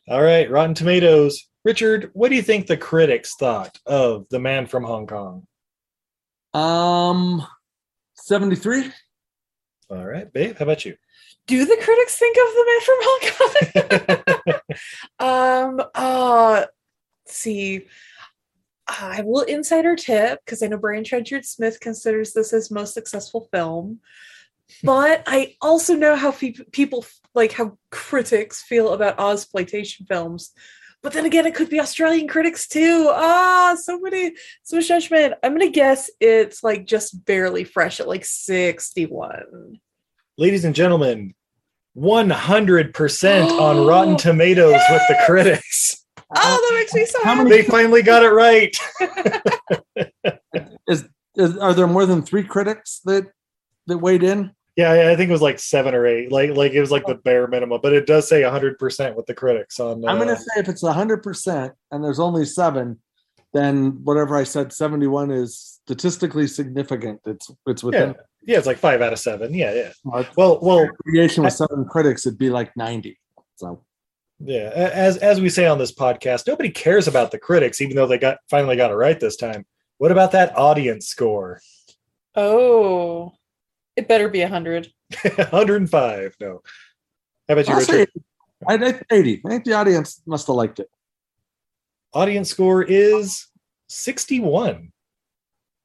[0.07, 1.49] All right, Rotten Tomatoes.
[1.65, 5.47] Richard, what do you think the critics thought of The Man from Hong Kong?
[6.53, 7.45] Um,
[8.26, 8.91] 73.
[9.91, 10.95] All right, babe, how about you?
[11.45, 15.80] Do the critics think of the man from Hong Kong?
[15.80, 16.65] um, uh,
[17.23, 17.85] let's see.
[18.88, 23.47] I will insider tip because I know Brian Trenchard Smith considers this his most successful
[23.52, 23.99] film.
[24.84, 30.49] But I also know how fe- people like how critics feel about Ozploitation films.
[31.06, 33.11] But then again, it could be Australian critics too.
[33.11, 34.34] Ah, so many,
[34.64, 35.36] so much judgment.
[35.44, 39.80] I'm gonna guess it's like just barely fresh at like 61.
[40.40, 41.36] Ladies and gentlemen,
[41.95, 46.03] 100% on Rotten Tomatoes with the critics.
[46.36, 47.52] Oh, that makes me so happy.
[47.52, 48.76] They finally got it right.
[50.88, 53.32] Is, is are there more than three critics that
[53.86, 54.56] that weighed in?
[54.76, 56.31] Yeah, I- I think it was like seven or eight.
[56.31, 59.34] Like, like it was like the bare minimum, but it does say 100% with the
[59.34, 60.03] critics on.
[60.03, 62.99] Uh, I'm gonna say if it's hundred percent and there's only seven,
[63.53, 67.22] then whatever I said, 71 is statistically significant.
[67.26, 69.53] It's it's yeah, within yeah, it's like five out of seven.
[69.53, 69.91] Yeah, yeah.
[70.03, 73.18] well, Well, well, creation with seven critics, it'd be like 90.
[73.56, 73.81] So
[74.41, 78.07] Yeah, as as we say on this podcast, nobody cares about the critics, even though
[78.07, 79.65] they got finally got it right this time.
[79.99, 81.61] What about that audience score?
[82.35, 83.31] Oh,
[83.95, 84.88] it better be 100.
[85.23, 86.35] 105.
[86.41, 86.61] No.
[87.47, 88.09] How about you, I'll say Richard?
[88.69, 88.85] 80.
[88.85, 89.41] I'd 80.
[89.45, 90.89] I think the audience must have liked it.
[92.13, 93.47] Audience score is
[93.89, 94.91] 61.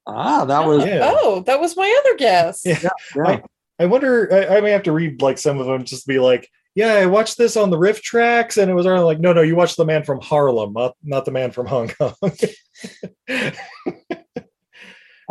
[0.07, 1.01] Ah, that was Yeah.
[1.03, 2.63] Oh, that was my other guess.
[2.65, 2.89] Yeah.
[3.23, 3.43] I,
[3.79, 4.33] I wonder.
[4.33, 6.93] I, I may have to read like some of them just to be like, yeah,
[6.93, 9.77] I watched this on the RiffTrax, and it was only like, no, no, you watched
[9.77, 12.15] the man from Harlem, not, not the man from Hong Kong.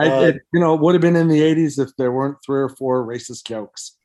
[0.01, 2.39] I, Uh, it, you know, it would have been in the 80s if there weren't
[2.45, 3.97] three or four racist jokes.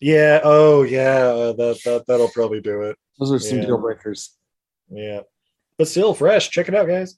[0.00, 0.40] yeah.
[0.44, 1.18] Oh, yeah.
[1.26, 2.96] uh, That that that'll probably do it.
[3.18, 3.66] Those are some Yeah.
[3.66, 4.36] deal breakers.
[4.90, 5.20] Yeah.
[5.78, 6.50] But still fresh.
[6.50, 7.16] Check it out, guys.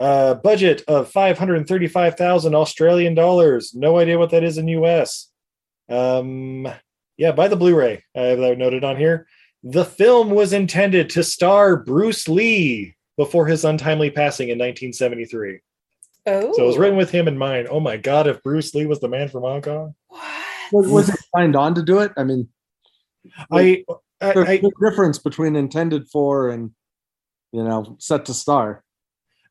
[0.00, 3.74] Uh, budget of 535,000 Australian dollars.
[3.74, 5.30] No idea what that is in US.
[5.88, 6.66] Um,
[7.16, 8.02] yeah, buy the Blu ray.
[8.16, 9.26] I have that noted on here.
[9.62, 15.60] The film was intended to star Bruce Lee before his untimely passing in 1973.
[16.26, 17.68] Oh, So it was written with him in mind.
[17.70, 19.94] Oh my God, if Bruce Lee was the man from Hong Kong.
[20.72, 22.12] Was, was it signed on to do it?
[22.16, 22.48] I mean,
[23.50, 23.84] I,
[24.20, 26.70] I, there's I a difference between intended for and,
[27.52, 28.82] you know, set to star.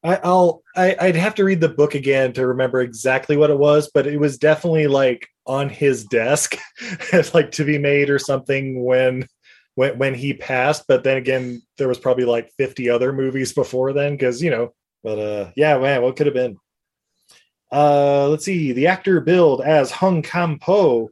[0.03, 3.57] I, I'll I, I'd have to read the book again to remember exactly what it
[3.57, 6.57] was, but it was definitely like on his desk,
[7.33, 9.27] like to be made or something when
[9.75, 10.85] when when he passed.
[10.87, 14.73] But then again, there was probably like fifty other movies before then, because you know.
[15.03, 16.57] But uh, yeah, man, what could have been?
[17.73, 18.71] Uh, let's see.
[18.71, 21.09] The actor billed as Hung Kam Po,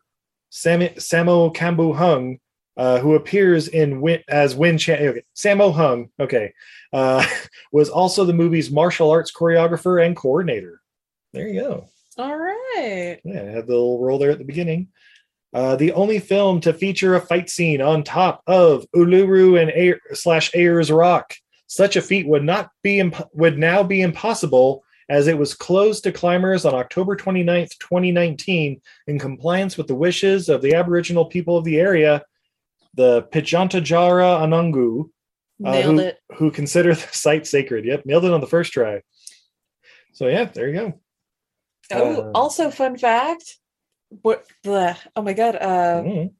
[0.52, 2.38] Sam, Sammo Kambu Hung,
[2.78, 5.04] uh, who appears in Win, as Win Chan.
[5.04, 6.10] Okay, Sammo Hung.
[6.20, 6.54] Okay,
[6.94, 7.26] uh,
[7.72, 10.82] was also the movie's martial arts choreographer and coordinator.
[11.34, 11.88] There you go.
[12.20, 13.20] all right.
[13.24, 14.90] Yeah, had the little role there at the beginning.
[15.54, 20.00] Uh, the only film to feature a fight scene on top of Uluru and Ayr,
[20.14, 21.34] slash Ayers Rock.
[21.68, 26.06] Such a feat would not be imp- would now be impossible as it was closed
[26.06, 31.58] to climbers on October 29, 2019, in compliance with the wishes of the Aboriginal people
[31.58, 32.24] of the area,
[32.94, 35.10] the Pijantajara Anangu,
[35.66, 37.84] uh, who, who consider the site sacred.
[37.84, 39.02] Yep, nailed it on the first try.
[40.14, 41.00] So yeah, there you go.
[41.92, 43.58] Oh, Uh, also fun fact.
[44.22, 44.98] What the?
[45.18, 45.56] Oh my god.
[45.58, 46.34] Uh, Mhm.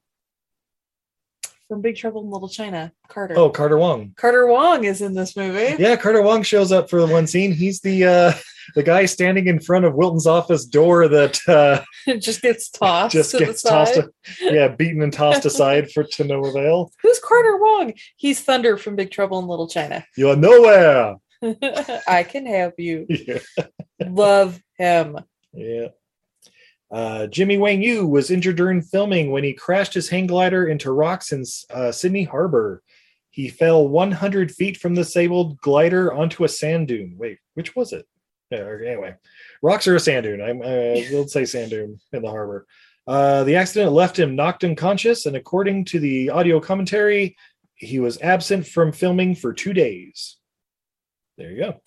[1.68, 3.38] From Big Trouble in Little China, Carter.
[3.38, 4.12] Oh, Carter Wong.
[4.16, 5.82] Carter Wong is in this movie.
[5.82, 7.52] Yeah, Carter Wong shows up for the one scene.
[7.52, 8.32] He's the uh
[8.74, 13.12] the guy standing in front of Wilton's office door that uh it just gets tossed.
[13.14, 14.04] just to gets the tossed side.
[14.40, 16.92] yeah, beaten and tossed aside for to no avail.
[17.02, 17.94] Who's Carter Wong?
[18.16, 20.04] He's Thunder from Big Trouble in Little China.
[20.16, 21.16] You're nowhere.
[22.06, 23.06] I can help you.
[23.08, 23.38] Yeah.
[24.06, 25.18] Love him.
[25.52, 25.88] Yeah.
[26.92, 30.92] Uh, Jimmy Wang Yu was injured during filming when he crashed his hang glider into
[30.92, 32.82] rocks in uh, Sydney Harbor.
[33.30, 37.14] He fell 100 feet from the disabled glider onto a sand dune.
[37.16, 38.06] Wait, which was it?
[38.52, 39.14] Anyway,
[39.62, 40.42] rocks or a sand dune.
[40.42, 42.66] I'm uh, let's say sand dune in the harbor.
[43.06, 47.36] Uh, the accident left him knocked unconscious, and according to the audio commentary,
[47.74, 50.36] he was absent from filming for two days.
[51.38, 51.80] There you go.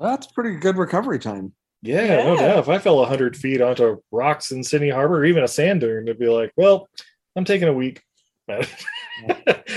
[0.00, 1.52] That's pretty good recovery time.
[1.82, 2.58] Yeah, no doubt.
[2.58, 6.04] If I fell 100 feet onto rocks in Sydney Harbor or even a sand dune,
[6.04, 6.88] it'd be like, well,
[7.36, 8.02] I'm taking a week.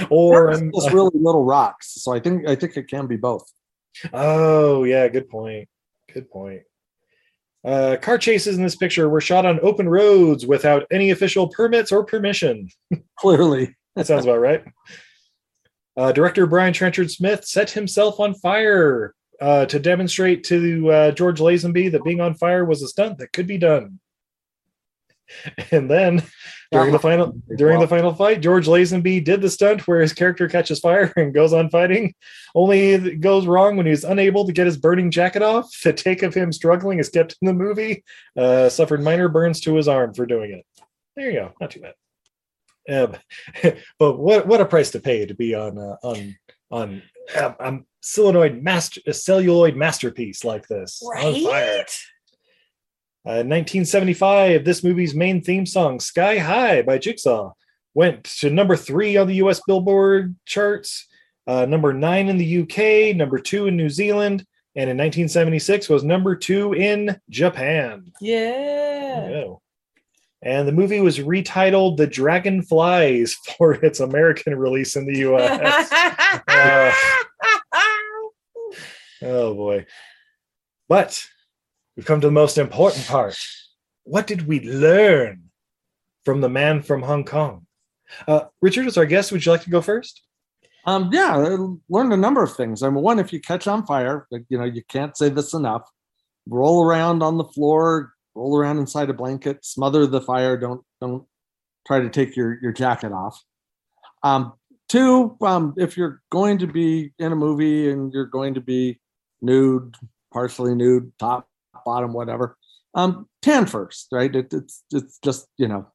[0.10, 2.02] or It's just really little rocks.
[2.02, 3.52] So I think I think it can be both.
[4.14, 5.68] Oh, yeah, good point.
[6.14, 6.62] Good point.
[7.64, 11.92] Uh, car chases in this picture were shot on open roads without any official permits
[11.92, 12.70] or permission.
[13.20, 13.76] Clearly.
[13.96, 14.64] That sounds about right.
[15.98, 21.40] Uh, director Brian Trenchard Smith set himself on fire uh, to demonstrate to uh, George
[21.40, 24.00] Lazenby that being on fire was a stunt that could be done.
[25.72, 26.24] And then
[26.74, 30.50] during the final during the final fight, George Lazenby did the stunt where his character
[30.50, 32.14] catches fire and goes on fighting.
[32.54, 35.70] Only it goes wrong when he's unable to get his burning jacket off.
[35.84, 38.04] The take of him struggling is kept in the movie.
[38.38, 40.66] Uh, suffered minor burns to his arm for doing it.
[41.16, 41.94] There you go, not too bad.
[42.90, 43.16] Um,
[44.00, 46.36] but what what a price to pay to be on uh, on
[46.72, 47.04] on
[47.36, 51.02] um, um, solenoid master a celluloid masterpiece like this.
[51.44, 51.94] Right?
[53.24, 57.54] Uh, 1975, this movie's main theme song, Sky High by Jigsaw,
[57.94, 61.08] went to number three on the US Billboard charts,
[61.46, 64.46] uh, number nine in the UK, number two in New Zealand,
[64.76, 68.12] and in 1976 was number two in Japan.
[68.22, 69.30] Yeah.
[69.30, 69.54] Yeah.
[70.44, 75.92] And the movie was retitled The Dragonflies for its American release in the US.
[76.48, 76.94] Uh,
[79.24, 79.86] oh boy.
[80.88, 81.22] But
[81.96, 83.38] we've come to the most important part.
[84.04, 85.50] What did we learn
[86.24, 87.66] from the man from Hong Kong?
[88.28, 90.22] Uh, Richard, as our guest, would you like to go first?
[90.86, 91.58] Um, yeah, I
[91.90, 92.82] learned a number of things.
[92.82, 95.90] I mean, one, if you catch on fire, you know, you can't say this enough.
[96.48, 100.58] Roll around on the floor, roll around inside a blanket, smother the fire.
[100.58, 101.26] Don't don't
[101.86, 103.42] try to take your your jacket off.
[104.24, 104.54] Um,
[104.90, 109.00] two, um, if you're going to be in a movie and you're going to be
[109.42, 109.96] nude,
[110.34, 111.48] partially nude, top,
[111.86, 112.58] bottom, whatever,
[112.94, 114.36] um, tan first, right?
[114.36, 115.88] It, it's it's just you know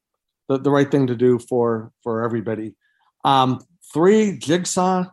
[0.48, 2.74] the, the right thing to do for for everybody.
[3.24, 3.60] Um,
[3.92, 5.06] three, Jigsaw,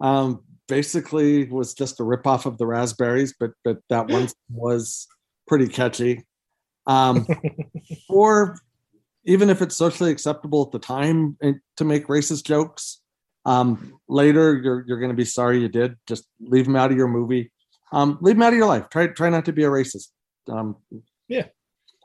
[0.00, 5.06] um, basically was just a ripoff of the Raspberries, but but that one was
[5.46, 6.24] pretty catchy.
[6.86, 7.26] Um,
[8.08, 8.58] four,
[9.24, 11.36] even if it's socially acceptable at the time
[11.76, 13.00] to make racist jokes,
[13.44, 15.96] um, later you're you're going to be sorry you did.
[16.06, 17.50] Just leave them out of your movie.
[17.92, 18.88] Um, leave them out of your life.
[18.90, 20.08] Try try not to be a racist.
[20.48, 20.76] Um,
[21.28, 21.46] Yeah.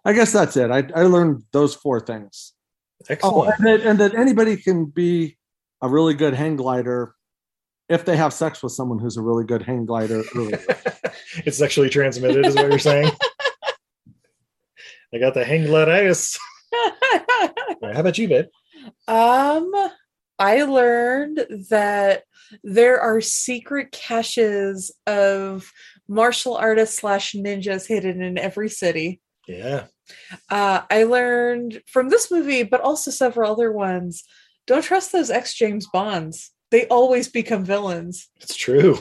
[0.05, 0.71] I guess that's it.
[0.71, 2.53] I, I learned those four things.
[3.01, 3.53] Oh, Excellent.
[3.59, 5.37] and that, and that anybody can be
[5.81, 7.13] a really good hang glider
[7.89, 10.23] if they have sex with someone who's a really good hang glider.
[11.45, 13.11] it's sexually transmitted, is what you're saying.
[15.13, 16.37] I got the hang hangletitis.
[17.81, 18.45] How about you, babe?
[19.07, 19.71] Um,
[20.39, 22.23] I learned that
[22.63, 25.71] there are secret caches of
[26.07, 29.21] martial artists slash ninjas hidden in every city.
[29.47, 29.85] Yeah.
[30.49, 34.23] Uh, I learned from this movie, but also several other ones.
[34.65, 36.51] Don't trust those ex James Bonds.
[36.69, 38.29] They always become villains.
[38.41, 38.99] It's true.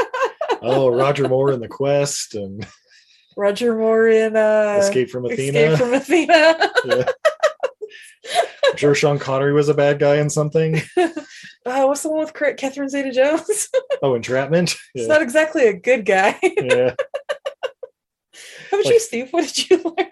[0.62, 2.66] oh, Roger Moore in The Quest and
[3.38, 5.58] Roger Moore in uh, Escape from Athena.
[5.60, 6.70] Escape from Athena.
[6.84, 7.04] yeah.
[8.66, 10.82] I'm sure Sean Connery was a bad guy in something.
[10.96, 11.12] uh,
[11.64, 13.68] what's the one with Catherine Zeta Jones?
[14.00, 14.76] Oh, entrapment.
[14.94, 15.08] Yeah.
[15.08, 16.38] not exactly a good guy.
[16.40, 16.94] yeah.
[18.70, 19.28] How about you, Steve?
[19.32, 20.08] What did you learn?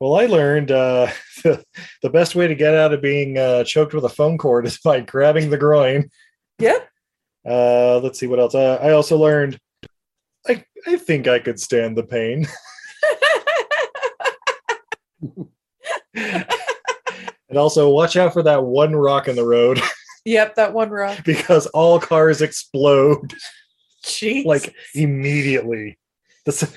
[0.00, 1.08] Well, I learned uh,
[1.44, 1.62] the,
[2.02, 4.78] the best way to get out of being uh, choked with a phone cord is
[4.78, 6.08] by grabbing the groin.
[6.58, 6.78] Yeah.
[7.46, 8.54] Uh, let's see what else.
[8.54, 9.58] Uh, I also learned
[10.86, 12.46] I, I think I could stand the pain.
[16.14, 19.80] and also, watch out for that one rock in the road
[20.24, 21.24] Yep, that one rock.
[21.24, 23.34] because all cars explode
[24.04, 24.44] Jeez.
[24.44, 25.98] like immediately.
[26.44, 26.74] This,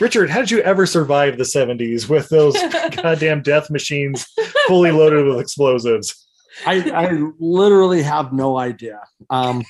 [0.00, 2.54] Richard, how did you ever survive the 70s with those
[2.96, 4.26] goddamn death machines
[4.66, 6.26] fully loaded with explosives?
[6.66, 9.00] I, I literally have no idea.
[9.30, 9.64] Um,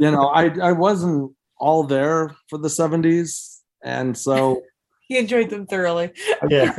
[0.00, 1.32] you know, I, I wasn't
[1.62, 3.60] all there for the 70s.
[3.84, 4.62] And so
[5.08, 6.10] he enjoyed them thoroughly.
[6.48, 6.72] Yeah.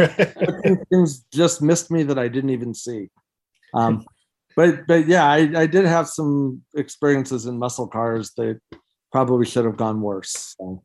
[0.91, 3.09] Things just missed me that I didn't even see.
[3.73, 4.05] Um,
[4.55, 8.59] but but yeah, I, I did have some experiences in muscle cars that
[9.11, 10.55] probably should have gone worse.
[10.59, 10.83] So.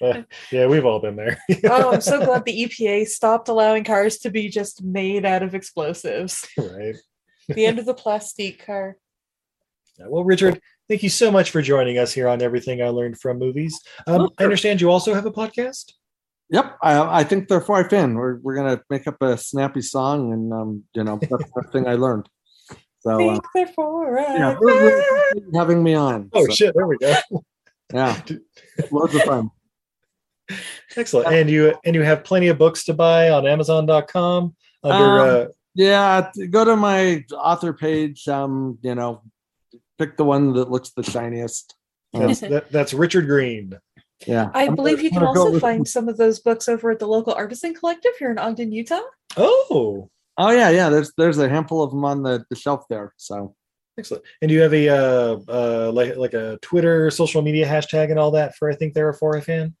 [0.00, 1.38] Uh, yeah, we've all been there.
[1.70, 5.54] oh, I'm so glad the EPA stopped allowing cars to be just made out of
[5.54, 6.44] explosives.
[6.58, 6.96] right.
[7.48, 8.96] The end of the plastic car.
[9.98, 13.38] Well, Richard, thank you so much for joining us here on Everything I Learned from
[13.38, 13.80] Movies.
[14.06, 15.92] Um, I understand you also have a podcast.
[16.50, 18.14] Yep, I, I think they're far fin.
[18.14, 21.86] We're we're gonna make up a snappy song, and um, you know that's the thing
[21.88, 22.28] I learned.
[23.00, 25.02] So uh, Think therefore I yeah, we're-
[25.34, 26.30] we're having me on.
[26.34, 27.14] Oh so, shit, there we go.
[27.92, 28.20] Yeah,
[28.90, 29.50] loads of fun.
[30.96, 31.32] Excellent.
[31.32, 35.44] And you and you have plenty of books to buy on Amazon.com under Um, uh,
[35.74, 38.28] yeah, go to my author page.
[38.28, 39.22] Um, you know,
[40.02, 41.74] pick the one that looks the shiniest.
[42.12, 43.78] That's, that, that's Richard Green.
[44.26, 46.90] yeah, I I'm believe gonna- you can also with- find some of those books over
[46.90, 49.00] at the local artisan collective here in Ogden, Utah.
[49.36, 50.88] Oh, Oh yeah, yeah.
[50.88, 53.12] There's there's a handful of them on the, the shelf there.
[53.18, 53.54] So
[53.98, 54.24] excellent.
[54.40, 58.18] And do you have a uh, uh, like like a Twitter social media hashtag and
[58.18, 59.74] all that for I think they're a 4 fan?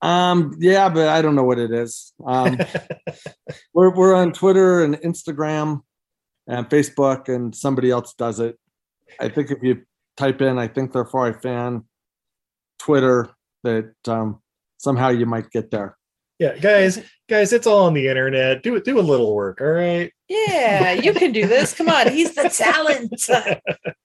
[0.00, 2.12] um, yeah, but I don't know what it is.
[2.26, 2.58] Um,
[3.74, 5.80] we're we're on Twitter and Instagram
[6.46, 8.58] and Facebook, and somebody else does it.
[9.20, 9.82] I think if you
[10.16, 11.84] type in, I think they're for a fan,
[12.78, 13.30] Twitter,
[13.64, 14.40] that um,
[14.78, 15.96] somehow you might get there.
[16.38, 18.62] Yeah, guys, guys, it's all on the internet.
[18.62, 20.12] Do it, do a little work, all right.
[20.28, 21.72] Yeah, you can do this.
[21.72, 23.28] Come on, he's the talent.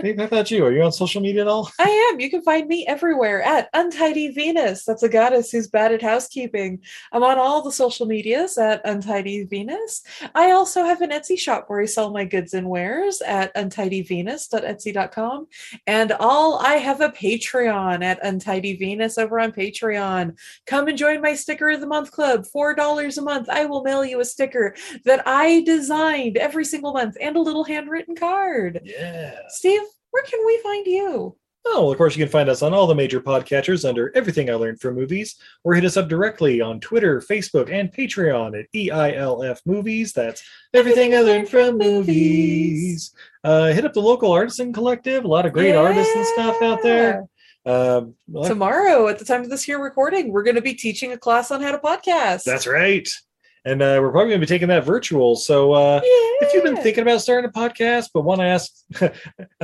[0.00, 0.64] Hey, how about you?
[0.64, 1.68] Are you on social media at all?
[1.80, 2.20] I am.
[2.20, 4.84] You can find me everywhere at Untidy Venus.
[4.84, 6.80] That's a goddess who's bad at housekeeping.
[7.12, 10.02] I'm on all the social medias at Untidy Venus.
[10.36, 15.46] I also have an Etsy shop where I sell my goods and wares at untidyvenus.etsy.com.
[15.88, 20.38] And all I have a Patreon at Untidy Venus over on Patreon.
[20.66, 22.46] Come and join my sticker of the month club.
[22.54, 23.48] $4 a month.
[23.48, 27.64] I will mail you a sticker that I designed every single month and a little
[27.64, 28.80] handwritten card.
[28.84, 29.34] Yeah.
[29.48, 31.36] Steve, where can we find you?
[31.70, 34.48] Oh, well, of course, you can find us on all the major podcatchers under Everything
[34.48, 38.72] I Learned from Movies, or hit us up directly on Twitter, Facebook, and Patreon at
[38.74, 40.14] EILF Movies.
[40.14, 40.42] That's
[40.72, 43.12] Everything I Learned from Movies.
[43.44, 45.24] Uh, hit up the local artisan collective.
[45.24, 47.24] A lot of great artists and stuff out there.
[47.66, 51.12] Um, well, Tomorrow, at the time of this here recording, we're going to be teaching
[51.12, 52.44] a class on how to podcast.
[52.44, 53.06] That's right.
[53.64, 55.36] And uh, we're probably going to be taking that virtual.
[55.36, 59.10] So uh, if you've been thinking about starting a podcast, but want to ask, I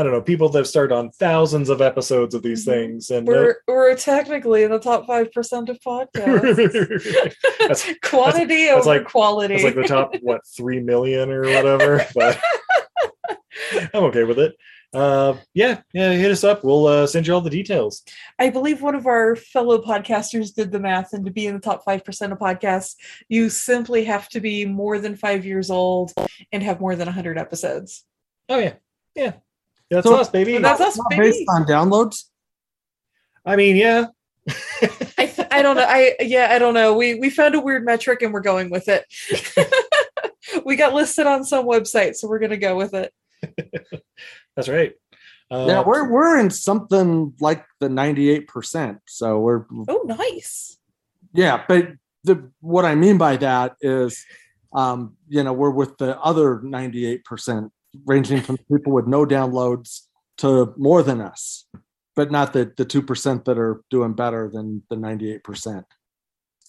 [0.02, 3.32] don't know, people that have started on thousands of episodes of these things, and uh,
[3.32, 7.34] We're, we're technically in the top 5% of podcasts.
[7.60, 9.54] that's, Quantity that's over like- quality.
[9.54, 12.04] It's like the top what three million or whatever.
[12.14, 12.40] But
[13.94, 14.54] I'm okay with it.
[14.94, 16.12] Uh, yeah, yeah.
[16.12, 16.62] Hit us up.
[16.62, 18.02] We'll uh, send you all the details.
[18.38, 21.60] I believe one of our fellow podcasters did the math, and to be in the
[21.60, 22.94] top 5% of podcasts,
[23.28, 26.12] you simply have to be more than five years old
[26.52, 28.04] and have more than 100 episodes.
[28.48, 28.74] Oh, yeah.
[29.14, 29.32] Yeah.
[29.90, 30.58] That's So- us, baby.
[30.58, 31.22] That's us, baby.
[31.22, 32.24] based on downloads.
[33.44, 34.06] I mean, yeah.
[35.18, 35.86] I, th- I don't know.
[35.88, 36.94] I yeah, I don't know.
[36.94, 39.04] We we found a weird metric and we're going with it.
[40.64, 43.12] we got listed on some website, so we're gonna go with it.
[44.56, 44.92] That's right.
[45.50, 48.98] Uh, yeah, we're we're in something like the ninety eight percent.
[49.06, 50.78] So we're Oh, nice.
[51.34, 51.88] yeah, but
[52.24, 54.24] the what I mean by that is,
[54.72, 57.72] um, you know, we're with the other ninety eight percent,
[58.06, 60.02] ranging from people with no downloads
[60.38, 61.66] to more than us,
[62.16, 65.84] but not the the two percent that are doing better than the ninety eight percent.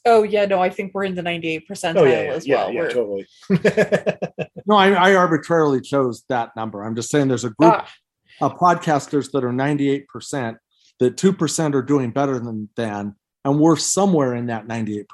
[0.06, 2.72] Oh yeah, no, I think we're in the 98 percentile Oh yeah, yeah, as well.
[2.72, 3.28] yeah, We're- totally.
[4.68, 6.84] No, I, I arbitrarily chose that number.
[6.84, 7.88] I'm just saying there's a group Ah.
[8.42, 10.58] of podcasters that are 98%,
[11.00, 15.06] that 2% are doing better than than, and we're somewhere in that 98%.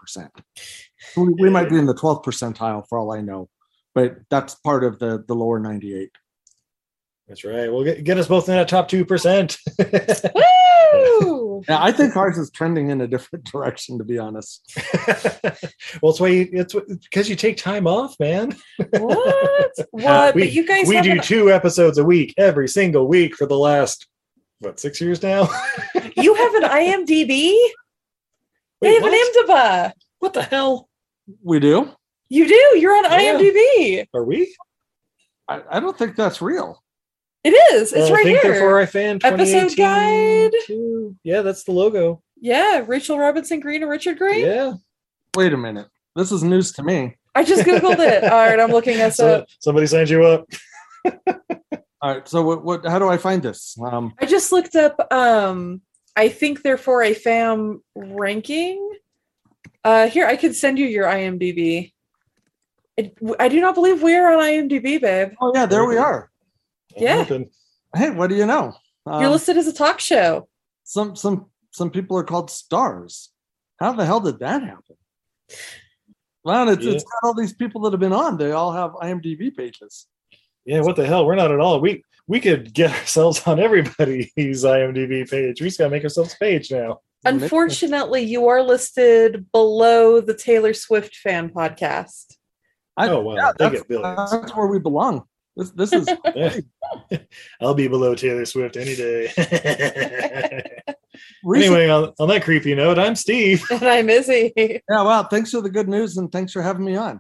[1.17, 3.49] We, we might be in the 12th percentile for all I know,
[3.93, 6.09] but that's part of the, the lower 98.
[7.27, 7.69] That's right.
[7.71, 9.57] We'll get, get us both in that top two percent.
[10.93, 11.40] Woo!
[11.67, 14.61] Yeah, I think ours is trending in a different direction, to be honest.
[16.01, 18.55] well, it's why you, it's because you take time off, man.
[18.91, 19.71] what?
[19.91, 20.05] What?
[20.05, 23.07] Uh, we, but you guys we have do an, two episodes a week every single
[23.07, 24.07] week for the last
[24.59, 25.49] what six years now.
[26.15, 27.55] you have an IMDb?
[28.81, 29.13] they have what?
[29.13, 29.91] an IMDb.
[30.19, 30.89] what the hell
[31.43, 31.89] We do?
[32.29, 32.79] You do.
[32.79, 33.37] You're on Yeah.
[33.37, 34.07] IMDb.
[34.13, 34.55] are we?
[35.47, 36.81] I, I don't think that's real.
[37.43, 37.91] It is.
[37.93, 38.51] It's Uh, right think here.
[38.53, 40.51] Therefore, I fan Episode guide.
[40.65, 41.15] too.
[41.23, 42.21] Yeah, that's the logo.
[42.39, 44.45] Yeah, Rachel Robinson Green and Richard Green.
[44.45, 44.73] Yeah.
[45.35, 45.87] Wait a minute.
[46.15, 47.15] This is news to me.
[47.33, 48.23] I just googled it.
[48.31, 49.47] All right, I'm looking at So, up.
[49.59, 50.45] somebody signed you up.
[52.01, 52.27] All right.
[52.27, 53.77] So what, what how do I find this?
[53.79, 54.99] Um, I just looked up.
[55.13, 55.81] Um,
[56.15, 58.91] I think therefore a fam ranking.
[59.83, 61.93] Uh, here I could send you your IMDb.
[62.99, 65.33] I, I do not believe we are on IMDb, babe.
[65.39, 66.29] oh yeah, there we are.
[66.97, 67.17] Yeah.
[67.19, 67.49] Open.
[67.95, 68.73] Hey, what do you know?
[69.05, 70.47] You're Um, listed as a talk show.
[70.83, 73.29] some some some people are called stars.
[73.79, 74.95] How the hell did that happen?
[76.43, 76.93] Well, it's, Yeah.
[76.93, 78.37] it's got all these people that have been on.
[78.37, 80.07] They all have IMDb pages.
[80.65, 81.25] Yeah, what the hell?
[81.25, 81.79] We're not at all.
[81.79, 84.31] We we could get ourselves on everybody's
[84.63, 85.61] IMDb page.
[85.61, 86.99] We just gotta make ourselves a page now.
[87.23, 92.35] Unfortunately, you are listed below the Taylor Swift fan podcast.
[92.97, 93.35] I, Oh, wow.
[93.35, 95.25] yeah, that's, that's where we belong.
[95.55, 96.07] This this is
[97.61, 99.31] I'll be below Taylor Swift any day.
[101.43, 103.63] Recent- Anyway, on, on that creepy note, I'm Steve.
[103.69, 104.53] And I'm Izzy.
[104.55, 107.19] Yeah, well, thanks for the good news and thanks for having me on.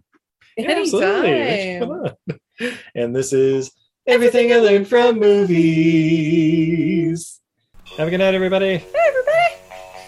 [0.57, 1.29] Absolutely.
[1.29, 1.87] Thanks Anytime.
[1.87, 2.15] for
[2.67, 2.77] on.
[2.95, 3.71] And this is
[4.07, 6.61] everything I learned from movies.
[7.97, 8.77] Have a good night, everybody.
[8.77, 9.55] Hey, everybody.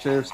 [0.01, 0.31] Cheers.